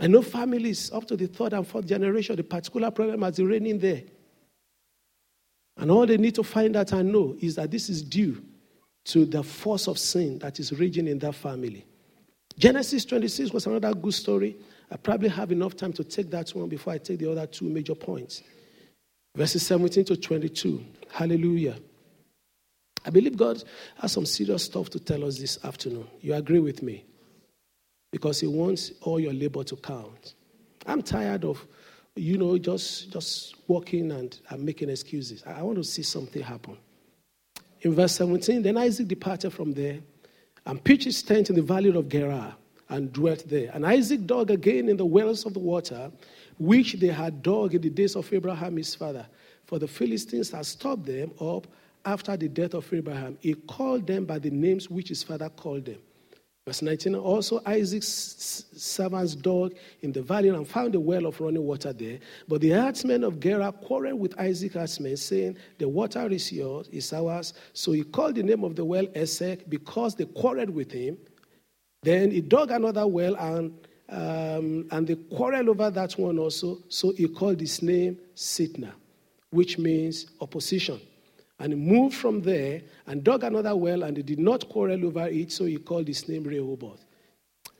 I 0.00 0.06
know 0.06 0.22
families 0.22 0.90
up 0.92 1.06
to 1.08 1.16
the 1.16 1.26
third 1.26 1.52
and 1.52 1.66
fourth 1.66 1.86
generation, 1.86 2.36
the 2.36 2.42
particular 2.42 2.90
problem 2.90 3.22
has 3.22 3.36
been 3.36 3.46
reigning 3.46 3.78
there. 3.78 4.02
And 5.76 5.90
all 5.90 6.06
they 6.06 6.16
need 6.16 6.34
to 6.36 6.42
find 6.42 6.74
out 6.76 6.92
and 6.92 7.12
know 7.12 7.36
is 7.40 7.56
that 7.56 7.70
this 7.70 7.90
is 7.90 8.02
due 8.02 8.42
to 9.06 9.26
the 9.26 9.42
force 9.42 9.86
of 9.86 9.98
sin 9.98 10.38
that 10.38 10.58
is 10.58 10.72
raging 10.72 11.08
in 11.08 11.18
that 11.18 11.34
family. 11.34 11.84
Genesis 12.58 13.04
26 13.04 13.52
was 13.52 13.66
another 13.66 13.94
good 13.94 14.14
story. 14.14 14.56
I 14.90 14.96
probably 14.96 15.28
have 15.28 15.50
enough 15.50 15.76
time 15.76 15.92
to 15.94 16.04
take 16.04 16.30
that 16.30 16.50
one 16.50 16.68
before 16.68 16.92
I 16.92 16.98
take 16.98 17.18
the 17.18 17.30
other 17.30 17.46
two 17.46 17.66
major 17.66 17.94
points. 17.94 18.42
Verses 19.34 19.66
17 19.66 20.04
to 20.06 20.16
22. 20.16 20.84
Hallelujah. 21.10 21.76
I 23.04 23.10
believe 23.10 23.36
God 23.36 23.62
has 24.00 24.12
some 24.12 24.24
serious 24.24 24.64
stuff 24.64 24.90
to 24.90 25.00
tell 25.00 25.24
us 25.24 25.38
this 25.38 25.62
afternoon. 25.64 26.06
You 26.20 26.34
agree 26.34 26.60
with 26.60 26.82
me? 26.82 27.04
because 28.14 28.38
he 28.38 28.46
wants 28.46 28.92
all 29.00 29.18
your 29.18 29.32
labor 29.32 29.64
to 29.64 29.74
count. 29.74 30.34
I'm 30.86 31.02
tired 31.02 31.44
of, 31.44 31.66
you 32.14 32.38
know, 32.38 32.56
just 32.58 33.10
just 33.10 33.56
walking 33.66 34.12
and, 34.12 34.38
and 34.50 34.62
making 34.62 34.88
excuses. 34.88 35.42
I 35.44 35.62
want 35.62 35.78
to 35.78 35.82
see 35.82 36.04
something 36.04 36.40
happen. 36.40 36.76
In 37.80 37.92
verse 37.92 38.12
17, 38.14 38.62
then 38.62 38.76
Isaac 38.76 39.08
departed 39.08 39.52
from 39.52 39.72
there 39.72 39.98
and 40.66 40.82
pitched 40.82 41.04
his 41.04 41.22
tent 41.22 41.50
in 41.50 41.56
the 41.56 41.62
valley 41.62 41.94
of 41.94 42.08
Gerar 42.08 42.54
and 42.88 43.12
dwelt 43.12 43.48
there. 43.48 43.70
And 43.74 43.86
Isaac 43.86 44.26
dug 44.26 44.50
again 44.50 44.88
in 44.88 44.96
the 44.96 45.04
wells 45.04 45.44
of 45.46 45.54
the 45.54 45.58
water, 45.58 46.10
which 46.58 46.94
they 46.94 47.08
had 47.08 47.42
dug 47.42 47.74
in 47.74 47.82
the 47.82 47.90
days 47.90 48.16
of 48.16 48.32
Abraham 48.32 48.76
his 48.76 48.94
father. 48.94 49.26
For 49.66 49.78
the 49.78 49.88
Philistines 49.88 50.50
had 50.50 50.66
stopped 50.66 51.06
them 51.06 51.32
up 51.40 51.66
after 52.04 52.36
the 52.36 52.48
death 52.48 52.74
of 52.74 52.92
Abraham. 52.92 53.38
He 53.40 53.54
called 53.54 54.06
them 54.06 54.24
by 54.24 54.38
the 54.38 54.50
names 54.50 54.90
which 54.90 55.08
his 55.08 55.22
father 55.22 55.48
called 55.48 55.86
them. 55.86 55.98
Verse 56.66 56.80
19 56.80 57.16
Also, 57.16 57.60
Isaac's 57.66 58.64
servants 58.74 59.34
dug 59.34 59.74
in 60.00 60.12
the 60.12 60.22
valley 60.22 60.48
and 60.48 60.66
found 60.66 60.94
a 60.94 61.00
well 61.00 61.26
of 61.26 61.38
running 61.38 61.62
water 61.62 61.92
there. 61.92 62.18
But 62.48 62.62
the 62.62 62.70
herdsmen 62.70 63.22
of 63.22 63.38
Gerar 63.38 63.70
quarreled 63.70 64.18
with 64.18 64.38
Isaac's 64.40 64.74
herdsmen, 64.74 65.18
saying, 65.18 65.58
The 65.76 65.86
water 65.86 66.26
is 66.28 66.50
yours, 66.50 66.88
is 66.88 67.12
ours. 67.12 67.52
So 67.74 67.92
he 67.92 68.02
called 68.02 68.36
the 68.36 68.42
name 68.42 68.64
of 68.64 68.76
the 68.76 68.84
well 68.84 69.06
Esek 69.14 69.68
because 69.68 70.14
they 70.14 70.24
quarreled 70.24 70.70
with 70.70 70.90
him. 70.90 71.18
Then 72.02 72.30
he 72.30 72.40
dug 72.40 72.70
another 72.70 73.06
well 73.06 73.36
and, 73.36 73.86
um, 74.08 74.88
and 74.90 75.06
they 75.06 75.16
quarreled 75.16 75.68
over 75.68 75.90
that 75.90 76.12
one 76.12 76.38
also. 76.38 76.78
So 76.88 77.12
he 77.12 77.28
called 77.28 77.60
his 77.60 77.82
name 77.82 78.18
Sitnah, 78.34 78.92
which 79.50 79.76
means 79.76 80.30
opposition. 80.40 80.98
And 81.58 81.72
he 81.72 81.78
moved 81.78 82.16
from 82.16 82.42
there 82.42 82.82
and 83.06 83.22
dug 83.22 83.44
another 83.44 83.76
well, 83.76 84.02
and 84.02 84.16
they 84.16 84.22
did 84.22 84.40
not 84.40 84.68
quarrel 84.68 85.04
over 85.06 85.28
it, 85.28 85.52
so 85.52 85.64
he 85.64 85.76
called 85.76 86.08
his 86.08 86.28
name 86.28 86.44
Rehoboth. 86.44 87.04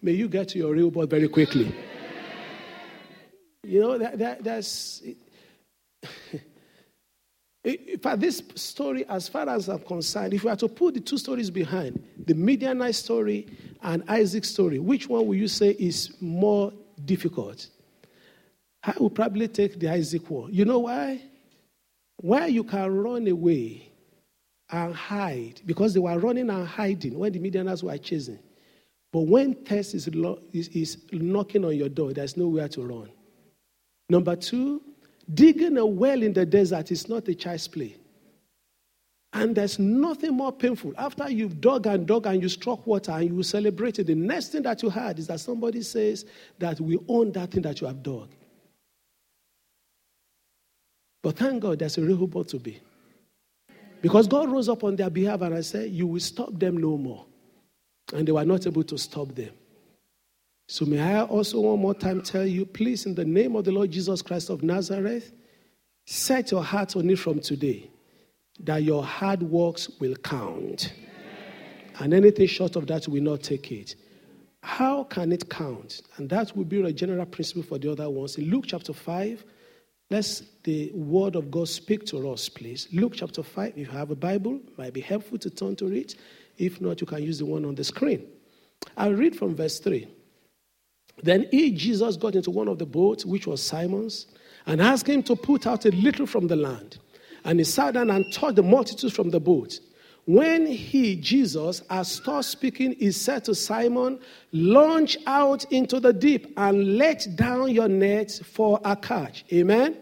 May 0.00 0.12
you 0.12 0.28
get 0.28 0.48
to 0.50 0.58
your 0.58 0.72
Rehoboth 0.72 1.10
very 1.10 1.28
quickly. 1.28 1.74
you 3.62 3.80
know, 3.80 3.98
that, 3.98 4.18
that, 4.18 4.44
that's. 4.44 5.02
For 8.02 8.14
this 8.14 8.42
story, 8.56 9.06
as 9.08 9.26
far 9.26 9.48
as 9.48 9.70
I'm 9.70 9.78
concerned, 9.78 10.34
if 10.34 10.44
we 10.44 10.50
are 10.50 10.56
to 10.56 10.68
put 10.68 10.92
the 10.94 11.00
two 11.00 11.16
stories 11.16 11.48
behind, 11.50 12.04
the 12.26 12.34
Midianite 12.34 12.94
story 12.94 13.46
and 13.82 14.04
Isaac's 14.06 14.50
story, 14.50 14.78
which 14.78 15.08
one 15.08 15.26
will 15.26 15.34
you 15.34 15.48
say 15.48 15.70
is 15.70 16.14
more 16.20 16.74
difficult? 17.06 17.68
I 18.82 18.92
will 19.00 19.08
probably 19.08 19.48
take 19.48 19.80
the 19.80 19.90
Isaac 19.90 20.28
one. 20.28 20.52
You 20.52 20.66
know 20.66 20.80
why? 20.80 21.22
Where 22.18 22.48
you 22.48 22.64
can 22.64 22.94
run 22.94 23.26
away 23.28 23.90
and 24.70 24.94
hide, 24.94 25.60
because 25.66 25.94
they 25.94 26.00
were 26.00 26.18
running 26.18 26.50
and 26.50 26.66
hiding 26.66 27.18
when 27.18 27.32
the 27.32 27.38
Midianites 27.38 27.82
were 27.82 27.96
chasing. 27.98 28.38
But 29.12 29.20
when 29.20 29.54
test 29.64 29.94
is, 29.94 30.12
lo- 30.14 30.40
is, 30.52 30.68
is 30.68 30.98
knocking 31.12 31.64
on 31.64 31.76
your 31.76 31.88
door, 31.88 32.12
there's 32.12 32.36
nowhere 32.36 32.68
to 32.68 32.82
run. 32.82 33.10
Number 34.08 34.34
two, 34.36 34.82
digging 35.32 35.78
a 35.78 35.86
well 35.86 36.22
in 36.22 36.32
the 36.32 36.44
desert 36.44 36.90
is 36.90 37.08
not 37.08 37.28
a 37.28 37.34
child's 37.34 37.68
play. 37.68 37.96
And 39.32 39.54
there's 39.54 39.78
nothing 39.78 40.34
more 40.34 40.52
painful. 40.52 40.92
After 40.96 41.28
you've 41.28 41.60
dug 41.60 41.86
and 41.86 42.06
dug 42.06 42.26
and 42.26 42.40
you 42.40 42.48
struck 42.48 42.86
water 42.86 43.12
and 43.12 43.36
you 43.36 43.42
celebrate 43.42 43.98
it, 43.98 44.06
the 44.06 44.14
next 44.14 44.48
thing 44.48 44.62
that 44.62 44.82
you 44.82 44.90
had 44.90 45.18
is 45.18 45.26
that 45.26 45.40
somebody 45.40 45.82
says 45.82 46.24
that 46.58 46.80
we 46.80 46.98
own 47.08 47.32
that 47.32 47.50
thing 47.50 47.62
that 47.62 47.80
you 47.80 47.86
have 47.86 48.02
dug. 48.02 48.28
But 51.24 51.38
thank 51.38 51.62
God 51.62 51.78
there's 51.78 51.96
a 51.96 52.02
Rehoboth 52.02 52.48
to 52.48 52.58
be. 52.58 52.78
Because 54.02 54.28
God 54.28 54.50
rose 54.50 54.68
up 54.68 54.84
on 54.84 54.94
their 54.94 55.08
behalf 55.08 55.40
and 55.40 55.54
I 55.54 55.62
said, 55.62 55.90
You 55.90 56.06
will 56.06 56.20
stop 56.20 56.50
them 56.58 56.76
no 56.76 56.98
more. 56.98 57.24
And 58.12 58.28
they 58.28 58.32
were 58.32 58.44
not 58.44 58.66
able 58.66 58.84
to 58.84 58.98
stop 58.98 59.34
them. 59.34 59.48
So, 60.68 60.84
may 60.84 61.00
I 61.00 61.22
also 61.22 61.60
one 61.60 61.80
more 61.80 61.94
time 61.94 62.20
tell 62.20 62.44
you, 62.44 62.66
please, 62.66 63.06
in 63.06 63.14
the 63.14 63.24
name 63.24 63.56
of 63.56 63.64
the 63.64 63.72
Lord 63.72 63.90
Jesus 63.90 64.20
Christ 64.20 64.50
of 64.50 64.62
Nazareth, 64.62 65.32
set 66.04 66.50
your 66.50 66.62
heart 66.62 66.94
on 66.94 67.08
it 67.08 67.18
from 67.18 67.40
today 67.40 67.90
that 68.60 68.82
your 68.82 69.02
hard 69.02 69.42
works 69.42 69.88
will 70.00 70.16
count. 70.16 70.92
And 72.00 72.12
anything 72.12 72.48
short 72.48 72.76
of 72.76 72.86
that 72.88 73.08
will 73.08 73.22
not 73.22 73.42
take 73.42 73.72
it. 73.72 73.94
How 74.62 75.04
can 75.04 75.32
it 75.32 75.48
count? 75.48 76.02
And 76.18 76.28
that 76.28 76.54
will 76.54 76.64
be 76.64 76.82
a 76.82 76.92
general 76.92 77.24
principle 77.24 77.62
for 77.62 77.78
the 77.78 77.92
other 77.92 78.10
ones. 78.10 78.36
In 78.36 78.50
Luke 78.50 78.64
chapter 78.66 78.92
5, 78.92 79.42
Let's 80.10 80.42
the 80.64 80.90
word 80.94 81.36
of 81.36 81.50
God 81.50 81.68
speak 81.68 82.04
to 82.06 82.30
us, 82.30 82.48
please. 82.48 82.88
Luke 82.92 83.12
chapter 83.14 83.42
5, 83.42 83.72
if 83.72 83.76
you 83.76 83.84
have 83.86 84.10
a 84.10 84.16
Bible, 84.16 84.60
might 84.76 84.94
be 84.94 85.00
helpful 85.00 85.38
to 85.38 85.50
turn 85.50 85.76
to 85.76 85.92
it. 85.92 86.16
If 86.56 86.80
not, 86.80 87.00
you 87.00 87.06
can 87.06 87.22
use 87.22 87.38
the 87.38 87.46
one 87.46 87.64
on 87.64 87.74
the 87.74 87.84
screen. 87.84 88.26
I'll 88.96 89.12
read 89.12 89.36
from 89.36 89.54
verse 89.54 89.78
3. 89.78 90.08
Then 91.22 91.46
he, 91.50 91.70
Jesus, 91.70 92.16
got 92.16 92.34
into 92.34 92.50
one 92.50 92.68
of 92.68 92.78
the 92.78 92.86
boats, 92.86 93.24
which 93.24 93.46
was 93.46 93.62
Simon's, 93.62 94.26
and 94.66 94.80
asked 94.80 95.08
him 95.08 95.22
to 95.24 95.36
put 95.36 95.66
out 95.66 95.84
a 95.84 95.90
little 95.90 96.26
from 96.26 96.46
the 96.46 96.56
land. 96.56 96.98
And 97.44 97.60
he 97.60 97.64
sat 97.64 97.94
down 97.94 98.10
and 98.10 98.24
taught 98.32 98.56
the 98.56 98.62
multitudes 98.62 99.14
from 99.14 99.30
the 99.30 99.40
boat. 99.40 99.78
When 100.26 100.66
he, 100.66 101.16
Jesus, 101.16 101.82
had 101.90 102.06
stopped 102.06 102.46
speaking, 102.46 102.96
he 102.98 103.12
said 103.12 103.44
to 103.44 103.54
Simon, 103.54 104.18
Launch 104.52 105.18
out 105.26 105.70
into 105.70 106.00
the 106.00 106.14
deep 106.14 106.54
and 106.56 106.96
let 106.96 107.26
down 107.36 107.70
your 107.70 107.88
nets 107.88 108.38
for 108.38 108.80
a 108.84 108.96
catch. 108.96 109.44
Amen. 109.52 109.98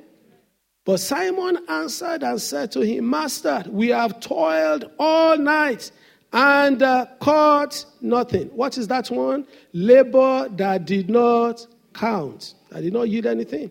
But 0.84 0.98
Simon 0.98 1.58
answered 1.68 2.22
and 2.24 2.40
said 2.40 2.72
to 2.72 2.80
him, 2.80 3.08
Master, 3.08 3.64
we 3.68 3.88
have 3.88 4.18
toiled 4.20 4.90
all 4.98 5.38
night 5.38 5.92
and 6.32 6.82
uh, 6.82 7.06
caught 7.20 7.84
nothing. 8.00 8.48
What 8.48 8.78
is 8.78 8.88
that 8.88 9.10
one? 9.10 9.46
Labor 9.72 10.48
that 10.48 10.84
did 10.84 11.08
not 11.08 11.66
count. 11.94 12.54
I 12.74 12.80
did 12.80 12.92
not 12.92 13.08
yield 13.08 13.26
anything. 13.26 13.70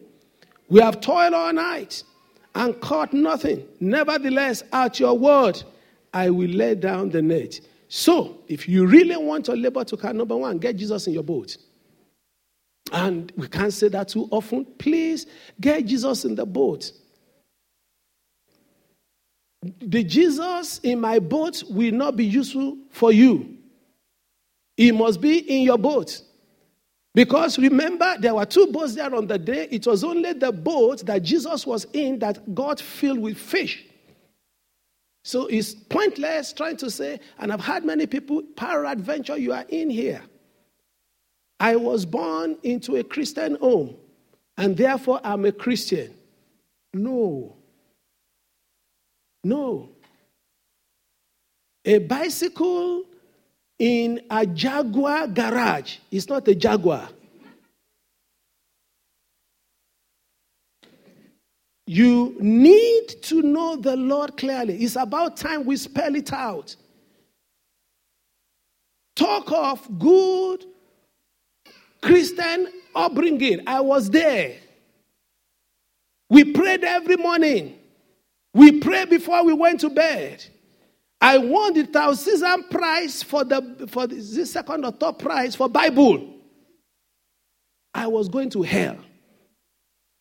We 0.70 0.80
have 0.80 1.02
toiled 1.02 1.34
all 1.34 1.52
night 1.52 2.04
and 2.56 2.80
caught 2.80 3.14
nothing. 3.14 3.66
Nevertheless, 3.80 4.64
at 4.72 5.00
your 5.00 5.18
word, 5.18 5.62
I 6.14 6.30
will 6.30 6.50
lay 6.50 6.76
down 6.76 7.10
the 7.10 7.22
net. 7.22 7.60
So, 7.90 8.40
if 8.48 8.70
you 8.70 8.86
really 8.86 9.18
want 9.18 9.46
to 9.46 9.54
labor 9.54 9.84
to 9.84 9.98
catch, 9.98 10.16
number 10.16 10.38
one, 10.38 10.60
get 10.60 10.78
Jesus 10.78 11.08
in 11.08 11.14
your 11.14 11.24
boat. 11.24 11.58
And 12.94 13.32
we 13.36 13.48
can't 13.48 13.74
say 13.74 13.90
that 13.90 14.10
too 14.10 14.28
often. 14.32 14.66
Please 14.78 15.26
get 15.60 15.86
Jesus 15.86 16.24
in 16.26 16.36
the 16.36 16.46
boat. 16.46 16.92
The 19.64 20.04
Jesus 20.04 20.80
in 20.80 21.00
my 21.00 21.20
boat 21.20 21.64
will 21.70 21.92
not 21.92 22.16
be 22.16 22.26
useful 22.26 22.78
for 22.90 23.12
you. 23.12 23.58
He 24.76 24.92
must 24.92 25.22
be 25.22 25.38
in 25.38 25.64
your 25.64 25.78
boat. 25.78 26.22
Because 27.14 27.60
remember, 27.60 28.16
there 28.20 28.34
were 28.34 28.46
two 28.46 28.68
boats 28.68 28.96
there 28.96 29.14
on 29.14 29.28
the 29.28 29.38
day. 29.38 29.68
It 29.70 29.86
was 29.86 30.04
only 30.04 30.34
the 30.34 30.52
boat 30.52 31.06
that 31.06 31.24
Jesus 31.24 31.68
was 31.68 31.86
in 31.94 32.20
that 32.20 32.56
got 32.56 32.80
filled 32.80 33.20
with 33.20 33.38
fish. 33.38 33.86
So 35.24 35.46
it's 35.48 35.76
pointless 35.76 36.54
trying 36.54 36.78
to 36.78 36.90
say, 36.90 37.20
and 37.38 37.54
I've 37.54 37.62
had 37.62 37.86
many 37.86 38.08
people, 38.08 38.42
peradventure, 38.56 39.38
you 39.38 39.54
are 39.54 39.66
in 39.70 39.90
here. 39.90 40.24
I 41.60 41.76
was 41.76 42.06
born 42.06 42.58
into 42.64 42.96
a 42.96 43.04
Christian 43.04 43.56
home, 43.56 43.96
and 44.58 44.76
therefore 44.76 45.22
I'm 45.24 45.46
a 45.46 45.52
Christian. 45.52 46.12
No. 46.94 47.56
No. 49.44 49.90
A 51.84 51.98
bicycle 52.00 53.04
in 53.80 54.22
a 54.30 54.46
Jaguar 54.46 55.28
garage 55.28 55.98
is 56.12 56.30
not 56.30 56.48
a 56.48 56.54
Jaguar. 56.54 57.10
You 61.88 62.38
need 62.40 63.08
to 63.24 63.42
know 63.42 63.76
the 63.76 63.98
Lord 63.98 64.38
clearly. 64.38 64.78
It's 64.84 64.96
about 64.96 65.36
time 65.36 65.66
we 65.66 65.76
spell 65.76 66.16
it 66.16 66.32
out. 66.32 66.76
Talk 69.16 69.52
of 69.52 70.00
good 70.00 70.64
Christian 72.02 72.68
upbringing. 72.96 73.62
I 73.68 73.82
was 73.82 74.10
there. 74.10 74.58
We 76.30 76.46
prayed 76.54 76.84
every 76.84 77.18
morning. 77.18 77.81
We 78.54 78.80
prayed 78.80 79.10
before 79.10 79.44
we 79.44 79.54
went 79.54 79.80
to 79.82 79.90
bed. 79.90 80.44
I 81.20 81.38
won 81.38 81.74
the 81.74 81.86
thousand 81.86 82.70
prize 82.70 83.22
for 83.22 83.44
the 83.44 83.88
for 83.90 84.08
the, 84.08 84.16
the 84.16 84.46
second 84.46 84.84
or 84.84 84.92
third 84.92 85.20
prize 85.20 85.56
for 85.56 85.70
Bible. 85.70 86.28
I 87.94 88.08
was 88.08 88.28
going 88.28 88.50
to 88.52 88.64
hell. 88.64 88.98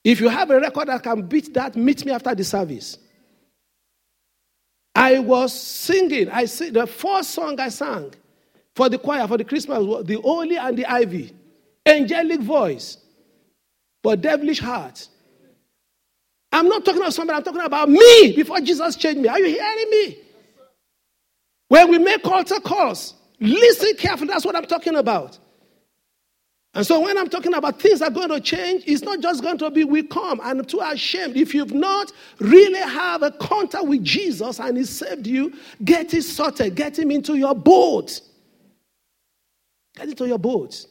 If 0.05 0.21
you 0.21 0.29
have 0.29 0.51
a 0.51 0.61
record 0.61 0.89
that 0.89 1.03
can 1.03 1.23
beat 1.23 1.53
that, 1.55 1.77
meet 1.77 2.05
me 2.05 2.13
after 2.13 2.35
the 2.35 2.45
service. 2.45 2.99
I 4.95 5.19
was 5.19 5.59
singing. 5.59 6.29
I 6.31 6.47
sing, 6.47 6.73
the 6.73 6.87
first 6.87 7.31
song 7.31 7.59
I 7.61 7.69
sang 7.69 8.13
for 8.75 8.89
the 8.89 8.99
choir 8.99 9.27
for 9.27 9.39
the 9.39 9.45
Christmas 9.45 9.83
was 9.83 10.05
the 10.05 10.21
Holly 10.21 10.57
and 10.57 10.77
the 10.77 10.87
Ivy, 10.87 11.35
angelic 11.87 12.41
voice, 12.41 12.99
but 14.03 14.21
devilish 14.21 14.61
heart. 14.61 15.09
I'm 16.53 16.69
not 16.69 16.85
talking 16.85 17.01
about 17.01 17.15
somebody. 17.15 17.37
I'm 17.37 17.45
talking 17.45 17.61
about 17.61 17.89
me 17.89 18.33
before 18.35 18.61
Jesus 18.61 18.97
changed 18.97 19.21
me. 19.21 19.29
Are 19.29 19.39
you 19.39 19.47
hearing 19.47 19.91
me? 19.91 20.19
When 21.69 21.91
we 21.91 21.99
make 21.99 22.27
altar 22.27 22.61
calls, 22.61 23.15
listen 23.39 23.97
carefully. 23.97 24.29
That's 24.29 24.45
what 24.45 24.57
I'm 24.57 24.67
talking 24.67 24.97
about. 24.97 25.39
And 26.75 26.87
so 26.87 27.01
when 27.01 27.19
I'm 27.19 27.29
talking 27.29 27.55
about 27.55 27.81
things 27.81 28.01
are 28.01 28.11
going 28.11 28.29
to 28.29 28.41
change, 28.41 28.85
it's 28.87 29.03
not 29.03 29.21
just 29.21 29.43
going 29.43 29.59
to 29.59 29.71
be 29.71 29.83
we 29.83 30.05
come 30.05 30.41
and 30.43 30.69
too 30.69 30.81
ashamed. 30.81 31.37
If 31.37 31.53
you've 31.53 31.75
not 31.75 32.13
really 32.39 32.79
have 32.79 33.23
a 33.23 33.33
contact 33.33 33.87
with 33.87 34.05
Jesus 34.05 34.61
and 34.61 34.77
He 34.77 34.85
saved 34.85 35.27
you, 35.27 35.53
get 35.85 36.15
it 36.15 36.23
sorted, 36.23 36.77
get 36.77 36.97
him 36.97 37.11
into 37.11 37.35
your 37.35 37.57
boat. 37.57 38.21
Get 39.97 40.09
into 40.09 40.29
your 40.29 40.39
boat. 40.39 40.87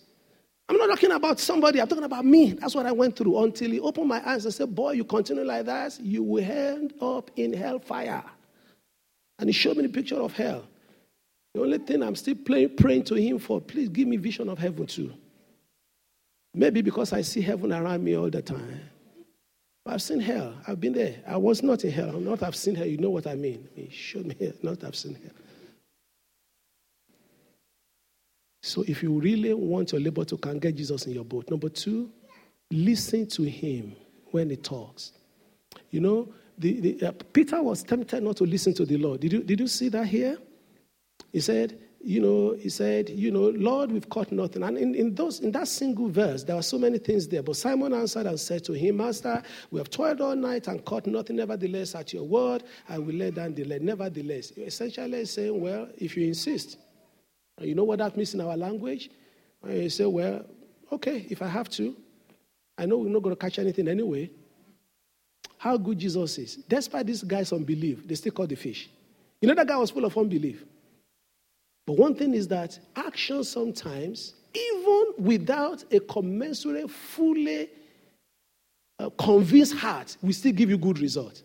I'm 0.70 0.78
not 0.78 0.88
talking 0.88 1.12
about 1.12 1.40
somebody, 1.40 1.82
I'm 1.82 1.88
talking 1.88 2.04
about 2.04 2.26
me. 2.26 2.52
That's 2.54 2.76
what 2.76 2.86
I 2.86 2.92
went 2.92 3.16
through 3.18 3.44
until 3.44 3.72
he 3.72 3.80
opened 3.80 4.08
my 4.08 4.22
eyes 4.30 4.46
and 4.46 4.54
said, 4.54 4.76
Boy, 4.76 4.92
you 4.92 5.04
continue 5.04 5.44
like 5.44 5.66
that, 5.66 6.00
you 6.00 6.22
will 6.22 6.44
end 6.44 6.94
up 7.02 7.32
in 7.36 7.54
hellfire. 7.54 8.24
And 9.40 9.50
he 9.50 9.54
showed 9.54 9.78
me 9.78 9.84
the 9.84 9.90
picture 9.90 10.18
of 10.22 10.34
hell. 10.34 10.64
The 11.56 11.62
only 11.62 11.80
thing 11.80 12.04
I'm 12.04 12.16
still 12.16 12.36
praying 12.36 13.04
to 13.06 13.16
him 13.16 13.40
for, 13.40 13.60
please 13.60 13.90
give 13.90 14.08
me 14.08 14.18
vision 14.18 14.48
of 14.48 14.60
heaven 14.60 14.86
too. 14.86 15.12
Maybe 16.54 16.82
because 16.82 17.14
I 17.14 17.22
see 17.22 17.42
heaven 17.42 17.74
around 17.74 18.04
me 18.04 18.16
all 18.16 18.30
the 18.30 18.42
time. 18.42 18.80
I've 19.88 20.04
seen 20.04 20.20
hell. 20.20 20.54
I've 20.68 20.80
been 20.80 20.94
there. 20.94 21.16
I 21.28 21.38
was 21.38 21.64
not 21.64 21.84
in 21.84 21.92
hell. 21.92 22.12
Not 22.14 22.42
have 22.42 22.56
seen 22.56 22.76
hell. 22.76 22.86
You 22.86 22.98
know 22.98 23.10
what 23.10 23.26
I 23.26 23.34
mean. 23.34 23.68
He 23.76 23.90
showed 23.92 24.28
me 24.28 24.54
not 24.62 24.84
I've 24.84 24.96
seen 24.96 25.16
hell. 25.16 25.49
So 28.62 28.84
if 28.88 29.02
you 29.02 29.20
really 29.20 29.54
want 29.54 29.92
your 29.92 30.02
labor 30.02 30.26
to 30.26 30.38
can 30.38 30.60
get 30.60 30.76
Jesus 30.76 31.06
in 31.06 31.14
your 31.14 31.24
boat. 31.24 31.50
Number 31.50 31.70
two, 31.70 32.10
listen 32.72 33.28
to 33.28 33.44
him 33.44 33.96
when 34.32 34.50
he 34.50 34.58
talks. 34.58 35.14
You 35.92 36.02
know, 36.02 36.34
the, 36.58 36.80
the, 36.80 37.08
uh, 37.08 37.12
Peter 37.32 37.62
was 37.64 37.84
tempted 37.84 38.22
not 38.22 38.38
to 38.38 38.44
listen 38.44 38.74
to 38.76 38.86
the 38.86 38.98
Lord. 38.98 39.22
Did 39.22 39.34
you, 39.34 39.44
did 39.44 39.60
you 39.60 39.68
see 39.68 39.90
that 39.90 40.08
here? 40.08 40.38
He 41.32 41.40
said, 41.40 41.80
you 42.02 42.22
know, 42.22 42.56
he 42.58 42.70
said, 42.70 43.10
you 43.10 43.32
know, 43.32 43.50
Lord, 43.50 43.92
we've 43.92 44.10
caught 44.10 44.32
nothing. 44.32 44.64
And 44.64 44.78
in, 44.78 44.96
in, 44.96 45.16
those, 45.16 45.42
in 45.42 45.52
that 45.52 45.68
single 45.68 46.10
verse, 46.10 46.44
there 46.44 46.56
are 46.56 46.62
so 46.62 46.78
many 46.78 46.98
things 46.98 47.28
there. 47.28 47.44
But 47.44 47.58
Simon 47.58 47.94
answered 47.94 48.26
and 48.26 48.40
said 48.40 48.64
to 48.66 48.74
him, 48.74 48.98
Master, 48.98 49.42
we 49.72 49.80
have 49.80 49.90
toiled 49.90 50.22
all 50.22 50.36
night 50.36 50.68
and 50.68 50.84
caught 50.86 51.08
nothing. 51.08 51.38
Nevertheless, 51.38 51.96
at 51.96 52.14
your 52.14 52.24
word, 52.24 52.64
I 52.88 53.00
will 53.00 53.16
lay 53.16 53.32
down 53.32 53.54
the 53.54 53.66
lead. 53.66 53.82
Nevertheless, 53.82 54.52
essentially 54.58 55.26
saying, 55.26 55.60
well, 55.60 55.90
if 55.98 56.16
you 56.16 56.28
insist, 56.28 56.78
you 57.62 57.76
know 57.76 57.84
what 57.84 58.00
that 58.00 58.16
means 58.16 58.34
in 58.34 58.42
our 58.42 58.56
language? 58.58 59.10
And 59.64 59.84
You 59.84 59.90
say, 59.90 60.06
well, 60.06 60.46
okay, 60.92 61.26
if 61.30 61.42
I 61.42 61.48
have 61.48 61.70
to, 61.72 61.96
I 62.78 62.86
know 62.86 62.98
we're 62.98 63.10
not 63.10 63.24
going 63.24 63.36
to 63.36 63.40
catch 63.40 63.60
anything 63.60 63.88
anyway 63.88 64.30
how 65.60 65.76
good 65.76 66.00
Jesus 66.00 66.38
is. 66.38 66.56
Despite 66.56 67.06
this 67.06 67.22
guy's 67.22 67.52
unbelief, 67.52 68.08
they 68.08 68.16
still 68.16 68.32
caught 68.32 68.48
the 68.48 68.56
fish. 68.56 68.90
You 69.42 69.48
know, 69.50 69.54
that 69.54 69.68
guy 69.68 69.76
was 69.76 69.92
full 69.92 70.06
of 70.06 70.18
unbelief. 70.18 70.64
But 71.86 71.98
one 71.98 72.16
thing 72.16 72.34
is 72.34 72.48
that 72.48 72.80
action 72.96 73.44
sometimes, 73.44 74.36
even 74.54 75.14
without 75.18 75.84
a 75.92 76.00
commensurate, 76.00 76.90
fully 76.90 77.70
uh, 79.00 79.10
convinced 79.18 79.76
heart, 79.76 80.16
will 80.22 80.32
still 80.32 80.54
give 80.54 80.70
you 80.70 80.78
good 80.78 81.00
result. 81.00 81.44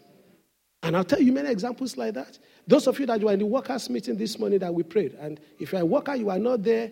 And 0.85 0.97
I'll 0.97 1.05
tell 1.05 1.21
you 1.21 1.33
many 1.33 1.51
examples 1.51 1.97
like 1.97 2.15
that. 2.15 2.39
Those 2.67 2.87
of 2.87 2.99
you 2.99 3.07
that 3.07 3.21
were 3.21 3.33
in 3.33 3.39
the 3.39 3.47
workers' 3.47 3.91
meeting 3.91 4.17
this 4.17 4.39
morning 4.39 4.59
that 4.61 4.73
we 4.73 4.83
prayed, 4.83 5.15
and 5.21 5.39
if 5.59 5.73
you're 5.73 5.83
a 5.83 5.87
worker, 5.87 6.15
you 6.15 6.31
are 6.31 6.39
not 6.39 6.63
there. 6.63 6.91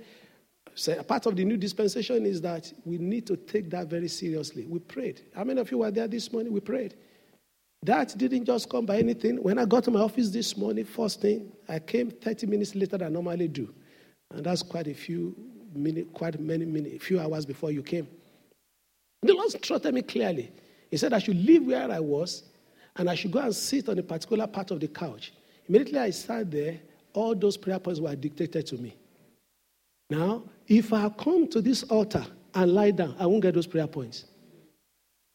So 0.74 1.02
part 1.02 1.26
of 1.26 1.36
the 1.36 1.44
new 1.44 1.56
dispensation 1.56 2.24
is 2.26 2.40
that 2.42 2.72
we 2.84 2.98
need 2.98 3.26
to 3.26 3.36
take 3.36 3.70
that 3.70 3.88
very 3.88 4.08
seriously. 4.08 4.66
We 4.66 4.78
prayed. 4.78 5.22
How 5.34 5.44
many 5.44 5.60
of 5.60 5.70
you 5.70 5.78
were 5.78 5.90
there 5.90 6.08
this 6.08 6.32
morning? 6.32 6.52
We 6.52 6.60
prayed. 6.60 6.94
That 7.82 8.16
didn't 8.16 8.44
just 8.44 8.70
come 8.70 8.86
by 8.86 8.98
anything. 8.98 9.42
When 9.42 9.58
I 9.58 9.64
got 9.64 9.84
to 9.84 9.90
my 9.90 10.00
office 10.00 10.30
this 10.30 10.56
morning, 10.56 10.84
first 10.84 11.20
thing, 11.20 11.52
I 11.68 11.78
came 11.78 12.10
30 12.10 12.46
minutes 12.46 12.74
later 12.74 12.96
than 12.96 13.08
I 13.08 13.10
normally 13.10 13.48
do. 13.48 13.72
And 14.30 14.44
that's 14.44 14.62
quite 14.62 14.86
a 14.86 14.94
few 14.94 15.34
minutes, 15.74 16.08
quite 16.12 16.38
many 16.38 16.64
minutes, 16.64 17.04
few 17.04 17.18
hours 17.20 17.44
before 17.44 17.70
you 17.70 17.82
came. 17.82 18.06
The 19.22 19.34
Lord 19.34 19.52
instructed 19.52 19.94
me 19.94 20.02
clearly. 20.02 20.52
He 20.90 20.96
said 20.96 21.12
I 21.12 21.18
should 21.18 21.36
leave 21.36 21.64
where 21.64 21.90
I 21.90 22.00
was 22.00 22.44
and 22.96 23.10
I 23.10 23.14
should 23.14 23.30
go 23.32 23.40
and 23.40 23.54
sit 23.54 23.88
on 23.88 23.98
a 23.98 24.02
particular 24.02 24.46
part 24.46 24.70
of 24.70 24.80
the 24.80 24.88
couch. 24.88 25.32
Immediately 25.68 25.98
I 25.98 26.10
sat 26.10 26.50
there, 26.50 26.78
all 27.12 27.34
those 27.34 27.56
prayer 27.56 27.78
points 27.78 28.00
were 28.00 28.14
dictated 28.16 28.66
to 28.68 28.76
me. 28.76 28.96
Now, 30.10 30.42
if 30.66 30.92
I 30.92 31.08
come 31.10 31.48
to 31.48 31.60
this 31.60 31.82
altar 31.84 32.24
and 32.54 32.74
lie 32.74 32.90
down, 32.90 33.16
I 33.18 33.26
won't 33.26 33.42
get 33.42 33.54
those 33.54 33.66
prayer 33.66 33.86
points. 33.86 34.24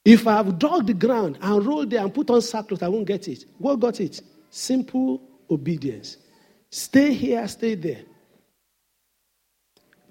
If 0.05 0.25
I 0.25 0.37
have 0.37 0.57
dug 0.57 0.87
the 0.87 0.93
ground 0.93 1.37
and 1.41 1.65
rolled 1.65 1.89
there 1.89 2.01
and 2.01 2.13
put 2.13 2.29
on 2.29 2.41
sackcloth, 2.41 2.83
I 2.83 2.87
won't 2.87 3.05
get 3.05 3.27
it. 3.27 3.45
What 3.57 3.79
got 3.79 3.99
it? 3.99 4.21
Simple 4.49 5.21
obedience. 5.49 6.17
Stay 6.69 7.13
here, 7.13 7.47
stay 7.47 7.75
there. 7.75 8.03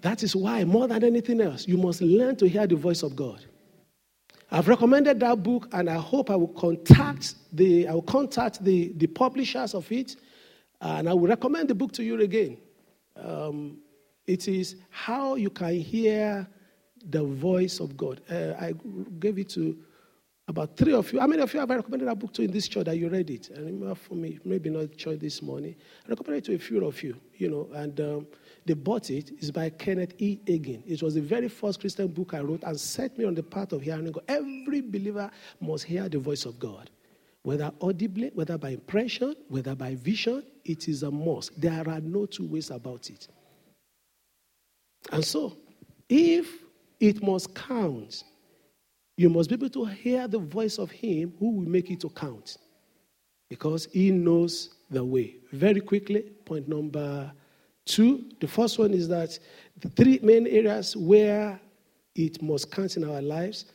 That 0.01 0.22
is 0.22 0.36
why, 0.36 0.64
more 0.64 0.86
than 0.86 1.03
anything 1.03 1.40
else, 1.40 1.66
you 1.66 1.76
must 1.78 2.01
learn 2.03 2.36
to 2.36 2.49
hear 2.49 2.66
the 2.66 2.76
voice 2.76 3.03
of 3.03 3.16
God. 3.16 3.45
I've 4.51 4.68
recommended 4.68 5.20
that 5.20 5.42
book, 5.42 5.68
and 5.72 5.90
I 5.90 5.97
hope 5.97 6.30
I 6.30 6.36
will 6.36 6.49
contact 6.49 7.34
the 7.53 7.88
I 7.88 7.94
will 7.94 8.03
contact 8.03 8.62
the, 8.64 8.92
the 8.97 9.07
publishers 9.07 9.74
of 9.74 9.90
it, 9.90 10.16
and 10.80 11.09
I 11.09 11.12
will 11.14 11.28
recommend 11.28 11.68
the 11.68 11.74
book 11.74 11.92
to 11.92 12.05
you 12.05 12.20
again. 12.20 12.59
Um, 13.16 13.78
it 14.26 14.49
is 14.49 14.76
how 14.90 15.36
you 15.36 15.51
can 15.51 15.74
hear 15.74 16.49
the 17.09 17.24
voice 17.24 17.80
of 17.80 17.97
God. 17.97 18.20
Uh, 18.30 18.55
I 18.59 18.74
gave 19.18 19.38
it 19.38 19.49
to 19.51 19.76
About 20.49 20.76
three 20.76 20.92
of 20.92 21.12
you. 21.12 21.18
How 21.18 21.26
many 21.26 21.42
of 21.42 21.53
you 21.53 21.59
have 21.59 21.70
I 21.70 21.76
recommended 21.76 22.07
that 22.07 22.18
book 22.20 22.32
to 22.34 22.42
in 22.42 22.53
this 22.53 22.68
church 22.68 22.84
that 22.84 22.97
you 22.97 23.09
read 23.09 23.30
it? 23.30 23.51
I 23.55 23.59
remember 23.59 23.94
for 23.97 24.14
me, 24.14 24.38
maybe 24.44 24.70
not 24.70 24.97
church 24.97 25.18
this 25.18 25.42
morning. 25.42 25.74
I 26.07 26.11
recommended 26.11 26.44
it 26.44 26.47
to 26.47 26.55
a 26.55 26.59
few 26.59 26.86
of 26.86 27.03
you, 27.03 27.16
you 27.34 27.49
know, 27.49 27.68
and 27.74 28.01
um, 28.01 28.26
they 28.66 28.74
bought 28.74 29.10
it. 29.10 29.30
It's 29.38 29.52
by 29.52 29.70
Kenneth 29.70 30.14
E. 30.18 30.40
Hagin. 30.46 30.82
It 30.86 31.00
was 31.00 31.14
the 31.14 31.20
very 31.20 31.48
first 31.48 31.78
Christian 31.80 32.08
book 32.08 32.34
I 32.34 32.40
wrote 32.40 32.64
and 32.64 32.78
set 32.78 33.16
me 33.16 33.24
on 33.24 33.34
the 33.34 33.42
path 33.42 33.72
of 33.72 33.82
hearing 33.82 34.10
God. 34.10 34.24
Every 34.26 34.80
believer 34.80 35.30
must 35.60 35.84
hear 35.84 36.08
the 36.08 36.18
voice 36.18 36.44
of 36.44 36.58
God, 36.58 36.90
whether 37.42 37.70
audibly, 37.80 38.30
whether 38.34 38.58
by 38.58 38.70
impression, 38.70 39.36
whether 39.48 39.76
by 39.76 39.94
vision. 39.94 40.42
It 40.64 40.88
is 40.88 41.04
a 41.04 41.10
must. 41.12 41.58
There 41.60 41.88
are 41.88 42.00
no 42.00 42.26
two 42.26 42.46
ways 42.48 42.70
about 42.70 43.08
it. 43.08 43.28
And 45.12 45.24
so, 45.24 45.56
if 46.08 46.48
it 46.98 47.22
must 47.22 47.54
count, 47.54 48.24
you 49.16 49.30
must 49.30 49.48
be 49.48 49.54
able 49.54 49.70
to 49.70 49.84
hear 49.84 50.26
the 50.26 50.40
voice 50.40 50.78
of 50.78 50.90
Him 50.90 51.34
who 51.38 51.50
will 51.50 51.68
make 51.68 51.88
it 51.90 52.00
to 52.00 52.08
count 52.08 52.56
because 53.48 53.86
He 53.92 54.10
knows 54.10 54.70
the 54.90 55.04
way. 55.04 55.36
Very 55.52 55.80
quickly, 55.80 56.22
point 56.44 56.66
number 56.66 57.30
two. 57.87 58.24
The 58.41 58.49
first 58.49 58.78
one 58.78 58.93
is 58.93 59.09
that 59.09 59.39
the 59.80 59.89
three 59.91 60.18
main 60.22 60.47
areas 60.47 60.97
where 60.97 61.59
it 62.14 62.43
must 62.43 62.70
count 62.70 62.97
in 62.97 63.05
our 63.05 63.22
lives 63.22 63.66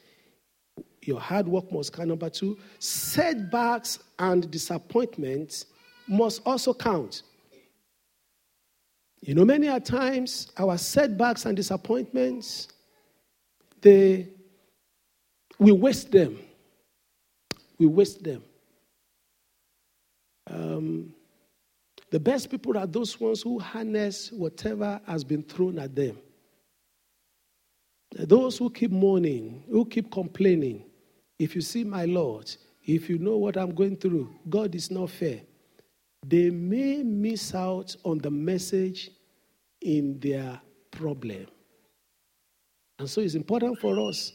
your 1.04 1.20
hard 1.20 1.48
work 1.48 1.72
must 1.72 1.94
count. 1.94 2.10
Number 2.10 2.30
two, 2.30 2.58
setbacks 2.80 4.00
and 4.20 4.50
disappointments 4.52 5.66
must 6.08 6.42
also 6.46 6.74
count. 6.74 7.24
You 9.22 9.36
know, 9.36 9.46
many 9.46 9.68
a 9.68 9.80
times 9.80 10.52
our 10.58 10.78
setbacks 10.78 11.46
and 11.46 11.56
disappointments, 11.56 12.68
they 13.82 14.30
we 15.60 15.72
waste 15.72 16.12
them. 16.12 16.40
We 17.78 17.86
waste 17.86 18.24
them. 18.24 18.44
Um, 20.48 21.14
the 22.12 22.20
best 22.20 22.52
people 22.52 22.78
are 22.78 22.86
those 22.86 23.20
ones 23.20 23.42
who 23.42 23.58
harness 23.58 24.32
whatever 24.32 25.00
has 25.08 25.24
been 25.24 25.44
thrown 25.44 25.80
at 25.80 25.96
them. 25.96 26.18
Those 28.14 28.58
who 28.58 28.70
keep 28.70 28.92
mourning, 28.92 29.64
who 29.70 29.86
keep 29.86 30.12
complaining. 30.12 30.84
If 31.40 31.56
you 31.56 31.62
see 31.62 31.86
my 31.86 32.04
Lord, 32.04 32.54
if 32.84 33.10
you 33.10 33.18
know 33.18 33.38
what 33.38 33.56
I'm 33.56 33.74
going 33.74 33.96
through, 33.96 34.30
God 34.50 34.76
is 34.76 34.92
not 34.92 35.10
fair. 35.10 35.42
They 36.28 36.50
may 36.50 37.02
miss 37.02 37.56
out 37.56 37.96
on 38.04 38.18
the 38.20 38.30
message 38.30 39.12
in 39.80 40.20
their 40.20 40.60
problem. 40.92 41.48
And 43.00 43.10
so 43.10 43.22
it's 43.22 43.36
important 43.36 43.80
for 43.80 44.00
us 44.10 44.34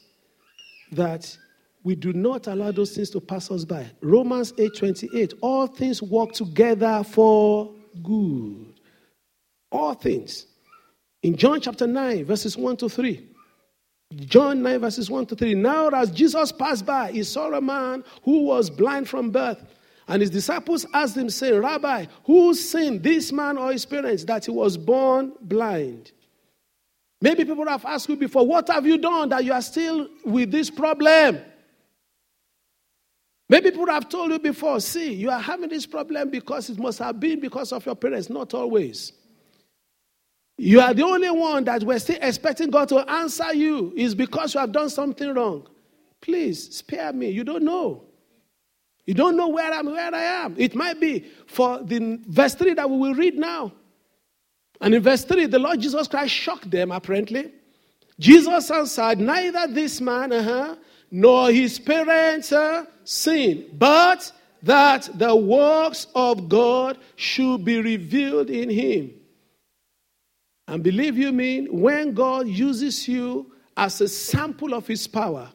that 0.92 1.36
we 1.86 1.94
do 1.94 2.12
not 2.12 2.48
allow 2.48 2.72
those 2.72 2.96
things 2.96 3.10
to 3.10 3.20
pass 3.20 3.48
us 3.48 3.64
by. 3.64 3.88
Romans 4.00 4.52
8:28, 4.58 5.34
all 5.40 5.68
things 5.68 6.02
work 6.02 6.32
together 6.32 7.04
for 7.04 7.72
good. 8.02 8.74
All 9.70 9.94
things. 9.94 10.46
In 11.22 11.36
John 11.36 11.60
chapter 11.60 11.86
9, 11.86 12.24
verses 12.24 12.56
1 12.56 12.78
to 12.78 12.88
3. 12.88 13.24
John 14.16 14.62
9, 14.62 14.80
verses 14.80 15.08
1 15.08 15.26
to 15.26 15.36
3. 15.36 15.54
Now, 15.54 15.88
as 15.90 16.10
Jesus 16.10 16.50
passed 16.50 16.84
by, 16.84 17.12
he 17.12 17.22
saw 17.22 17.52
a 17.52 17.60
man 17.60 18.02
who 18.24 18.42
was 18.42 18.68
blind 18.68 19.08
from 19.08 19.30
birth. 19.30 19.64
And 20.08 20.22
his 20.22 20.30
disciples 20.30 20.86
asked 20.92 21.16
him, 21.16 21.30
saying, 21.30 21.60
Rabbi, 21.60 22.06
who 22.24 22.52
sinned, 22.54 23.04
this 23.04 23.32
man 23.32 23.58
or 23.58 23.70
his 23.70 23.86
parents, 23.86 24.24
that 24.24 24.46
he 24.46 24.50
was 24.50 24.76
born 24.76 25.34
blind? 25.40 26.10
Maybe 27.20 27.44
people 27.44 27.68
have 27.68 27.84
asked 27.84 28.08
you 28.08 28.16
before, 28.16 28.44
What 28.44 28.68
have 28.70 28.86
you 28.86 28.98
done 28.98 29.28
that 29.28 29.44
you 29.44 29.52
are 29.52 29.62
still 29.62 30.08
with 30.24 30.50
this 30.50 30.68
problem? 30.68 31.42
Maybe 33.48 33.70
people 33.70 33.86
have 33.86 34.08
told 34.08 34.32
you 34.32 34.38
before, 34.38 34.80
See, 34.80 35.14
you 35.14 35.30
are 35.30 35.40
having 35.40 35.68
this 35.68 35.86
problem 35.86 36.30
because 36.30 36.68
it 36.68 36.78
must 36.78 36.98
have 36.98 37.20
been 37.20 37.40
because 37.40 37.72
of 37.72 37.86
your 37.86 37.94
parents, 37.94 38.28
not 38.28 38.54
always. 38.54 39.12
You 40.58 40.80
are 40.80 40.94
the 40.94 41.04
only 41.04 41.30
one 41.30 41.64
that 41.64 41.82
we're 41.82 41.98
still 41.98 42.18
expecting 42.20 42.70
God 42.70 42.88
to 42.88 42.98
answer 43.10 43.54
you 43.54 43.92
is 43.94 44.14
because 44.14 44.54
you 44.54 44.60
have 44.60 44.72
done 44.72 44.88
something 44.88 45.32
wrong. 45.34 45.68
Please 46.20 46.76
spare 46.76 47.12
me. 47.12 47.28
You 47.28 47.44
don't 47.44 47.62
know. 47.62 48.04
You 49.04 49.14
don't 49.14 49.36
know 49.36 49.48
where 49.48 49.72
I'm 49.72 49.86
where 49.86 50.14
I 50.14 50.22
am. 50.22 50.56
It 50.58 50.74
might 50.74 50.98
be 50.98 51.26
for 51.46 51.82
the 51.82 52.18
verse 52.26 52.54
3 52.54 52.74
that 52.74 52.90
we 52.90 52.96
will 52.96 53.14
read 53.14 53.38
now. 53.38 53.72
And 54.80 54.94
in 54.94 55.02
verse 55.02 55.24
3, 55.24 55.46
the 55.46 55.58
Lord 55.58 55.80
Jesus 55.80 56.08
Christ 56.08 56.34
shocked 56.34 56.70
them, 56.70 56.90
apparently. 56.90 57.52
Jesus 58.18 58.70
answered, 58.70 59.20
Neither 59.20 59.68
this 59.68 60.00
man 60.00 60.32
uh-huh, 60.32 60.76
nor 61.10 61.50
his 61.50 61.78
parents 61.78 62.52
sinned, 63.04 63.78
but 63.78 64.32
that 64.62 65.08
the 65.14 65.34
works 65.34 66.06
of 66.14 66.48
God 66.48 66.98
should 67.14 67.64
be 67.64 67.80
revealed 67.80 68.50
in 68.50 68.68
him. 68.68 69.12
And 70.68 70.82
believe 70.82 71.16
you 71.16 71.30
me, 71.30 71.66
when 71.70 72.12
God 72.12 72.48
uses 72.48 73.06
you 73.06 73.52
as 73.76 74.00
a 74.00 74.08
sample 74.08 74.74
of 74.74 74.86
his 74.86 75.06
power, 75.06 75.48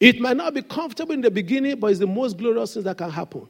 it 0.00 0.20
might 0.20 0.36
not 0.36 0.54
be 0.54 0.62
comfortable 0.62 1.12
in 1.12 1.20
the 1.20 1.30
beginning, 1.30 1.78
but 1.78 1.88
it's 1.88 2.00
the 2.00 2.06
most 2.06 2.38
glorious 2.38 2.74
thing 2.74 2.82
that 2.84 2.98
can 2.98 3.10
happen. 3.10 3.46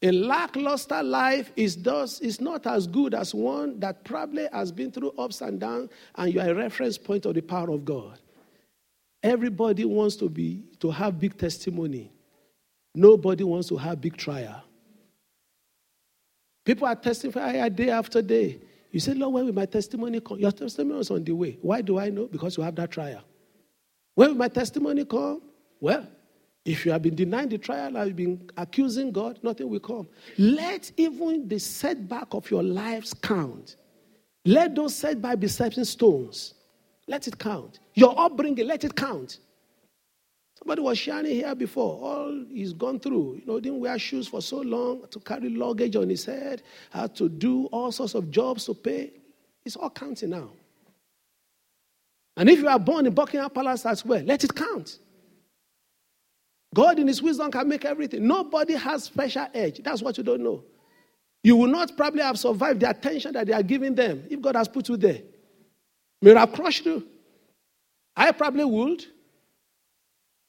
A 0.00 0.12
lackluster 0.12 1.02
life 1.02 1.52
is, 1.56 1.76
thus, 1.76 2.20
is 2.20 2.40
not 2.40 2.66
as 2.68 2.86
good 2.86 3.12
as 3.14 3.34
one 3.34 3.80
that 3.80 4.04
probably 4.04 4.46
has 4.52 4.70
been 4.70 4.92
through 4.92 5.10
ups 5.18 5.40
and 5.40 5.58
downs, 5.58 5.90
and 6.14 6.32
you 6.32 6.40
are 6.40 6.48
a 6.48 6.54
reference 6.54 6.96
point 6.96 7.26
of 7.26 7.34
the 7.34 7.40
power 7.40 7.70
of 7.70 7.84
God. 7.84 8.18
Everybody 9.22 9.84
wants 9.84 10.16
to 10.16 10.28
be 10.28 10.64
to 10.80 10.90
have 10.90 11.18
big 11.18 11.36
testimony. 11.36 12.12
Nobody 12.94 13.44
wants 13.44 13.68
to 13.68 13.76
have 13.76 14.00
big 14.00 14.16
trial. 14.16 14.62
People 16.64 16.86
are 16.86 16.94
testifying 16.94 17.72
day 17.74 17.90
after 17.90 18.20
day. 18.22 18.60
You 18.90 19.00
say, 19.00 19.14
Lord, 19.14 19.34
when 19.34 19.46
will 19.46 19.54
my 19.54 19.66
testimony 19.66 20.20
come? 20.20 20.38
Your 20.38 20.52
testimony 20.52 21.00
is 21.00 21.10
on 21.10 21.24
the 21.24 21.32
way. 21.32 21.58
Why 21.60 21.80
do 21.80 21.98
I 21.98 22.10
know? 22.10 22.26
Because 22.26 22.56
you 22.56 22.62
have 22.62 22.74
that 22.76 22.90
trial. 22.90 23.22
When 24.14 24.30
will 24.30 24.36
my 24.36 24.48
testimony 24.48 25.04
come? 25.04 25.42
Well, 25.80 26.06
if 26.64 26.84
you 26.84 26.92
have 26.92 27.02
been 27.02 27.14
denying 27.14 27.48
the 27.48 27.58
trial 27.58 27.96
and 27.96 28.06
you've 28.06 28.16
been 28.16 28.50
accusing 28.56 29.12
God, 29.12 29.38
nothing 29.42 29.68
will 29.68 29.80
come. 29.80 30.08
Let 30.36 30.90
even 30.96 31.48
the 31.48 31.58
setback 31.58 32.28
of 32.32 32.50
your 32.50 32.62
lives 32.62 33.14
count. 33.14 33.76
Let 34.44 34.74
those 34.74 34.94
setback 34.94 35.40
be 35.40 35.48
stepping 35.48 35.84
stones. 35.84 36.54
Let 37.08 37.26
it 37.26 37.38
count. 37.38 37.80
Your 37.94 38.14
upbringing, 38.18 38.66
let 38.66 38.84
it 38.84 38.94
count. 38.94 39.38
Somebody 40.58 40.82
was 40.82 40.98
sharing 40.98 41.26
here 41.26 41.54
before. 41.54 41.98
All 42.02 42.44
he's 42.52 42.72
gone 42.72 43.00
through. 43.00 43.40
You 43.40 43.46
know, 43.46 43.60
didn't 43.60 43.80
wear 43.80 43.98
shoes 43.98 44.28
for 44.28 44.42
so 44.42 44.58
long, 44.58 45.06
to 45.10 45.18
carry 45.20 45.48
luggage 45.48 45.96
on 45.96 46.08
his 46.08 46.24
head, 46.24 46.62
had 46.90 47.14
to 47.16 47.28
do 47.28 47.66
all 47.66 47.90
sorts 47.90 48.14
of 48.14 48.30
jobs 48.30 48.66
to 48.66 48.74
pay. 48.74 49.12
It's 49.64 49.76
all 49.76 49.90
counting 49.90 50.30
now. 50.30 50.50
And 52.36 52.48
if 52.48 52.60
you 52.60 52.68
are 52.68 52.78
born 52.78 53.06
in 53.06 53.14
Buckingham 53.14 53.50
Palace 53.50 53.84
as 53.86 54.04
well, 54.04 54.22
let 54.22 54.44
it 54.44 54.54
count. 54.54 54.98
God, 56.74 56.98
in 56.98 57.08
His 57.08 57.22
wisdom, 57.22 57.50
can 57.50 57.68
make 57.68 57.84
everything. 57.84 58.26
Nobody 58.26 58.74
has 58.74 59.04
special 59.04 59.46
edge. 59.54 59.80
That's 59.82 60.02
what 60.02 60.18
you 60.18 60.24
don't 60.24 60.42
know. 60.42 60.62
You 61.42 61.56
will 61.56 61.68
not 61.68 61.96
probably 61.96 62.22
have 62.22 62.38
survived 62.38 62.80
the 62.80 62.90
attention 62.90 63.32
that 63.32 63.46
they 63.46 63.52
are 63.52 63.62
giving 63.62 63.94
them 63.94 64.24
if 64.30 64.40
God 64.40 64.56
has 64.56 64.68
put 64.68 64.88
you 64.88 64.96
there. 64.96 65.22
May 66.20 66.34
have 66.34 66.52
crushed 66.52 66.86
you. 66.86 67.06
I 68.16 68.32
probably 68.32 68.64
would. 68.64 69.04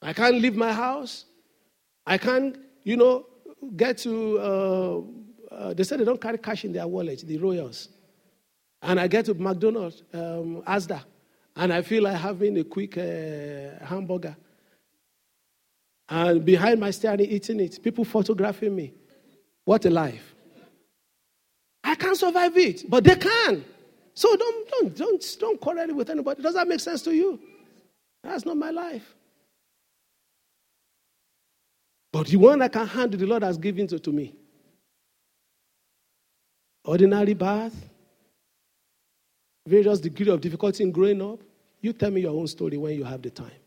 I 0.02 0.14
can't 0.14 0.36
leave 0.36 0.56
my 0.56 0.74
house. 0.74 1.26
I 2.06 2.18
can't, 2.18 2.58
you 2.84 2.98
know, 2.98 3.26
get 3.76 3.98
to. 4.00 4.40
Uh, 4.40 5.02
uh, 5.54 5.74
they 5.74 5.84
said 5.84 6.00
they 6.00 6.06
don't 6.06 6.22
carry 6.22 6.38
cash 6.38 6.66
in 6.66 6.74
their 6.74 6.88
wallet, 6.88 7.24
the 7.26 7.38
royals. 7.38 7.90
And 8.82 9.00
I 9.00 9.08
get 9.08 9.26
to 9.26 9.34
McDonald's, 9.34 10.04
um, 10.14 10.64
Asda, 10.66 11.04
and 11.56 11.74
I 11.74 11.82
feel 11.82 12.04
like 12.04 12.18
having 12.18 12.58
a 12.58 12.64
quick 12.64 12.98
uh, 12.98 13.86
hamburger 13.86 14.36
and 16.10 16.44
behind 16.44 16.80
my 16.80 16.90
steering 16.90 17.22
eating 17.22 17.60
it, 17.60 17.82
people 17.84 18.04
photographing 18.04 18.76
me. 18.76 18.94
What 19.64 19.86
a 19.86 19.92
life. 19.92 20.34
I 21.84 21.96
can't 21.96 22.18
survive 22.18 22.58
it, 22.58 22.90
but 22.90 23.04
they 23.04 23.16
can. 23.16 23.64
So 24.20 24.36
don't 24.36 24.70
don't 24.70 24.98
don't 24.98 25.38
don't 25.40 25.62
quarrel 25.62 25.96
with 25.96 26.10
anybody. 26.10 26.44
Does 26.44 26.56
that 26.56 26.68
make 26.68 26.82
sense 26.82 27.02
to 27.04 27.16
you? 27.16 27.40
That's 28.22 28.46
not 28.46 28.58
my 28.58 28.70
life. 28.70 29.16
But 32.12 32.28
the 32.28 32.36
one 32.36 32.62
I 32.62 32.68
can 32.68 32.86
handle, 32.86 33.18
the 33.18 33.26
Lord 33.26 33.44
has 33.44 33.58
given 33.58 33.88
to, 33.88 33.98
to 33.98 34.12
me. 34.12 34.36
Ordinary 36.84 37.34
birth, 37.34 37.90
various 39.66 40.02
degree 40.02 40.30
of 40.30 40.42
difficulty 40.42 40.84
in 40.84 40.92
growing 40.92 41.22
up. 41.22 41.40
You 41.80 41.94
tell 41.94 42.12
me 42.12 42.20
your 42.20 42.38
own 42.38 42.48
story 42.48 42.76
when 42.76 42.96
you 42.96 43.06
have 43.06 43.22
the 43.22 43.30
time. 43.30 43.62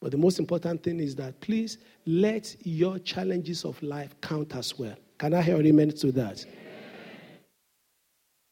But 0.00 0.10
the 0.10 0.18
most 0.18 0.40
important 0.40 0.82
thing 0.82 0.98
is 0.98 1.14
that 1.14 1.40
please 1.40 1.78
let 2.04 2.56
your 2.66 2.98
challenges 2.98 3.64
of 3.64 3.80
life 3.80 4.12
count 4.20 4.56
as 4.56 4.76
well. 4.76 4.96
Can 5.18 5.34
I 5.34 5.42
hear 5.42 5.62
amen 5.62 5.90
to 5.98 6.10
that? 6.10 6.44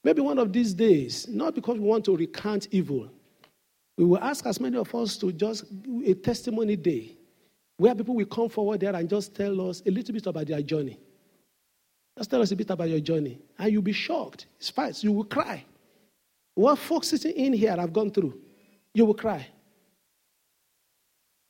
Maybe 0.02 0.22
one 0.22 0.38
of 0.38 0.52
these 0.52 0.72
days, 0.72 1.28
not 1.28 1.54
because 1.54 1.78
we 1.78 1.84
want 1.84 2.04
to 2.06 2.16
recount 2.16 2.68
evil, 2.70 3.10
we 3.98 4.04
will 4.04 4.18
ask 4.18 4.46
as 4.46 4.58
many 4.58 4.78
of 4.78 4.94
us 4.94 5.18
to 5.18 5.30
just 5.30 5.64
a 6.06 6.14
testimony 6.14 6.76
day 6.76 7.16
where 7.76 7.94
people 7.94 8.14
will 8.14 8.26
come 8.26 8.48
forward 8.48 8.80
there 8.80 8.94
and 8.94 9.08
just 9.08 9.34
tell 9.34 9.68
us 9.68 9.82
a 9.86 9.90
little 9.90 10.14
bit 10.14 10.26
about 10.26 10.46
their 10.46 10.62
journey. 10.62 10.98
Just 12.16 12.30
tell 12.30 12.42
us 12.42 12.50
a 12.50 12.56
bit 12.56 12.70
about 12.70 12.88
your 12.88 13.00
journey. 13.00 13.38
And 13.58 13.72
you'll 13.72 13.82
be 13.82 13.92
shocked. 13.92 14.46
It's 14.58 14.70
fast. 14.70 15.04
You 15.04 15.12
will 15.12 15.24
cry. 15.24 15.64
What 16.54 16.78
folks 16.78 17.08
sitting 17.08 17.32
in 17.32 17.52
here 17.52 17.76
have 17.76 17.92
gone 17.92 18.10
through, 18.10 18.38
you 18.92 19.06
will 19.06 19.14
cry. 19.14 19.46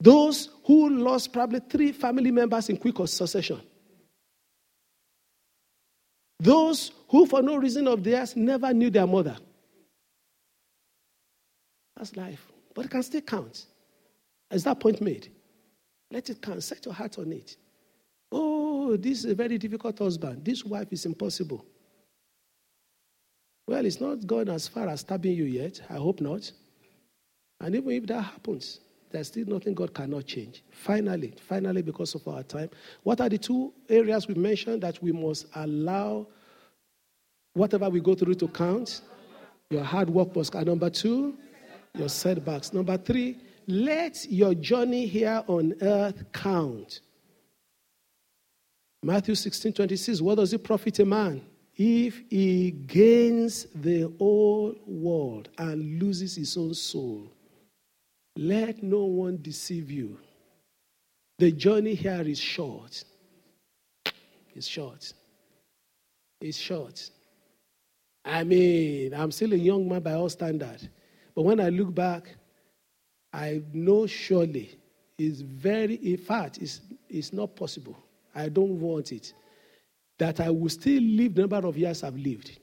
Those 0.00 0.50
who 0.64 0.88
lost 0.88 1.32
probably 1.32 1.60
three 1.68 1.92
family 1.92 2.30
members 2.30 2.68
in 2.68 2.76
quick 2.76 2.96
succession. 3.06 3.60
Those 6.38 6.92
who, 7.10 7.26
for 7.26 7.42
no 7.42 7.56
reason 7.56 7.88
of 7.88 8.04
theirs, 8.04 8.36
never 8.36 8.72
knew 8.72 8.88
their 8.88 9.06
mother. 9.06 9.36
That's 11.96 12.16
life. 12.16 12.46
But 12.72 12.84
it 12.84 12.90
can 12.90 13.02
still 13.02 13.20
count. 13.20 13.66
Is 14.50 14.64
that 14.64 14.78
point 14.78 15.00
made? 15.00 15.28
Let 16.12 16.30
it 16.30 16.40
count. 16.40 16.62
Set 16.62 16.84
your 16.84 16.94
heart 16.94 17.18
on 17.18 17.32
it. 17.32 17.56
Oh, 18.30 18.96
this 18.96 19.18
is 19.18 19.24
a 19.24 19.34
very 19.34 19.58
difficult 19.58 19.98
husband. 19.98 20.44
This 20.44 20.64
wife 20.64 20.92
is 20.92 21.04
impossible. 21.04 21.64
Well, 23.66 23.84
it's 23.84 24.00
not 24.00 24.24
gone 24.26 24.48
as 24.48 24.68
far 24.68 24.88
as 24.88 25.00
stabbing 25.00 25.34
you 25.34 25.44
yet. 25.44 25.80
I 25.90 25.94
hope 25.94 26.20
not. 26.20 26.50
And 27.60 27.74
even 27.74 27.90
if 27.90 28.06
that 28.06 28.22
happens, 28.22 28.80
there's 29.10 29.26
still 29.26 29.46
nothing 29.46 29.74
God 29.74 29.92
cannot 29.92 30.26
change. 30.26 30.62
Finally, 30.70 31.34
finally, 31.48 31.82
because 31.82 32.14
of 32.14 32.26
our 32.28 32.44
time, 32.44 32.70
what 33.02 33.20
are 33.20 33.28
the 33.28 33.38
two 33.38 33.72
areas 33.88 34.28
we 34.28 34.34
mentioned 34.34 34.82
that 34.82 35.02
we 35.02 35.10
must 35.10 35.46
allow 35.56 36.28
whatever 37.54 37.88
we 37.88 38.00
go 38.00 38.14
through 38.14 38.34
to 38.34 38.48
count? 38.48 39.02
Your 39.70 39.84
hard 39.84 40.10
work 40.10 40.34
must 40.34 40.52
count. 40.52 40.66
Number 40.66 40.90
two, 40.90 41.36
your 41.96 42.08
setbacks. 42.08 42.72
Number 42.72 42.96
three, 42.96 43.38
let 43.66 44.26
your 44.30 44.54
journey 44.54 45.06
here 45.06 45.44
on 45.46 45.74
earth 45.80 46.24
count. 46.32 47.00
Matthew 49.02 49.34
16 49.34 49.72
26, 49.72 50.20
what 50.20 50.36
does 50.36 50.52
it 50.52 50.62
profit 50.62 50.98
a 50.98 51.04
man 51.04 51.42
if 51.76 52.20
he 52.28 52.72
gains 52.72 53.66
the 53.74 54.12
whole 54.18 54.74
world 54.86 55.48
and 55.58 56.02
loses 56.02 56.36
his 56.36 56.56
own 56.56 56.74
soul? 56.74 57.32
Let 58.36 58.82
no 58.82 59.04
one 59.04 59.38
deceive 59.40 59.90
you. 59.90 60.18
The 61.38 61.52
journey 61.52 61.94
here 61.94 62.22
is 62.22 62.38
short. 62.38 63.02
It's 64.54 64.66
short. 64.66 65.12
It's 66.40 66.58
short. 66.58 67.10
I 68.24 68.44
mean, 68.44 69.14
I'm 69.14 69.32
still 69.32 69.52
a 69.52 69.56
young 69.56 69.88
man 69.88 70.02
by 70.02 70.12
all 70.12 70.28
standards. 70.28 70.88
But 71.34 71.42
when 71.42 71.60
I 71.60 71.68
look 71.70 71.94
back, 71.94 72.36
I 73.32 73.62
know 73.72 74.06
surely 74.06 74.78
it's 75.18 75.40
very, 75.40 75.94
in 75.94 76.16
fact, 76.16 76.58
it's, 76.58 76.80
it's 77.08 77.32
not 77.32 77.54
possible. 77.56 77.96
I 78.34 78.48
don't 78.48 78.80
want 78.80 79.12
it. 79.12 79.32
That 80.18 80.40
I 80.40 80.50
will 80.50 80.68
still 80.68 81.02
live 81.02 81.34
the 81.34 81.42
number 81.42 81.66
of 81.66 81.76
years 81.76 82.02
I've 82.02 82.16
lived. 82.16 82.58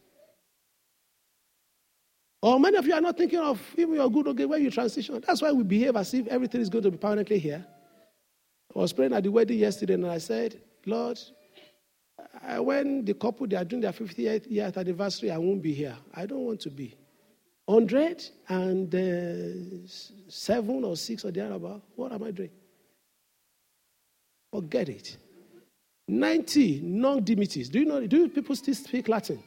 Or 2.42 2.60
many 2.60 2.78
of 2.78 2.86
you 2.86 2.94
are 2.94 3.02
not 3.02 3.18
thinking 3.18 3.40
of 3.40 3.60
even 3.78 3.96
your 3.96 4.12
good 4.12 4.28
okay 4.28 4.46
when 4.46 4.64
you 4.64 4.70
transition. 4.70 5.22
That's 5.26 5.42
why 5.42 5.52
we 5.52 5.64
behave 5.64 5.96
as 5.96 6.14
if 6.14 6.28
everything 6.28 6.62
is 6.62 6.70
going 6.70 6.84
to 6.84 6.92
be 6.92 6.98
permanently 6.98 7.40
here. 7.40 7.66
I 8.76 8.80
was 8.80 8.94
praying 8.94 9.14
at 9.14 9.24
the 9.24 9.32
wedding 9.32 9.58
yesterday 9.58 9.96
and 9.96 10.06
I 10.06 10.20
said, 10.20 10.60
Lord, 10.86 11.20
when 12.60 13.06
the 13.06 13.14
couple 13.14 13.48
they 13.48 13.56
are 13.56 13.66
doing 13.66 13.82
their 13.82 13.92
50th 13.92 14.50
year 14.50 14.72
anniversary, 14.76 15.32
I 15.32 15.38
won't 15.38 15.62
be 15.62 15.74
here. 15.74 15.96
I 16.14 16.26
don't 16.26 16.46
want 16.46 16.60
to 16.62 16.70
be. 16.70 16.96
100 17.66 18.24
and 18.48 18.96
uh, 18.96 19.88
seven 20.30 20.84
or 20.86 20.96
six 20.96 21.26
or 21.26 21.32
thereabout. 21.32 21.82
What 21.96 22.14
am 22.14 22.24
I 22.24 22.32
doing? 22.32 22.50
Forget 24.54 24.88
it. 24.90 25.18
90 26.08 26.82
Nunc 26.84 27.26
dimittis. 27.26 27.70
Do 27.70 27.80
you 27.80 27.86
know, 27.86 28.08
do 28.08 28.30
people 28.30 28.56
still 28.56 28.74
speak 28.74 29.10
Latin? 29.10 29.44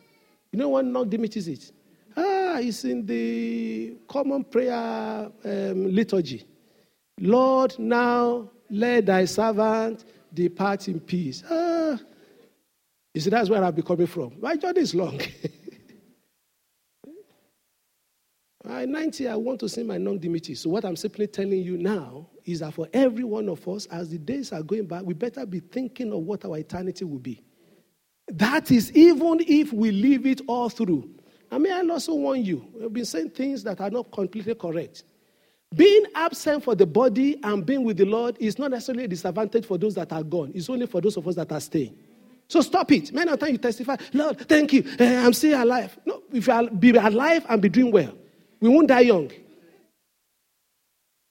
You 0.52 0.58
know 0.58 0.68
what 0.68 0.84
Nunc 0.84 1.10
dimittis 1.10 1.48
is? 1.48 1.72
Ah, 2.14 2.58
it's 2.58 2.84
in 2.84 3.06
the 3.06 3.96
common 4.06 4.44
prayer 4.44 5.30
um, 5.44 5.94
liturgy. 5.94 6.44
Lord, 7.18 7.78
now 7.78 8.50
let 8.68 9.06
thy 9.06 9.24
servant 9.24 10.04
depart 10.34 10.88
in 10.88 11.00
peace. 11.00 11.42
Ah, 11.50 11.98
you 13.20 13.24
see, 13.24 13.30
that's 13.30 13.50
where 13.50 13.62
I'll 13.62 13.70
be 13.70 13.82
coming 13.82 14.06
from. 14.06 14.32
My 14.40 14.56
journey 14.56 14.80
is 14.80 14.94
long. 14.94 15.20
At 18.64 18.88
90, 18.88 19.28
I 19.28 19.36
want 19.36 19.60
to 19.60 19.68
see 19.68 19.82
my 19.82 19.98
non 19.98 20.18
dimity. 20.18 20.54
So, 20.54 20.70
what 20.70 20.86
I'm 20.86 20.96
simply 20.96 21.26
telling 21.26 21.62
you 21.62 21.76
now 21.76 22.28
is 22.46 22.60
that 22.60 22.72
for 22.72 22.88
every 22.94 23.24
one 23.24 23.48
of 23.50 23.66
us, 23.68 23.84
as 23.86 24.08
the 24.08 24.16
days 24.18 24.52
are 24.52 24.62
going 24.62 24.86
by, 24.86 25.02
we 25.02 25.12
better 25.12 25.44
be 25.44 25.60
thinking 25.60 26.12
of 26.12 26.20
what 26.20 26.46
our 26.46 26.56
eternity 26.56 27.04
will 27.04 27.18
be. 27.18 27.42
That 28.28 28.70
is, 28.70 28.90
even 28.92 29.40
if 29.46 29.72
we 29.72 29.90
leave 29.90 30.24
it 30.24 30.40
all 30.46 30.70
through. 30.70 31.10
I 31.50 31.58
mean, 31.58 31.72
I 31.72 31.92
also 31.92 32.14
warn 32.14 32.44
you, 32.44 32.66
we've 32.74 32.92
been 32.92 33.04
saying 33.04 33.30
things 33.30 33.62
that 33.64 33.80
are 33.80 33.90
not 33.90 34.10
completely 34.12 34.54
correct. 34.54 35.04
Being 35.74 36.04
absent 36.14 36.64
for 36.64 36.74
the 36.74 36.86
body 36.86 37.38
and 37.42 37.66
being 37.66 37.84
with 37.84 37.96
the 37.96 38.04
Lord 38.06 38.36
is 38.40 38.58
not 38.58 38.70
necessarily 38.70 39.04
a 39.04 39.08
disadvantage 39.08 39.66
for 39.66 39.76
those 39.76 39.94
that 39.96 40.12
are 40.12 40.22
gone, 40.22 40.52
it's 40.54 40.70
only 40.70 40.86
for 40.86 41.00
those 41.00 41.16
of 41.16 41.26
us 41.28 41.34
that 41.34 41.52
are 41.52 41.60
staying. 41.60 41.98
So 42.50 42.60
stop 42.62 42.90
it. 42.90 43.12
Many 43.12 43.36
times 43.36 43.52
you 43.52 43.58
testify, 43.58 43.94
Lord, 44.12 44.40
thank 44.48 44.72
you, 44.72 44.84
uh, 44.98 45.04
I'm 45.04 45.32
still 45.32 45.62
alive. 45.62 45.96
No, 46.04 46.24
if 46.32 46.48
you 46.48 46.70
be 46.70 46.90
alive 46.90 47.46
and 47.48 47.62
be 47.62 47.68
doing 47.68 47.92
well, 47.92 48.12
we 48.58 48.68
won't 48.68 48.88
die 48.88 49.02
young. 49.02 49.30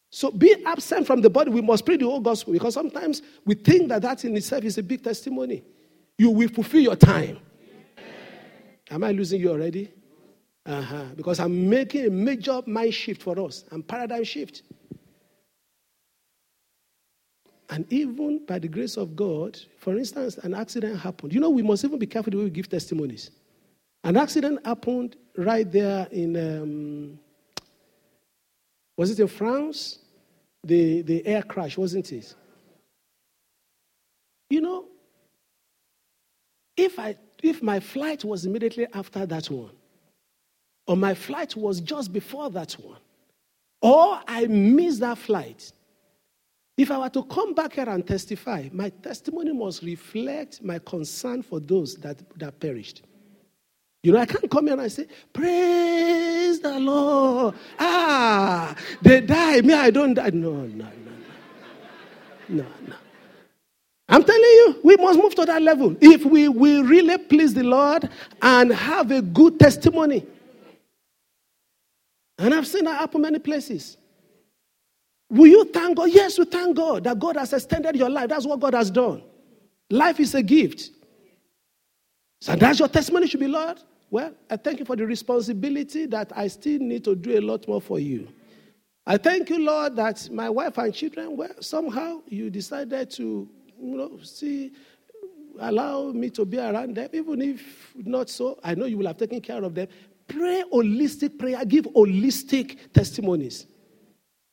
So 0.09 0.31
being 0.31 0.63
absent 0.65 1.05
from 1.05 1.19
the 1.19 1.29
body, 1.29 1.51
we 1.51 1.59
must 1.61 1.85
pray 1.85 1.97
the 1.97 2.05
whole 2.05 2.21
gospel 2.21 2.53
because 2.53 2.73
sometimes 2.73 3.21
we 3.45 3.55
think 3.55 3.89
that 3.89 4.01
that 4.03 4.23
in 4.23 4.37
itself 4.37 4.63
is 4.63 4.77
a 4.77 4.83
big 4.83 5.03
testimony. 5.03 5.61
You 6.17 6.29
will 6.29 6.47
fulfill 6.47 6.79
your 6.79 6.95
time. 6.95 7.39
Am 8.89 9.03
I 9.03 9.11
losing 9.11 9.41
you 9.41 9.49
already? 9.51 9.91
Uh-huh. 10.65 11.03
Because 11.17 11.41
I'm 11.41 11.69
making 11.69 12.05
a 12.05 12.09
major 12.09 12.61
mind 12.65 12.93
shift 12.93 13.21
for 13.21 13.37
us 13.41 13.65
and 13.71 13.85
paradigm 13.85 14.23
shift. 14.23 14.63
And 17.69 17.91
even 17.93 18.45
by 18.45 18.57
the 18.57 18.67
grace 18.67 18.97
of 18.97 19.15
God, 19.15 19.59
for 19.77 19.95
instance, 19.95 20.37
an 20.39 20.55
accident 20.55 20.99
happened. 20.99 21.33
You 21.33 21.39
know, 21.39 21.51
we 21.51 21.61
must 21.61 21.85
even 21.85 21.99
be 21.99 22.07
careful 22.07 22.31
the 22.31 22.37
way 22.37 22.45
we 22.45 22.49
give 22.49 22.67
testimonies. 22.67 23.29
An 24.03 24.17
accident 24.17 24.65
happened 24.65 25.17
right 25.37 25.71
there 25.71 26.07
in, 26.11 26.35
um, 26.35 27.19
was 28.97 29.11
it 29.11 29.19
in 29.19 29.27
France? 29.27 29.99
The, 30.63 31.03
the 31.03 31.25
air 31.25 31.43
crash, 31.43 31.77
wasn't 31.77 32.11
it? 32.11 32.33
You 34.49 34.61
know, 34.61 34.85
if, 36.75 36.97
I, 36.97 37.17
if 37.43 37.61
my 37.61 37.79
flight 37.79 38.25
was 38.25 38.45
immediately 38.45 38.87
after 38.93 39.25
that 39.27 39.49
one, 39.49 39.71
or 40.87 40.97
my 40.97 41.13
flight 41.13 41.55
was 41.55 41.81
just 41.81 42.11
before 42.11 42.49
that 42.49 42.73
one, 42.73 42.99
or 43.81 44.19
I 44.27 44.47
missed 44.47 45.01
that 45.01 45.19
flight, 45.19 45.71
if 46.79 46.91
I 46.91 46.97
were 46.97 47.09
to 47.09 47.23
come 47.23 47.53
back 47.53 47.73
here 47.73 47.89
and 47.89 48.07
testify, 48.07 48.69
my 48.71 48.87
testimony 48.87 49.51
must 49.51 49.83
reflect 49.83 50.63
my 50.63 50.79
concern 50.79 51.43
for 51.43 51.59
those 51.59 51.95
that, 51.95 52.17
that 52.39 52.57
perished. 52.57 53.01
You 54.01 54.13
know, 54.13 54.19
I 54.19 54.25
can't 54.25 54.49
come 54.49 54.67
here 54.67 54.73
and 54.73 54.83
I 54.83 54.87
say, 54.87 55.07
Praise 55.33 56.61
the 56.61 56.79
Lord. 56.79 57.55
Ah, 57.77 58.73
they 59.01 59.19
die. 59.19 59.59
Me, 59.59 59.73
I 59.73 59.89
don't 59.89 60.13
die. 60.13 60.29
No, 60.29 60.53
no, 60.53 60.67
no, 60.67 60.85
no. 62.47 62.63
No, 62.63 62.65
no. 62.87 62.95
I'm 64.07 64.23
telling 64.23 64.41
you, 64.41 64.79
we 64.81 64.95
must 64.95 65.19
move 65.19 65.35
to 65.35 65.45
that 65.47 65.61
level. 65.61 65.97
If 65.99 66.23
we 66.23 66.47
will 66.47 66.85
really 66.85 67.17
please 67.17 67.53
the 67.53 67.63
Lord 67.63 68.09
and 68.41 68.71
have 68.71 69.11
a 69.11 69.21
good 69.21 69.59
testimony. 69.59 70.25
And 72.37 72.53
I've 72.53 72.67
seen 72.67 72.85
that 72.85 73.01
happen 73.01 73.19
many 73.21 73.39
places. 73.39 73.97
Will 75.29 75.47
you 75.47 75.65
thank 75.65 75.95
God? 75.95 76.09
Yes, 76.11 76.39
we 76.39 76.45
thank 76.45 76.75
God 76.75 77.03
that 77.03 77.19
God 77.19 77.37
has 77.37 77.53
extended 77.53 77.95
your 77.95 78.09
life. 78.09 78.29
That's 78.29 78.45
what 78.45 78.59
God 78.59 78.73
has 78.73 78.89
done. 78.89 79.21
Life 79.89 80.19
is 80.19 80.33
a 80.35 80.41
gift. 80.41 80.89
So 82.41 82.55
that's 82.55 82.79
your 82.79 82.87
testimony 82.87 83.27
should 83.27 83.39
be, 83.39 83.47
Lord. 83.47 83.79
Well, 84.09 84.33
I 84.49 84.57
thank 84.57 84.79
you 84.79 84.85
for 84.85 84.95
the 84.95 85.05
responsibility 85.05 86.07
that 86.07 86.31
I 86.35 86.47
still 86.47 86.79
need 86.79 87.03
to 87.03 87.15
do 87.15 87.37
a 87.37 87.41
lot 87.41 87.67
more 87.67 87.81
for 87.81 87.99
you. 87.99 88.27
I 89.05 89.17
thank 89.17 89.49
you, 89.49 89.59
Lord, 89.59 89.95
that 89.97 90.29
my 90.31 90.49
wife 90.49 90.77
and 90.77 90.93
children, 90.93 91.37
well, 91.37 91.49
somehow 91.59 92.21
you 92.27 92.49
decided 92.49 93.11
to, 93.11 93.47
you 93.79 93.97
know, 93.97 94.19
see, 94.23 94.71
allow 95.59 96.11
me 96.11 96.29
to 96.31 96.45
be 96.45 96.57
around 96.57 96.95
them, 96.95 97.09
even 97.13 97.41
if 97.41 97.93
not 97.95 98.29
so. 98.29 98.59
I 98.63 98.75
know 98.75 98.85
you 98.85 98.97
will 98.97 99.07
have 99.07 99.17
taken 99.17 99.41
care 99.41 99.63
of 99.63 99.75
them. 99.75 99.87
Pray 100.27 100.63
holistic 100.71 101.37
prayer, 101.37 101.63
give 101.65 101.85
holistic 101.85 102.93
testimonies. 102.93 103.65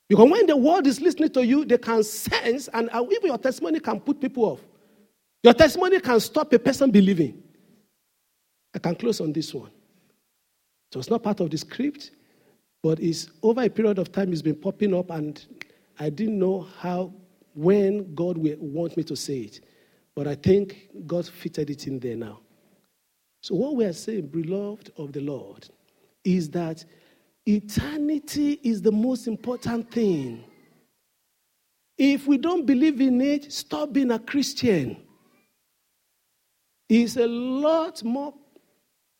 Because 0.09 0.31
when 0.31 0.47
the 0.47 0.57
world 0.57 0.87
is 0.87 1.01
listening 1.01 1.31
to 1.31 1.45
you, 1.45 1.65
they 1.65 1.79
can 1.79 2.03
sense, 2.05 2.69
and 2.73 2.89
uh, 2.93 3.05
even 3.11 3.27
your 3.29 3.39
testimony 3.39 3.81
can 3.81 4.01
put 4.01 4.21
people 4.21 4.45
off. 4.45 4.61
Your 5.43 5.55
testimony 5.55 6.01
can 6.01 6.21
stop 6.21 6.53
a 6.53 6.59
person 6.59 6.91
believing. 6.91 7.43
I 8.75 8.79
can 8.79 8.95
close 8.95 9.21
on 9.21 9.33
this 9.33 9.53
one. 9.55 9.71
So 10.93 11.01
it's 11.01 11.11
not 11.11 11.23
part 11.23 11.41
of 11.41 11.51
the 11.51 11.59
script, 11.59 12.13
but 12.83 13.01
it's 13.01 13.31
over 13.43 13.63
a 13.63 13.69
period 13.69 13.99
of 13.99 14.13
time 14.13 14.33
it's 14.33 14.43
been 14.43 14.55
popping 14.55 14.95
up, 14.95 15.11
and 15.11 15.45
I 15.99 16.11
didn't 16.11 16.39
know 16.39 16.69
how 16.79 17.13
when 17.55 18.15
God 18.15 18.39
will 18.39 18.57
want 18.59 18.97
me 18.97 19.03
to 19.05 19.17
say 19.17 19.39
it. 19.39 19.61
But 20.15 20.29
I 20.29 20.35
think 20.35 20.89
God 21.07 21.27
fitted 21.27 21.71
it 21.71 21.87
in 21.87 21.99
there 21.99 22.17
now. 22.17 22.41
So, 23.43 23.55
what 23.55 23.77
we 23.77 23.85
are 23.85 23.93
saying, 23.93 24.29
beloved 24.29 24.93
of 24.97 25.13
the 25.13 25.21
Lord, 25.21 25.69
is 26.25 26.51
that 26.51 26.85
eternity 27.47 28.61
is 28.63 28.83
the 28.83 28.93
most 28.93 29.27
important 29.27 29.91
thing. 29.91 30.45
If 31.97 32.27
we 32.27 32.37
don't 32.37 32.67
believe 32.67 33.01
in 33.01 33.21
it, 33.21 33.53
stop 33.53 33.93
being 33.93 34.11
a 34.11 34.19
Christian. 34.19 34.97
It's 36.89 37.17
a 37.17 37.27
lot 37.27 38.05
more 38.05 38.35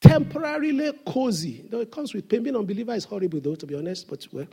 temporarily 0.01 0.93
cozy. 1.07 1.67
Though 1.71 1.81
it 1.81 1.91
comes 1.91 2.15
with 2.15 2.29
pain. 2.29 2.43
Being 2.43 2.55
an 2.55 2.61
unbeliever 2.61 2.95
is 2.95 3.05
horrible, 3.05 3.41
though, 3.41 3.55
to 3.55 3.67
be 3.67 3.75
honest, 3.75 4.09
but 4.09 4.27
well, 4.33 4.47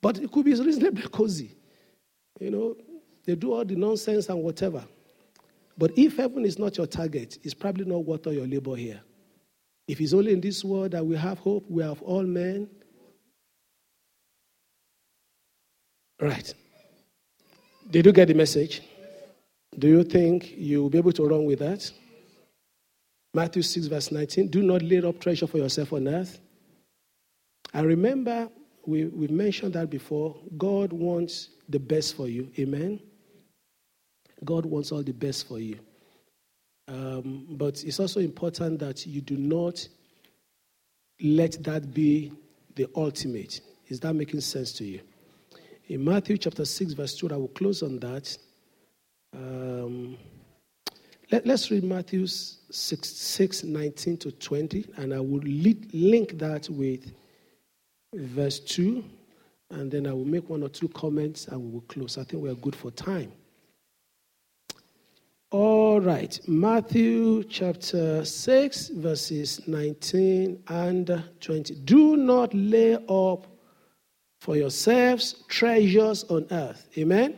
but 0.00 0.18
it 0.18 0.30
could 0.30 0.44
be 0.44 0.54
reasonably 0.54 1.02
cozy. 1.12 1.50
You 2.40 2.50
know, 2.50 2.76
they 3.24 3.34
do 3.34 3.54
all 3.54 3.64
the 3.64 3.76
nonsense 3.76 4.28
and 4.28 4.42
whatever. 4.42 4.84
But 5.76 5.92
if 5.98 6.16
heaven 6.16 6.44
is 6.44 6.58
not 6.58 6.76
your 6.76 6.86
target, 6.86 7.38
it's 7.42 7.54
probably 7.54 7.84
not 7.84 8.04
worth 8.04 8.26
all 8.26 8.32
your 8.32 8.46
labor 8.46 8.76
here. 8.76 9.00
If 9.88 10.00
it's 10.00 10.12
only 10.12 10.32
in 10.32 10.40
this 10.40 10.64
world 10.64 10.92
that 10.92 11.04
we 11.04 11.16
have 11.16 11.38
hope, 11.38 11.64
we 11.68 11.82
have 11.82 12.00
all 12.02 12.22
men. 12.22 12.68
Right. 16.20 16.54
Did 17.90 18.06
you 18.06 18.12
get 18.12 18.28
the 18.28 18.34
message? 18.34 18.82
Do 19.78 19.88
you 19.88 20.04
think 20.04 20.56
you 20.56 20.82
will 20.82 20.90
be 20.90 20.98
able 20.98 21.12
to 21.12 21.26
run 21.26 21.44
with 21.44 21.58
that? 21.58 21.90
Matthew 23.34 23.62
6, 23.62 23.86
verse 23.86 24.12
19. 24.12 24.48
Do 24.48 24.62
not 24.62 24.82
lay 24.82 25.02
up 25.02 25.20
treasure 25.20 25.46
for 25.46 25.58
yourself 25.58 25.92
on 25.92 26.06
earth. 26.06 26.38
I 27.72 27.80
remember 27.80 28.48
we, 28.86 29.06
we 29.06 29.26
mentioned 29.28 29.72
that 29.74 29.90
before. 29.90 30.36
God 30.56 30.92
wants 30.92 31.48
the 31.68 31.80
best 31.80 32.16
for 32.16 32.28
you. 32.28 32.50
Amen. 32.58 33.00
God 34.44 34.66
wants 34.66 34.92
all 34.92 35.02
the 35.02 35.12
best 35.12 35.48
for 35.48 35.58
you. 35.58 35.78
Um, 36.86 37.46
but 37.50 37.82
it's 37.82 37.98
also 37.98 38.20
important 38.20 38.78
that 38.80 39.06
you 39.06 39.20
do 39.20 39.36
not 39.36 39.86
let 41.20 41.62
that 41.64 41.94
be 41.94 42.32
the 42.76 42.88
ultimate. 42.94 43.60
Is 43.88 44.00
that 44.00 44.14
making 44.14 44.40
sense 44.40 44.72
to 44.74 44.84
you? 44.84 45.00
In 45.88 46.02
Matthew 46.02 46.38
chapter 46.38 46.64
6, 46.64 46.94
verse 46.94 47.14
2, 47.14 47.28
I 47.30 47.36
will 47.36 47.48
close 47.48 47.82
on 47.82 47.98
that. 47.98 48.38
Um, 49.34 50.16
let, 51.30 51.46
us 51.46 51.70
read 51.70 51.84
Matthew 51.84 52.26
6, 52.26 52.58
6, 52.70 53.64
19 53.64 54.16
to 54.18 54.32
20, 54.32 54.86
and 54.96 55.12
I 55.12 55.20
will 55.20 55.40
lead, 55.40 55.92
link 55.92 56.38
that 56.38 56.70
with 56.70 57.12
verse 58.14 58.60
2, 58.60 59.04
and 59.72 59.90
then 59.90 60.06
I 60.06 60.14
will 60.14 60.24
make 60.24 60.48
one 60.48 60.62
or 60.62 60.70
two 60.70 60.88
comments 60.88 61.48
and 61.48 61.60
we 61.60 61.72
will 61.72 61.80
close. 61.82 62.16
I 62.16 62.24
think 62.24 62.42
we 62.42 62.48
are 62.48 62.54
good 62.54 62.76
for 62.76 62.90
time. 62.90 63.32
All 65.50 66.00
right, 66.00 66.38
Matthew 66.48 67.44
chapter 67.44 68.24
6, 68.24 68.88
verses 68.88 69.68
19 69.68 70.62
and 70.66 71.24
20. 71.40 71.74
Do 71.74 72.16
not 72.16 72.54
lay 72.54 72.94
up 72.94 73.53
for 74.44 74.56
yourselves 74.56 75.42
treasures 75.48 76.22
on 76.24 76.46
earth. 76.50 76.86
Amen? 76.98 77.34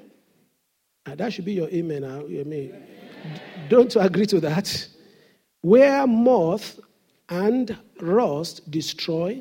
And 1.06 1.12
ah, 1.12 1.14
that 1.14 1.32
should 1.32 1.44
be 1.44 1.52
your 1.52 1.68
amen. 1.68 2.02
I 2.02 2.18
mean, 2.42 2.74
don't 3.68 3.94
agree 3.94 4.26
to 4.26 4.40
that? 4.40 4.88
Where 5.60 6.04
moth 6.04 6.80
and 7.28 7.78
rust 8.00 8.68
destroy, 8.72 9.40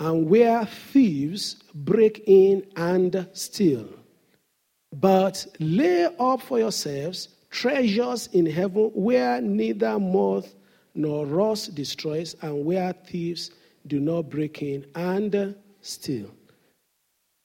and 0.00 0.28
where 0.28 0.64
thieves 0.66 1.62
break 1.72 2.24
in 2.26 2.66
and 2.74 3.28
steal. 3.32 3.88
But 4.92 5.46
lay 5.60 6.08
up 6.18 6.42
for 6.42 6.58
yourselves 6.58 7.28
treasures 7.50 8.26
in 8.32 8.44
heaven 8.44 8.90
where 8.94 9.40
neither 9.40 10.00
moth 10.00 10.52
nor 10.96 11.26
rust 11.26 11.76
destroys, 11.76 12.34
and 12.42 12.64
where 12.64 12.92
thieves 12.92 13.52
do 13.86 14.00
not 14.00 14.22
break 14.30 14.62
in 14.62 14.84
and 14.96 15.54
steal. 15.80 16.28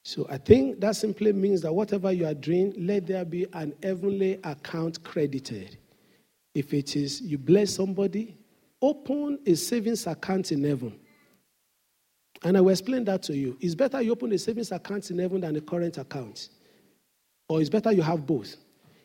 So 0.08 0.26
I 0.30 0.38
think 0.38 0.80
that 0.80 0.96
simply 0.96 1.34
means 1.34 1.60
that 1.60 1.72
whatever 1.74 2.10
you 2.10 2.24
are 2.24 2.32
doing, 2.32 2.72
let 2.78 3.06
there 3.06 3.26
be 3.26 3.46
an 3.52 3.74
heavenly 3.82 4.40
account 4.42 5.04
credited. 5.04 5.76
If 6.54 6.72
it 6.72 6.96
is 6.96 7.20
you 7.20 7.36
bless 7.36 7.74
somebody, 7.74 8.34
open 8.80 9.38
a 9.44 9.54
savings 9.54 10.06
account 10.06 10.50
in 10.50 10.64
heaven. 10.64 10.98
And 12.42 12.56
I 12.56 12.62
will 12.62 12.70
explain 12.70 13.04
that 13.04 13.22
to 13.24 13.36
you. 13.36 13.58
It's 13.60 13.74
better 13.74 14.00
you 14.00 14.12
open 14.12 14.32
a 14.32 14.38
savings 14.38 14.72
account 14.72 15.10
in 15.10 15.18
heaven 15.18 15.42
than 15.42 15.56
a 15.56 15.60
current 15.60 15.98
account. 15.98 16.48
Or 17.46 17.60
it's 17.60 17.68
better 17.68 17.92
you 17.92 18.00
have 18.00 18.26
both. 18.26 18.56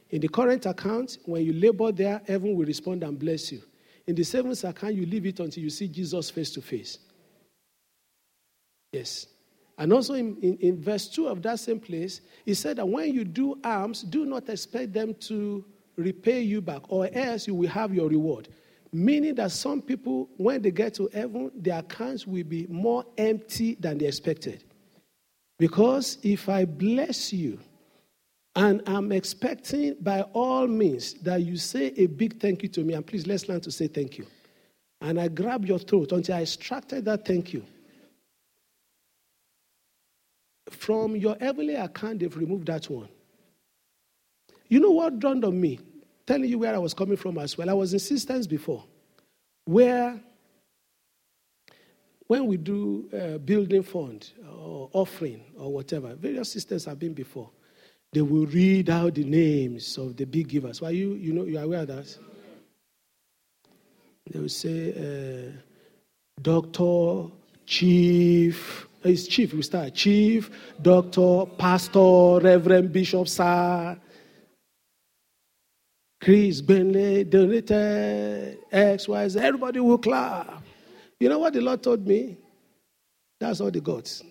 In 0.10 0.22
the 0.22 0.30
current 0.30 0.66
account, 0.68 1.18
when 1.26 1.44
you 1.44 1.52
labor 1.52 1.92
there, 1.92 2.22
heaven 2.26 2.56
will 2.56 2.66
respond 2.66 3.04
and 3.04 3.20
bless 3.20 3.52
you. 3.52 3.62
In 4.08 4.16
the 4.16 4.24
savings 4.24 4.64
account, 4.64 4.96
you 4.96 5.06
leave 5.06 5.26
it 5.26 5.42
until 5.42 5.64
you 5.64 5.70
see 5.70 5.90
Jesus 5.90 6.30
face 6.30 6.52
to 6.52 6.62
face. 6.62 6.98
Yes. 8.94 9.33
And 9.78 9.92
also 9.92 10.14
in, 10.14 10.38
in, 10.42 10.58
in, 10.58 10.82
verse 10.82 11.08
2 11.08 11.28
of 11.28 11.42
that 11.42 11.60
same 11.60 11.80
place, 11.80 12.22
he 12.46 12.54
said 12.54 12.78
that 12.78 12.88
when 12.88 13.14
you 13.14 13.24
do 13.24 13.58
alms, 13.64 14.04
do 14.04 14.26
not 14.26 14.48
expect 14.50 14.94
them 14.94 15.16
to 15.22 15.66
repay 15.96 16.42
you 16.42 16.62
back, 16.62 16.82
or 16.90 17.10
else 17.12 17.48
you 17.48 17.56
will 17.56 17.70
have 17.70 17.94
your 17.94 18.08
reward. 18.08 18.50
Meaning 18.92 19.34
that 19.36 19.52
some 19.52 19.82
people, 19.82 20.30
when 20.38 20.62
they 20.62 20.70
get 20.70 20.94
to 20.96 21.10
heaven, 21.12 21.52
their 21.56 21.80
accounts 21.80 22.28
will 22.28 22.44
be 22.44 22.68
more 22.68 23.04
empty 23.18 23.76
than 23.80 23.98
they 23.98 24.06
expected. 24.06 24.64
Because 25.58 26.20
if 26.22 26.50
I 26.50 26.66
bless 26.66 27.34
you, 27.34 27.60
and 28.56 28.84
I'm 28.86 29.12
expecting 29.12 29.96
by 30.00 30.22
all 30.34 30.68
means 30.68 31.16
that 31.16 31.42
you 31.42 31.58
say 31.58 31.88
a 31.98 32.06
big 32.06 32.40
thank 32.40 32.62
you 32.62 32.70
to 32.70 32.84
me. 32.84 32.94
And 32.94 33.06
please, 33.06 33.26
let's 33.26 33.50
learn 33.50 33.62
to 33.62 33.72
say 33.72 33.88
thank 33.88 34.18
you. 34.18 34.28
And 35.02 35.20
I 35.20 35.28
grab 35.28 35.66
your 35.66 35.80
throat 35.80 36.12
until 36.12 36.36
I 36.36 36.42
extracted 36.44 37.06
that 37.06 37.26
thank 37.26 37.52
you. 37.52 37.66
From 40.74 41.16
your 41.16 41.38
heavenly 41.40 41.76
account, 41.76 42.20
they've 42.20 42.36
removed 42.36 42.68
that 42.68 42.90
one. 42.90 43.10
You 44.68 44.80
know 44.80 44.92
what 44.92 45.20
dawned 45.20 45.46
on 45.46 45.60
me? 45.60 45.80
Telling 46.26 46.50
you 46.50 46.60
where 46.60 46.74
I 46.74 46.78
was 46.78 46.94
coming 46.94 47.18
from 47.18 47.38
as 47.38 47.58
well. 47.58 47.70
I 47.70 47.74
was 47.74 47.94
in 47.94 48.00
systems 48.00 48.48
before, 48.48 48.84
where 49.66 50.20
when 52.28 52.48
we 52.48 52.58
do 52.58 53.10
uh, 53.14 53.38
building 53.40 53.84
fund 53.84 54.32
or 54.50 54.90
offering 54.94 55.44
or 55.58 55.74
whatever, 55.74 56.16
various 56.16 56.52
systems 56.52 56.86
have 56.86 56.98
been 56.98 57.14
before 57.14 57.50
they 58.14 58.22
will 58.22 58.46
read 58.46 58.90
out 58.92 59.16
the 59.16 59.24
names 59.24 59.98
of 59.98 60.16
the 60.16 60.26
big 60.26 60.48
givers. 60.48 60.82
Why 60.82 60.92
you 60.92 61.14
you 61.14 61.34
know 61.34 61.46
you 61.46 61.58
are 61.58 61.64
aware 61.64 61.82
of 61.82 61.88
that? 61.88 62.16
They 64.30 64.40
will 64.40 64.50
say 64.50 64.94
uh, 64.94 65.52
Doctor, 66.42 67.32
Chief. 67.66 68.88
It's 69.04 69.28
Chief. 69.28 69.54
We 69.54 69.62
start 69.62 69.94
Chief, 69.94 70.50
Doctor, 70.82 71.46
Pastor, 71.58 72.40
Reverend 72.40 72.92
Bishop, 72.92 73.28
Sir. 73.28 73.98
Chris 76.22 76.62
Gbenle 76.62 77.30
donated 77.30 78.60
X, 78.72 79.10
Y, 79.10 79.28
Z. 79.28 79.40
Everybody 79.40 79.82
will 79.82 79.98
clap. 79.98 80.64
You 81.20 81.28
know 81.28 81.40
what 81.40 81.54
the 81.54 81.60
Lord 81.60 81.84
told 81.84 82.08
me? 82.08 82.38
That's 83.42 83.60
all 83.60 83.72
the 83.72 83.82
gods. 83.82 84.24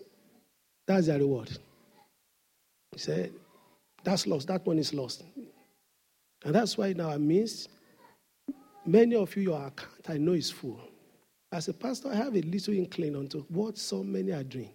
That's 0.86 1.06
their 1.06 1.18
reward. 1.18 1.50
He 2.92 2.98
said, 2.98 3.32
that's 4.02 4.26
lost. 4.26 4.48
That 4.48 4.64
one 4.64 4.78
is 4.78 4.94
lost. 4.94 5.22
And 6.44 6.54
that's 6.54 6.78
why 6.78 6.94
now 6.94 7.10
I 7.10 7.18
miss 7.18 7.68
many 8.86 9.14
of 9.14 9.36
you, 9.36 9.42
your 9.42 9.66
account, 9.66 10.08
I 10.08 10.16
know 10.16 10.32
is 10.32 10.50
full. 10.50 10.80
As 11.53 11.68
a 11.68 11.74
pastor, 11.74 12.09
I 12.09 12.14
have 12.14 12.34
a 12.34 12.40
little 12.40 12.72
inkling 12.72 13.14
onto 13.14 13.42
what 13.48 13.76
so 13.76 14.03
many 14.03 14.32
are 14.32 14.42
doing 14.42 14.70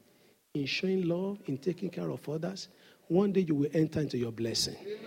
in 0.53 0.67
showing 0.67 1.07
love, 1.07 1.39
in 1.47 1.57
taking 1.57 1.89
care 1.89 2.09
of 2.09 2.27
others. 2.29 2.67
One 3.07 3.31
day 3.31 3.41
you 3.41 3.55
will 3.55 3.69
enter 3.73 3.99
into 3.99 4.17
your 4.17 4.31
blessing. 4.31 4.75
Amen. 4.81 4.97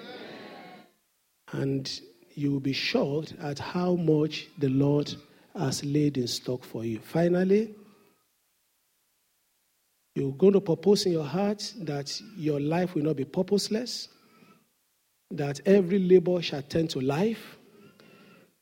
And 1.53 2.01
you 2.35 2.53
will 2.53 2.61
be 2.61 2.73
shocked 2.73 3.35
at 3.41 3.61
how 3.61 3.95
much 3.95 4.49
the 4.59 4.68
Lord 4.68 5.14
has 5.57 5.85
laid 5.85 6.18
in 6.18 6.27
stock 6.27 6.64
for 6.64 6.85
you. 6.85 6.99
Finally, 6.99 7.75
you're 10.16 10.33
going 10.33 10.55
to 10.55 10.61
propose 10.61 11.07
in 11.07 11.12
your 11.12 11.25
heart 11.25 11.73
that 11.83 12.21
your 12.37 12.59
life 12.59 12.95
will 12.95 13.05
not 13.05 13.16
be 13.16 13.25
purposeless, 13.25 14.09
that 15.31 15.61
every 15.66 16.01
labor 16.01 16.43
shall 16.43 16.62
turn 16.62 16.89
to 16.89 17.01
life, 17.01 17.59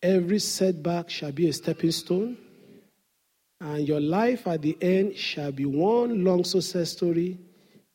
every 0.02 0.38
setback 0.38 1.08
shall 1.08 1.32
be 1.32 1.48
a 1.48 1.52
stepping 1.52 1.90
stone, 1.90 2.36
and 3.60 3.86
your 3.86 4.00
life 4.00 4.46
at 4.46 4.62
the 4.62 4.76
end 4.80 5.16
shall 5.16 5.50
be 5.50 5.64
one 5.64 6.24
long 6.24 6.44
success 6.44 6.92
story, 6.92 7.38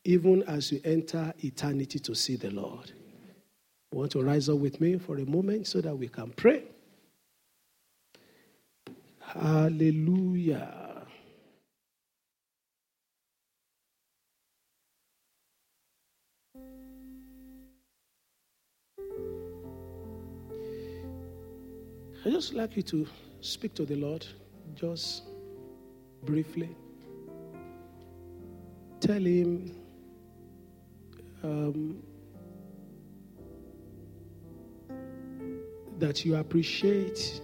even 0.04 0.42
as 0.42 0.70
you 0.70 0.80
enter 0.84 1.32
eternity 1.38 1.98
to 1.98 2.14
see 2.14 2.36
the 2.36 2.50
Lord. 2.50 2.92
Want 3.92 4.12
to 4.12 4.22
rise 4.22 4.48
up 4.48 4.58
with 4.58 4.80
me 4.80 4.98
for 4.98 5.18
a 5.18 5.24
moment 5.24 5.66
so 5.66 5.80
that 5.80 5.96
we 5.96 6.08
can 6.08 6.30
pray? 6.30 6.64
Hallelujah. 9.20 10.84
I 22.26 22.30
just 22.30 22.54
like 22.54 22.74
you 22.76 22.82
to 22.84 23.06
speak 23.40 23.74
to 23.74 23.84
the 23.84 23.96
Lord. 23.96 24.26
Just 24.74 25.24
briefly. 26.24 26.74
Tell 29.00 29.22
him 29.22 29.74
um, 31.42 32.02
that 35.98 36.24
you 36.24 36.36
appreciate 36.36 37.40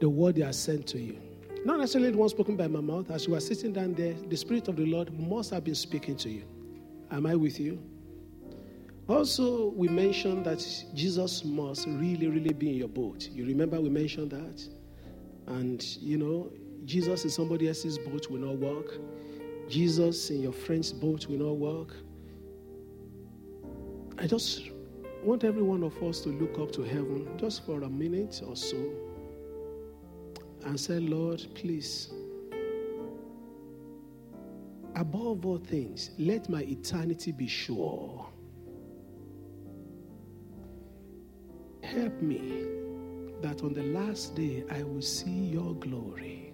the 0.00 0.08
word 0.08 0.36
he 0.36 0.42
has 0.42 0.58
sent 0.58 0.86
to 0.88 0.98
you. 0.98 1.18
Not 1.64 1.78
necessarily 1.78 2.10
the 2.10 2.18
one 2.18 2.28
spoken 2.28 2.56
by 2.56 2.66
my 2.66 2.80
mouth. 2.80 3.10
As 3.10 3.26
you 3.26 3.34
are 3.34 3.40
sitting 3.40 3.72
down 3.72 3.94
there, 3.94 4.14
the 4.28 4.36
Spirit 4.36 4.68
of 4.68 4.76
the 4.76 4.86
Lord 4.86 5.16
must 5.18 5.50
have 5.50 5.64
been 5.64 5.74
speaking 5.74 6.16
to 6.16 6.28
you. 6.28 6.44
Am 7.10 7.26
I 7.26 7.36
with 7.36 7.60
you? 7.60 7.80
Also, 9.08 9.70
we 9.70 9.88
mentioned 9.88 10.46
that 10.46 10.64
Jesus 10.94 11.44
must 11.44 11.86
really, 11.86 12.28
really 12.28 12.52
be 12.52 12.70
in 12.70 12.76
your 12.76 12.88
boat. 12.88 13.28
You 13.30 13.44
remember 13.44 13.80
we 13.80 13.90
mentioned 13.90 14.30
that? 14.30 14.62
And, 15.46 15.82
you 16.00 16.18
know, 16.18 16.50
Jesus 16.84 17.24
in 17.24 17.30
somebody 17.30 17.68
else's 17.68 17.98
boat 17.98 18.30
will 18.30 18.40
not 18.40 18.56
work. 18.56 18.98
Jesus 19.68 20.30
in 20.30 20.42
your 20.42 20.52
friend's 20.52 20.92
boat 20.92 21.26
will 21.28 21.38
not 21.38 21.56
work. 21.56 21.94
I 24.18 24.26
just 24.26 24.70
want 25.22 25.44
every 25.44 25.62
one 25.62 25.82
of 25.82 26.00
us 26.02 26.20
to 26.22 26.28
look 26.30 26.58
up 26.58 26.72
to 26.72 26.82
heaven 26.82 27.28
just 27.38 27.64
for 27.64 27.82
a 27.82 27.88
minute 27.88 28.42
or 28.46 28.56
so 28.56 28.76
and 30.64 30.78
say, 30.78 30.98
Lord, 30.98 31.44
please, 31.54 32.12
above 34.94 35.44
all 35.46 35.58
things, 35.58 36.10
let 36.18 36.48
my 36.48 36.62
eternity 36.62 37.32
be 37.32 37.46
sure. 37.46 38.26
Help 41.82 42.22
me 42.22 42.66
that 43.42 43.62
on 43.62 43.72
the 43.74 43.82
last 43.82 44.34
day 44.34 44.64
I 44.70 44.82
will 44.82 45.02
see 45.02 45.30
your 45.30 45.74
glory. 45.74 46.51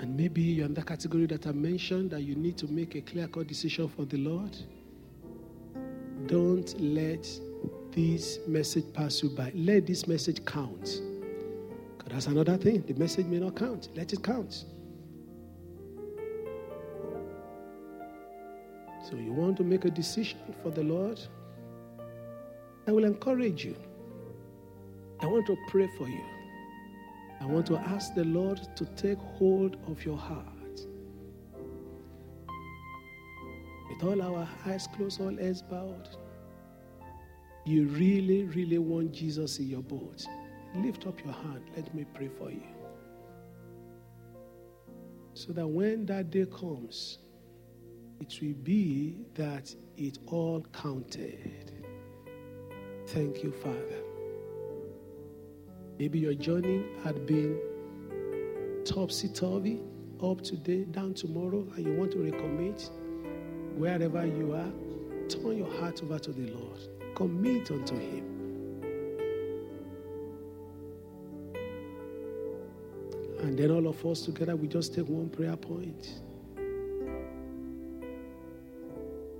And 0.00 0.16
maybe 0.16 0.40
you're 0.40 0.64
in 0.64 0.72
the 0.72 0.82
category 0.82 1.26
that 1.26 1.46
I 1.46 1.52
mentioned 1.52 2.10
that 2.12 2.22
you 2.22 2.34
need 2.34 2.56
to 2.58 2.66
make 2.66 2.94
a 2.94 3.02
clear 3.02 3.28
cut 3.28 3.46
decision 3.46 3.86
for 3.86 4.06
the 4.06 4.16
Lord. 4.16 4.56
Don't 6.26 6.74
let 6.80 7.28
this 7.92 8.38
message 8.46 8.84
pass 8.94 9.22
you 9.22 9.28
by. 9.28 9.52
Let 9.54 9.86
this 9.86 10.06
message 10.06 10.42
count. 10.46 11.02
Because 11.98 12.12
that's 12.12 12.26
another 12.28 12.56
thing. 12.56 12.82
The 12.86 12.94
message 12.94 13.26
may 13.26 13.40
not 13.40 13.56
count. 13.56 13.90
Let 13.94 14.14
it 14.14 14.22
count. 14.22 14.64
So 19.10 19.16
you 19.16 19.32
want 19.32 19.58
to 19.58 19.64
make 19.64 19.84
a 19.84 19.90
decision 19.90 20.38
for 20.62 20.70
the 20.70 20.82
Lord? 20.82 21.20
I 22.86 22.92
will 22.92 23.04
encourage 23.04 23.66
you. 23.66 23.76
I 25.20 25.26
want 25.26 25.46
to 25.48 25.56
pray 25.68 25.90
for 25.98 26.08
you. 26.08 26.24
I 27.40 27.46
want 27.46 27.66
to 27.68 27.78
ask 27.78 28.14
the 28.14 28.24
Lord 28.24 28.60
to 28.76 28.84
take 28.84 29.18
hold 29.18 29.78
of 29.86 30.04
your 30.04 30.18
heart. 30.18 30.46
With 33.88 34.04
all 34.04 34.20
our 34.22 34.48
eyes 34.66 34.86
closed, 34.94 35.20
all 35.20 35.34
heads 35.34 35.62
bowed, 35.62 36.08
you 37.64 37.86
really, 37.88 38.44
really 38.44 38.78
want 38.78 39.12
Jesus 39.12 39.58
in 39.58 39.68
your 39.68 39.82
boat. 39.82 40.24
Lift 40.74 41.06
up 41.06 41.18
your 41.24 41.32
hand. 41.32 41.62
Let 41.74 41.94
me 41.94 42.04
pray 42.14 42.28
for 42.28 42.50
you. 42.50 42.62
So 45.34 45.52
that 45.52 45.66
when 45.66 46.06
that 46.06 46.30
day 46.30 46.46
comes, 46.46 47.18
it 48.20 48.38
will 48.42 48.54
be 48.62 49.16
that 49.34 49.74
it 49.96 50.18
all 50.26 50.64
counted. 50.72 51.72
Thank 53.06 53.42
you, 53.42 53.50
Father. 53.50 53.99
Maybe 56.00 56.18
your 56.18 56.32
journey 56.32 56.82
had 57.04 57.26
been 57.26 57.60
topsy 58.86 59.28
turvy, 59.28 59.80
up 60.22 60.40
today, 60.40 60.84
down 60.84 61.12
tomorrow, 61.12 61.66
and 61.76 61.86
you 61.86 61.92
want 61.92 62.12
to 62.12 62.16
recommit. 62.16 62.88
Wherever 63.76 64.24
you 64.24 64.54
are, 64.54 64.72
turn 65.28 65.58
your 65.58 65.70
heart 65.78 66.02
over 66.02 66.18
to 66.18 66.32
the 66.32 66.52
Lord. 66.52 66.80
Commit 67.14 67.70
unto 67.70 67.98
Him. 67.98 68.24
And 73.40 73.58
then 73.58 73.70
all 73.70 73.86
of 73.86 74.06
us 74.06 74.22
together, 74.22 74.56
we 74.56 74.68
just 74.68 74.94
take 74.94 75.06
one 75.06 75.28
prayer 75.28 75.56
point. 75.56 76.22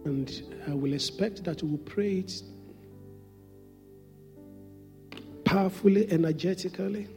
And 0.04 0.42
I 0.68 0.74
will 0.74 0.92
expect 0.92 1.42
that 1.44 1.62
we 1.62 1.70
will 1.70 1.78
pray 1.78 2.18
it 2.18 2.42
powerfully, 5.50 6.08
energetically, 6.12 7.08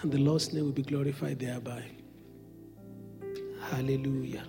and 0.00 0.10
the 0.10 0.16
Lord's 0.16 0.50
name 0.54 0.64
will 0.64 0.72
be 0.72 0.82
glorified 0.82 1.38
thereby. 1.38 1.84
Hallelujah. 3.68 4.44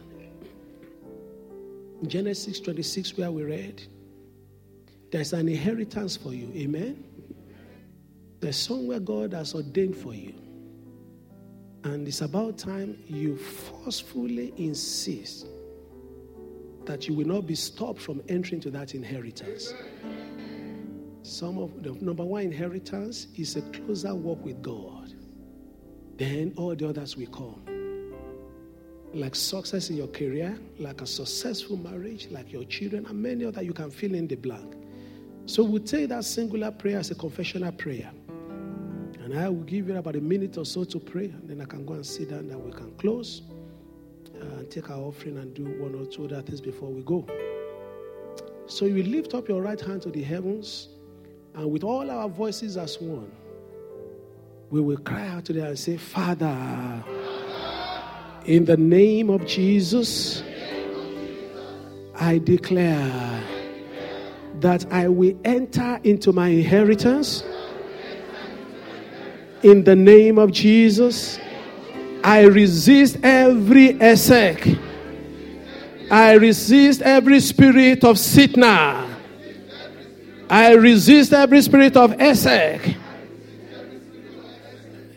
Genesis 2.07 2.61
26, 2.61 3.17
where 3.17 3.31
we 3.31 3.43
read, 3.43 3.83
there's 5.11 5.33
an 5.33 5.49
inheritance 5.49 6.15
for 6.15 6.33
you. 6.33 6.49
Amen. 6.55 7.03
There's 8.39 8.55
somewhere 8.55 9.01
God 9.01 9.33
has 9.33 9.53
ordained 9.53 9.97
for 9.97 10.13
you. 10.13 10.35
And 11.83 12.07
it's 12.07 12.21
about 12.21 12.57
time 12.57 12.97
you 13.07 13.35
forcefully 13.35 14.53
insist 14.55 15.47
that 16.85 17.09
you 17.09 17.13
will 17.13 17.27
not 17.27 17.45
be 17.45 17.55
stopped 17.55 17.99
from 17.99 18.21
entering 18.29 18.61
to 18.61 18.71
that 18.71 18.95
inheritance. 18.95 19.73
Some 21.25 21.57
of 21.57 21.81
the 21.81 21.91
number 22.05 22.23
one 22.23 22.43
inheritance 22.43 23.27
is 23.35 23.55
a 23.55 23.61
closer 23.63 24.13
walk 24.13 24.45
with 24.45 24.61
God. 24.61 25.11
Then 26.17 26.53
all 26.55 26.75
the 26.75 26.87
others 26.87 27.17
will 27.17 27.25
come. 27.25 28.13
Like 29.11 29.33
success 29.33 29.89
in 29.89 29.97
your 29.97 30.07
career, 30.07 30.55
like 30.77 31.01
a 31.01 31.07
successful 31.07 31.77
marriage, 31.77 32.27
like 32.29 32.53
your 32.53 32.63
children, 32.65 33.07
and 33.07 33.19
many 33.19 33.43
other 33.43 33.63
you 33.63 33.73
can 33.73 33.89
fill 33.89 34.13
in 34.13 34.27
the 34.27 34.35
blank. 34.35 34.75
So 35.47 35.63
we'll 35.63 35.81
take 35.81 36.09
that 36.09 36.25
singular 36.25 36.69
prayer 36.69 36.99
as 36.99 37.09
a 37.09 37.15
confessional 37.15 37.71
prayer. 37.71 38.11
And 39.23 39.33
I 39.33 39.49
will 39.49 39.63
give 39.63 39.87
you 39.87 39.97
about 39.97 40.15
a 40.15 40.21
minute 40.21 40.59
or 40.59 40.65
so 40.65 40.83
to 40.83 40.99
pray, 40.99 41.25
and 41.25 41.49
then 41.49 41.59
I 41.59 41.65
can 41.65 41.87
go 41.87 41.93
and 41.93 42.05
sit 42.05 42.29
down 42.29 42.51
and 42.51 42.63
we 42.63 42.71
can 42.71 42.95
close 42.97 43.41
uh, 44.39 44.45
and 44.57 44.69
take 44.69 44.91
our 44.91 44.99
offering 44.99 45.39
and 45.39 45.55
do 45.55 45.63
one 45.81 45.95
or 45.95 46.05
two 46.05 46.25
other 46.25 46.43
things 46.43 46.61
before 46.61 46.89
we 46.91 47.01
go. 47.01 47.25
So 48.67 48.85
you 48.85 49.01
lift 49.01 49.33
up 49.33 49.49
your 49.49 49.63
right 49.63 49.81
hand 49.81 50.03
to 50.03 50.11
the 50.11 50.21
heavens, 50.21 50.89
and 51.55 51.71
with 51.71 51.83
all 51.83 52.09
our 52.11 52.27
voices 52.27 52.75
as 52.75 52.99
one, 52.99 53.31
we 54.69 54.81
will 54.81 54.97
cry 54.97 55.27
out 55.29 55.45
to 55.45 55.53
them 55.53 55.67
and 55.67 55.79
say, 55.79 55.95
Father, 55.95 57.03
in 58.45 58.65
the 58.65 58.75
name 58.75 59.29
of 59.29 59.45
Jesus, 59.45 60.43
I 62.15 62.39
declare 62.39 63.43
that 64.59 64.85
I 64.91 65.07
will 65.07 65.39
enter 65.45 65.99
into 66.03 66.33
my 66.33 66.49
inheritance. 66.49 67.43
In 69.63 69.83
the 69.83 69.95
name 69.95 70.37
of 70.37 70.51
Jesus, 70.51 71.39
I 72.23 72.41
resist 72.41 73.17
every 73.23 73.93
Esek. 74.01 74.77
I 76.11 76.33
resist 76.33 77.01
every 77.01 77.39
spirit 77.39 78.03
of 78.03 78.17
Sitna. 78.17 79.04
I 80.49 80.73
resist 80.73 81.33
every 81.33 81.61
spirit 81.61 81.97
of 81.97 82.11
Esek. 82.19 82.95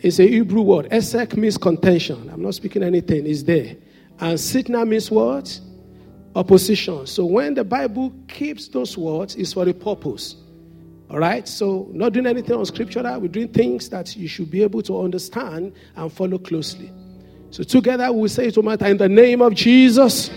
It's 0.01 0.19
a 0.19 0.27
Hebrew 0.27 0.63
word. 0.63 0.89
Esek 0.91 1.37
means 1.37 1.59
contention. 1.59 2.31
I'm 2.33 2.43
not 2.43 2.55
speaking 2.55 2.83
anything, 2.83 3.27
it's 3.27 3.43
there. 3.43 3.77
And 4.21 4.39
Sitna 4.39 4.87
means 4.87 5.11
what? 5.11 5.61
Opposition. 6.35 7.07
So 7.07 7.25
when 7.27 7.55
the 7.55 7.65
Bible 7.65 8.13
keeps 8.29 8.69
those 8.69 8.97
words, 8.97 9.35
it's 9.37 9.53
for 9.53 9.69
a 9.69 9.75
purpose. 9.75 10.37
All 11.11 11.19
right? 11.19 11.49
So, 11.49 11.89
not 11.93 12.13
doing 12.13 12.27
anything 12.27 12.55
on 12.55 12.67
scripture, 12.67 13.03
we're 13.19 13.29
doing 13.29 13.49
things 13.49 13.89
that 13.89 14.15
you 14.15 14.29
should 14.29 14.51
be 14.51 14.63
able 14.63 14.83
to 14.83 15.01
understand 15.01 15.73
and 15.97 16.13
follow 16.13 16.39
closely. 16.39 16.93
So, 17.51 17.63
together 17.63 18.13
we 18.13 18.29
say 18.29 18.49
it 18.49 18.55
to 18.55 18.63
Martha, 18.63 18.89
in 18.89 18.99
the 18.99 19.09
name 19.09 19.41
of 19.41 19.55
Jesus, 19.55 20.31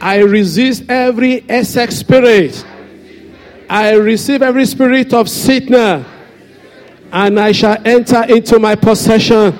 I 0.00 0.18
resist 0.18 0.84
every 0.88 1.48
Esek 1.48 1.92
spirit. 1.92 2.64
I 3.72 3.94
receive 3.94 4.42
every 4.42 4.66
spirit 4.66 5.14
of 5.14 5.30
Satan, 5.30 6.04
and 7.10 7.40
I 7.40 7.52
shall 7.52 7.78
enter 7.86 8.22
into 8.24 8.58
my 8.58 8.74
possession. 8.74 9.58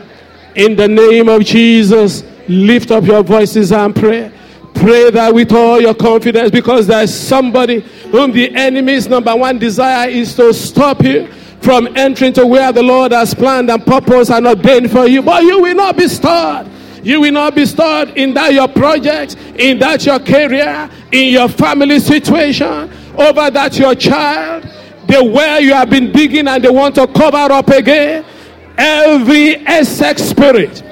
In 0.55 0.77
the 0.77 0.87
name 0.87 1.31
of 1.31 1.43
Jesus, 1.47 2.23
lift 2.47 2.91
up 2.91 3.05
your 3.05 3.23
voices 3.23 3.73
and 3.73 3.97
pray. 3.97 4.31
Pray 4.75 5.11
that 5.13 5.33
with 5.33 5.51
all 5.53 5.81
your 5.81 5.95
confidence 5.95 6.51
because 6.51 6.87
there's 6.87 7.15
somebody 7.15 7.81
whom 8.11 8.33
the 8.33 8.55
enemy's 8.55 9.09
number 9.09 9.35
one 9.35 9.59
desire 9.59 10.11
is 10.11 10.35
to 10.35 10.53
stop 10.53 11.03
you 11.03 11.33
from 11.63 11.97
entering 11.97 12.35
to 12.35 12.47
where 12.47 12.71
the 12.71 12.83
Lord 12.83 13.13
has 13.13 13.33
planned 13.33 13.71
and 13.71 13.83
purpose 13.83 14.29
and 14.29 14.47
ordained 14.47 14.91
for 14.91 15.07
you. 15.07 15.23
But 15.23 15.43
you 15.45 15.63
will 15.63 15.75
not 15.75 15.97
be 15.97 16.07
stored. 16.07 16.69
You 17.03 17.23
will 17.23 17.33
not 17.33 17.55
be 17.55 17.65
stored 17.65 18.11
in 18.11 18.35
that 18.35 18.53
your 18.53 18.69
project, 18.69 19.37
in 19.57 19.79
that 19.79 20.05
your 20.05 20.19
career, 20.19 20.91
in 21.11 21.33
your 21.33 21.49
family 21.49 21.99
situation. 21.99 22.91
Over 23.17 23.51
that 23.51 23.79
your 23.79 23.95
child, 23.95 24.65
the 25.07 25.23
well 25.25 25.61
you 25.61 25.75
have 25.75 25.91
been 25.91 26.13
digging 26.13 26.49
and 26.49 26.63
they 26.65 26.71
want 26.71 26.95
to 26.95 27.07
cover 27.07 27.37
up 27.37 27.69
again. 27.69 28.25
Every 28.77 29.57
Esek 29.67 30.19
spirit 30.19 30.83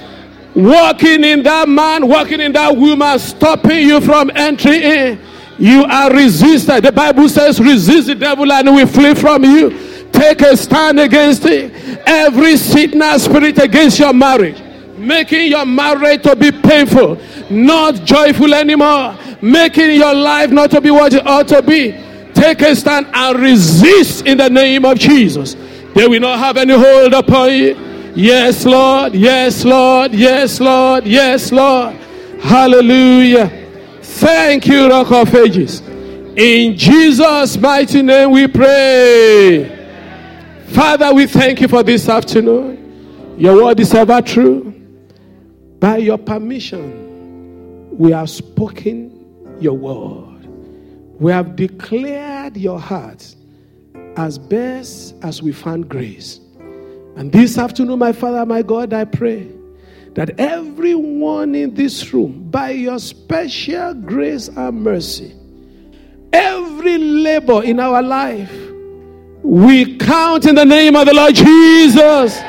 walking 0.55 1.25
in 1.25 1.43
that 1.43 1.68
man, 1.68 2.07
walking 2.07 2.41
in 2.41 2.53
that 2.53 2.77
woman, 2.77 3.18
stopping 3.18 3.87
you 3.87 4.01
from 4.01 4.31
entering 4.35 4.83
in. 4.83 5.21
You 5.59 5.85
are 5.85 6.12
resisted. 6.12 6.85
The 6.85 6.93
Bible 6.93 7.29
says, 7.29 7.61
resist 7.61 8.09
the 8.09 8.14
devil 8.14 8.51
and 8.51 8.75
will 8.75 8.87
flee 8.87 9.14
from 9.14 9.45
you. 9.45 10.07
Take 10.11 10.41
a 10.41 10.57
stand 10.57 10.99
against 10.99 11.45
it. 11.45 11.73
Every 12.07 12.57
sickness 12.57 13.25
spirit 13.25 13.59
against 13.59 13.99
your 13.99 14.12
marriage, 14.12 14.61
making 14.97 15.51
your 15.51 15.66
marriage 15.66 16.23
to 16.23 16.35
be 16.35 16.51
painful, 16.51 17.18
not 17.51 17.95
joyful 18.05 18.53
anymore, 18.55 19.16
making 19.41 19.93
your 19.93 20.14
life 20.14 20.51
not 20.51 20.71
to 20.73 20.81
be 20.81 20.91
what 20.91 21.12
it 21.12 21.27
ought 21.27 21.49
to 21.49 21.62
be. 21.62 21.93
Take 22.35 22.62
a 22.62 22.74
stand 22.74 23.07
and 23.12 23.39
resist 23.39 24.26
in 24.26 24.39
the 24.39 24.49
name 24.49 24.85
of 24.85 24.99
Jesus. 24.99 25.55
They 25.95 26.07
will 26.07 26.20
not 26.20 26.39
have 26.39 26.57
any 26.57 26.74
hold 26.74 27.12
upon 27.12 27.53
you. 27.53 28.12
Yes, 28.14 28.64
Lord. 28.64 29.14
Yes, 29.14 29.64
Lord. 29.64 30.12
Yes, 30.12 30.61
Lord. 30.61 31.07
Yes, 31.07 31.53
Lord. 31.53 31.95
Hallelujah. 32.41 33.49
Thank 34.03 34.66
you, 34.66 34.89
Rock 34.89 35.11
of 35.11 35.35
Ages. 35.35 35.81
In 36.37 36.76
Jesus' 36.76 37.57
mighty 37.57 38.03
name 38.03 38.31
we 38.31 38.47
pray. 38.47 39.76
Father, 40.68 41.12
we 41.12 41.26
thank 41.26 41.61
you 41.61 41.68
for 41.68 41.83
this 41.83 42.09
afternoon. 42.09 43.37
Your 43.39 43.64
word 43.64 43.81
is 43.81 43.93
ever 43.95 44.22
true. 44.22 44.72
By 45.81 45.97
your 45.99 46.18
permission, 46.18 47.97
we 47.99 48.12
have 48.12 48.31
spoken 48.31 49.57
your 49.61 49.74
word. 49.74 50.30
We 51.21 51.33
have 51.33 51.55
declared 51.55 52.57
your 52.57 52.81
heart 52.81 53.35
as 54.16 54.39
best 54.39 55.14
as 55.23 55.43
we 55.43 55.53
found 55.53 55.87
grace. 55.87 56.41
And 57.14 57.31
this 57.31 57.59
afternoon, 57.59 57.99
my 57.99 58.12
Father, 58.12 58.47
my 58.47 58.62
God, 58.62 58.95
I 58.95 59.05
pray 59.05 59.47
that 60.14 60.41
everyone 60.41 61.55
in 61.55 61.75
this 61.75 62.14
room, 62.14 62.51
by 62.51 62.71
your 62.71 62.99
special 62.99 63.93
grace 63.93 64.49
and 64.49 64.83
mercy, 64.83 65.35
every 66.33 66.97
labor 66.97 67.62
in 67.64 67.81
our 67.81 68.03
life, 68.03 68.51
we 69.43 69.99
count 69.99 70.47
in 70.47 70.55
the 70.55 70.64
name 70.64 70.97
of 70.97 71.05
the 71.05 71.12
Lord 71.12 71.35
Jesus. 71.35 72.41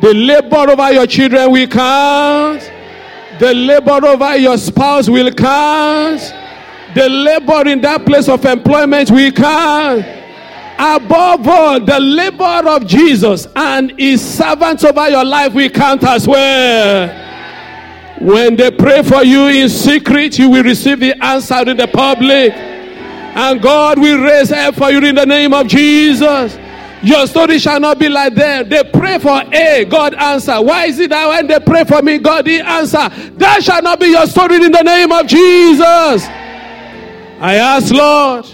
The 0.00 0.14
labor 0.14 0.70
over 0.70 0.90
your 0.90 1.06
children 1.06 1.50
we 1.50 1.66
count. 1.66 2.62
The 3.40 3.52
labor 3.52 4.06
over 4.06 4.36
your 4.36 4.56
spouse 4.56 5.10
will 5.10 5.30
count. 5.32 6.32
The 6.96 7.10
labor 7.10 7.68
in 7.68 7.82
that 7.82 8.06
place 8.06 8.26
of 8.26 8.42
employment 8.46 9.10
we 9.10 9.30
count. 9.30 10.00
Above 10.78 11.46
all, 11.46 11.78
the 11.78 12.00
labor 12.00 12.70
of 12.70 12.86
Jesus 12.86 13.46
and 13.54 13.92
his 14.00 14.22
servants 14.22 14.82
over 14.82 15.06
your 15.10 15.22
life 15.22 15.52
we 15.52 15.68
count 15.68 16.04
as 16.04 16.26
well. 16.26 17.08
When 18.18 18.56
they 18.56 18.70
pray 18.70 19.02
for 19.02 19.22
you 19.22 19.48
in 19.48 19.68
secret, 19.68 20.38
you 20.38 20.48
will 20.48 20.64
receive 20.64 21.00
the 21.00 21.22
answer 21.22 21.68
in 21.68 21.76
the 21.76 21.86
public. 21.86 22.54
And 22.54 23.60
God 23.60 23.98
will 23.98 24.22
raise 24.22 24.48
help 24.48 24.76
for 24.76 24.90
you 24.90 25.04
in 25.04 25.16
the 25.16 25.26
name 25.26 25.52
of 25.52 25.66
Jesus. 25.66 26.56
Your 27.02 27.26
story 27.26 27.58
shall 27.58 27.78
not 27.78 27.98
be 27.98 28.08
like 28.08 28.34
them. 28.34 28.70
They 28.70 28.84
pray 28.84 29.18
for 29.18 29.42
A, 29.52 29.84
God 29.84 30.14
answer. 30.14 30.62
Why 30.62 30.86
is 30.86 30.98
it 30.98 31.10
that 31.10 31.28
when 31.28 31.46
they 31.46 31.60
pray 31.60 31.84
for 31.84 32.00
me, 32.00 32.16
God 32.16 32.46
did 32.46 32.64
answer? 32.64 33.10
That 33.36 33.62
shall 33.62 33.82
not 33.82 34.00
be 34.00 34.06
your 34.06 34.26
story 34.26 34.64
in 34.64 34.72
the 34.72 34.82
name 34.82 35.12
of 35.12 35.26
Jesus. 35.26 36.26
I 37.38 37.56
ask, 37.56 37.92
Lord, 37.92 38.46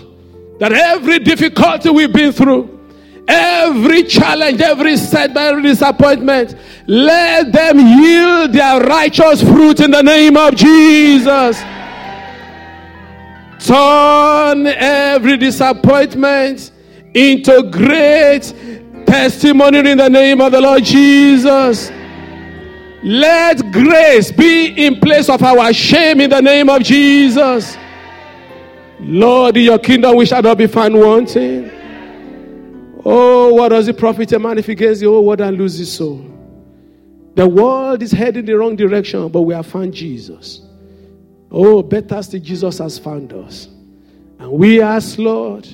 that 0.59 0.73
every 0.73 1.19
difficulty 1.21 1.91
we've 1.91 2.13
been 2.13 2.33
through, 2.33 2.81
every 3.29 4.03
challenge, 4.03 4.61
every 4.61 4.97
setback, 4.97 5.53
every 5.53 5.63
disappointment, 5.63 6.57
let 6.87 7.53
them 7.53 7.79
yield 7.79 8.53
their 8.53 8.81
righteous 8.81 9.43
fruit 9.43 9.81
in 9.81 9.91
the 9.91 10.03
name 10.03 10.37
of 10.37 10.57
Jesus. 10.57 11.63
Turn 13.65 14.67
every 14.67 15.37
disappointment 15.37 16.73
into 17.15 17.63
great 17.71 18.53
testimony 19.07 19.79
in 19.79 19.99
the 19.99 20.11
name 20.11 20.41
of 20.41 20.51
the 20.51 20.61
Lord 20.61 20.83
Jesus. 20.83 21.91
Let 23.05 23.73
grace 23.73 24.33
be 24.33 24.67
in 24.87 24.99
place 24.99 25.29
of 25.29 25.43
our 25.43 25.73
shame 25.73 26.21
in 26.21 26.31
the 26.31 26.41
name 26.41 26.69
of 26.69 26.83
Jesus. 26.83 27.77
Lord, 29.05 29.57
in 29.57 29.65
your 29.65 29.79
kingdom 29.81 30.17
we 30.17 30.27
shall 30.27 30.43
not 30.43 30.59
be 30.59 30.69
found 30.69 30.99
wanting. 30.99 31.71
Oh, 33.05 33.53
what 33.55 33.71
does 33.71 33.89
it 33.89 33.99
profit 33.99 34.31
a 34.33 34.39
man 34.39 34.59
if 34.59 34.67
he 34.67 34.77
gains 34.77 35.01
the 35.01 35.07
whole 35.07 35.25
world 35.27 35.41
and 35.41 35.59
loses 35.59 35.81
his 35.81 35.93
soul? 35.93 36.25
The 37.35 37.49
world 37.49 38.03
is 38.03 38.13
heading 38.13 38.45
the 38.45 38.57
wrong 38.57 38.77
direction, 38.77 39.29
but 39.29 39.43
we 39.43 39.55
have 39.55 39.67
found 39.67 39.93
Jesus. 39.93 40.61
Oh, 41.51 41.83
better 41.83 42.23
still, 42.23 42.41
Jesus 42.41 42.79
has 42.79 42.99
found 42.99 43.33
us. 43.33 43.67
And 44.39 44.53
we 44.53 44.81
ask, 44.81 45.19
Lord, 45.19 45.69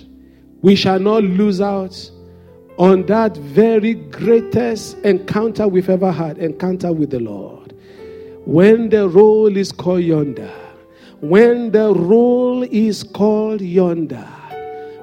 we 0.63 0.75
shall 0.75 0.99
not 0.99 1.23
lose 1.23 1.61
out 1.61 2.11
on 2.79 3.05
that 3.07 3.37
very 3.37 3.95
greatest 3.95 4.97
encounter 5.01 5.69
we've 5.69 5.91
ever 5.91 6.13
had 6.13 6.39
encounter 6.39 6.93
with 6.93 7.11
the 7.11 7.21
Lord. 7.21 7.75
When 8.47 8.89
the 8.89 9.09
roll 9.09 9.55
is 9.55 9.71
called 9.71 10.03
yonder, 10.03 10.51
when 11.21 11.73
the 11.73 11.93
roll 11.93 12.63
is 12.63 13.03
called 13.03 13.61
yonder, 13.61 14.27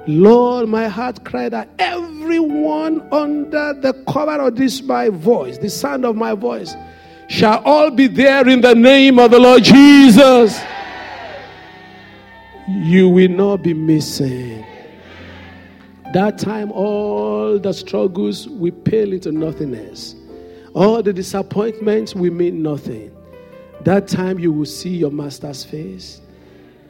Lord, 0.06 0.68
my 0.68 0.88
heart 0.88 1.24
cried 1.24 1.52
that 1.52 1.68
everyone 1.78 3.06
under 3.12 3.74
the 3.74 3.92
cover 4.08 4.40
of 4.40 4.56
this 4.56 4.82
my 4.82 5.08
voice, 5.08 5.58
the 5.58 5.68
sound 5.68 6.04
of 6.04 6.16
my 6.16 6.34
voice, 6.34 6.74
shall 7.28 7.62
all 7.64 7.90
be 7.90 8.06
there 8.06 8.48
in 8.48 8.60
the 8.60 8.74
name 8.74 9.18
of 9.18 9.30
the 9.30 9.38
Lord 9.38 9.64
Jesus. 9.64 10.60
You 12.68 13.08
will 13.08 13.30
not 13.30 13.62
be 13.62 13.74
missing. 13.74 14.64
That 16.12 16.38
time, 16.38 16.70
all 16.72 17.58
the 17.58 17.72
struggles 17.72 18.48
will 18.48 18.72
pale 18.72 19.12
into 19.12 19.32
nothingness. 19.32 20.14
All 20.72 21.02
the 21.02 21.12
disappointments 21.12 22.14
will 22.14 22.32
mean 22.32 22.62
nothing. 22.62 23.15
That 23.86 24.08
time, 24.08 24.40
you 24.40 24.50
will 24.50 24.66
see 24.66 24.96
your 24.96 25.12
master's 25.12 25.62
face 25.62 26.20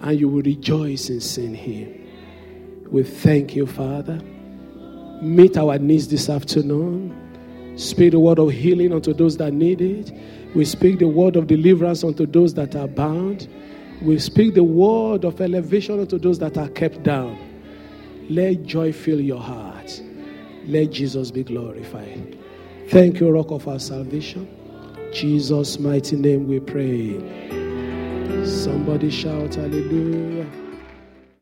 and 0.00 0.18
you 0.18 0.30
will 0.30 0.40
rejoice 0.40 1.10
in 1.10 1.20
seeing 1.20 1.54
him. 1.54 2.88
We 2.90 3.02
thank 3.02 3.54
you, 3.54 3.66
Father. 3.66 4.18
Meet 5.20 5.58
our 5.58 5.78
needs 5.78 6.08
this 6.08 6.30
afternoon. 6.30 7.14
Speak 7.76 8.12
the 8.12 8.18
word 8.18 8.38
of 8.38 8.50
healing 8.50 8.94
unto 8.94 9.12
those 9.12 9.36
that 9.36 9.52
need 9.52 9.82
it. 9.82 10.10
We 10.54 10.64
speak 10.64 10.98
the 10.98 11.08
word 11.08 11.36
of 11.36 11.48
deliverance 11.48 12.02
unto 12.02 12.24
those 12.24 12.54
that 12.54 12.74
are 12.74 12.88
bound. 12.88 13.46
We 14.00 14.18
speak 14.18 14.54
the 14.54 14.64
word 14.64 15.24
of 15.24 15.38
elevation 15.42 16.00
unto 16.00 16.18
those 16.18 16.38
that 16.38 16.56
are 16.56 16.70
kept 16.70 17.02
down. 17.02 17.38
Let 18.30 18.62
joy 18.62 18.94
fill 18.94 19.20
your 19.20 19.42
heart. 19.42 20.00
Let 20.64 20.92
Jesus 20.92 21.30
be 21.30 21.44
glorified. 21.44 22.38
Thank 22.88 23.20
you, 23.20 23.30
Rock 23.30 23.50
of 23.50 23.68
our 23.68 23.80
salvation. 23.80 24.55
Jesus' 25.12 25.78
mighty 25.78 26.16
name 26.16 26.48
we 26.48 26.60
pray. 26.60 27.18
Somebody 28.44 29.10
shout 29.10 29.54
hallelujah. 29.54 30.65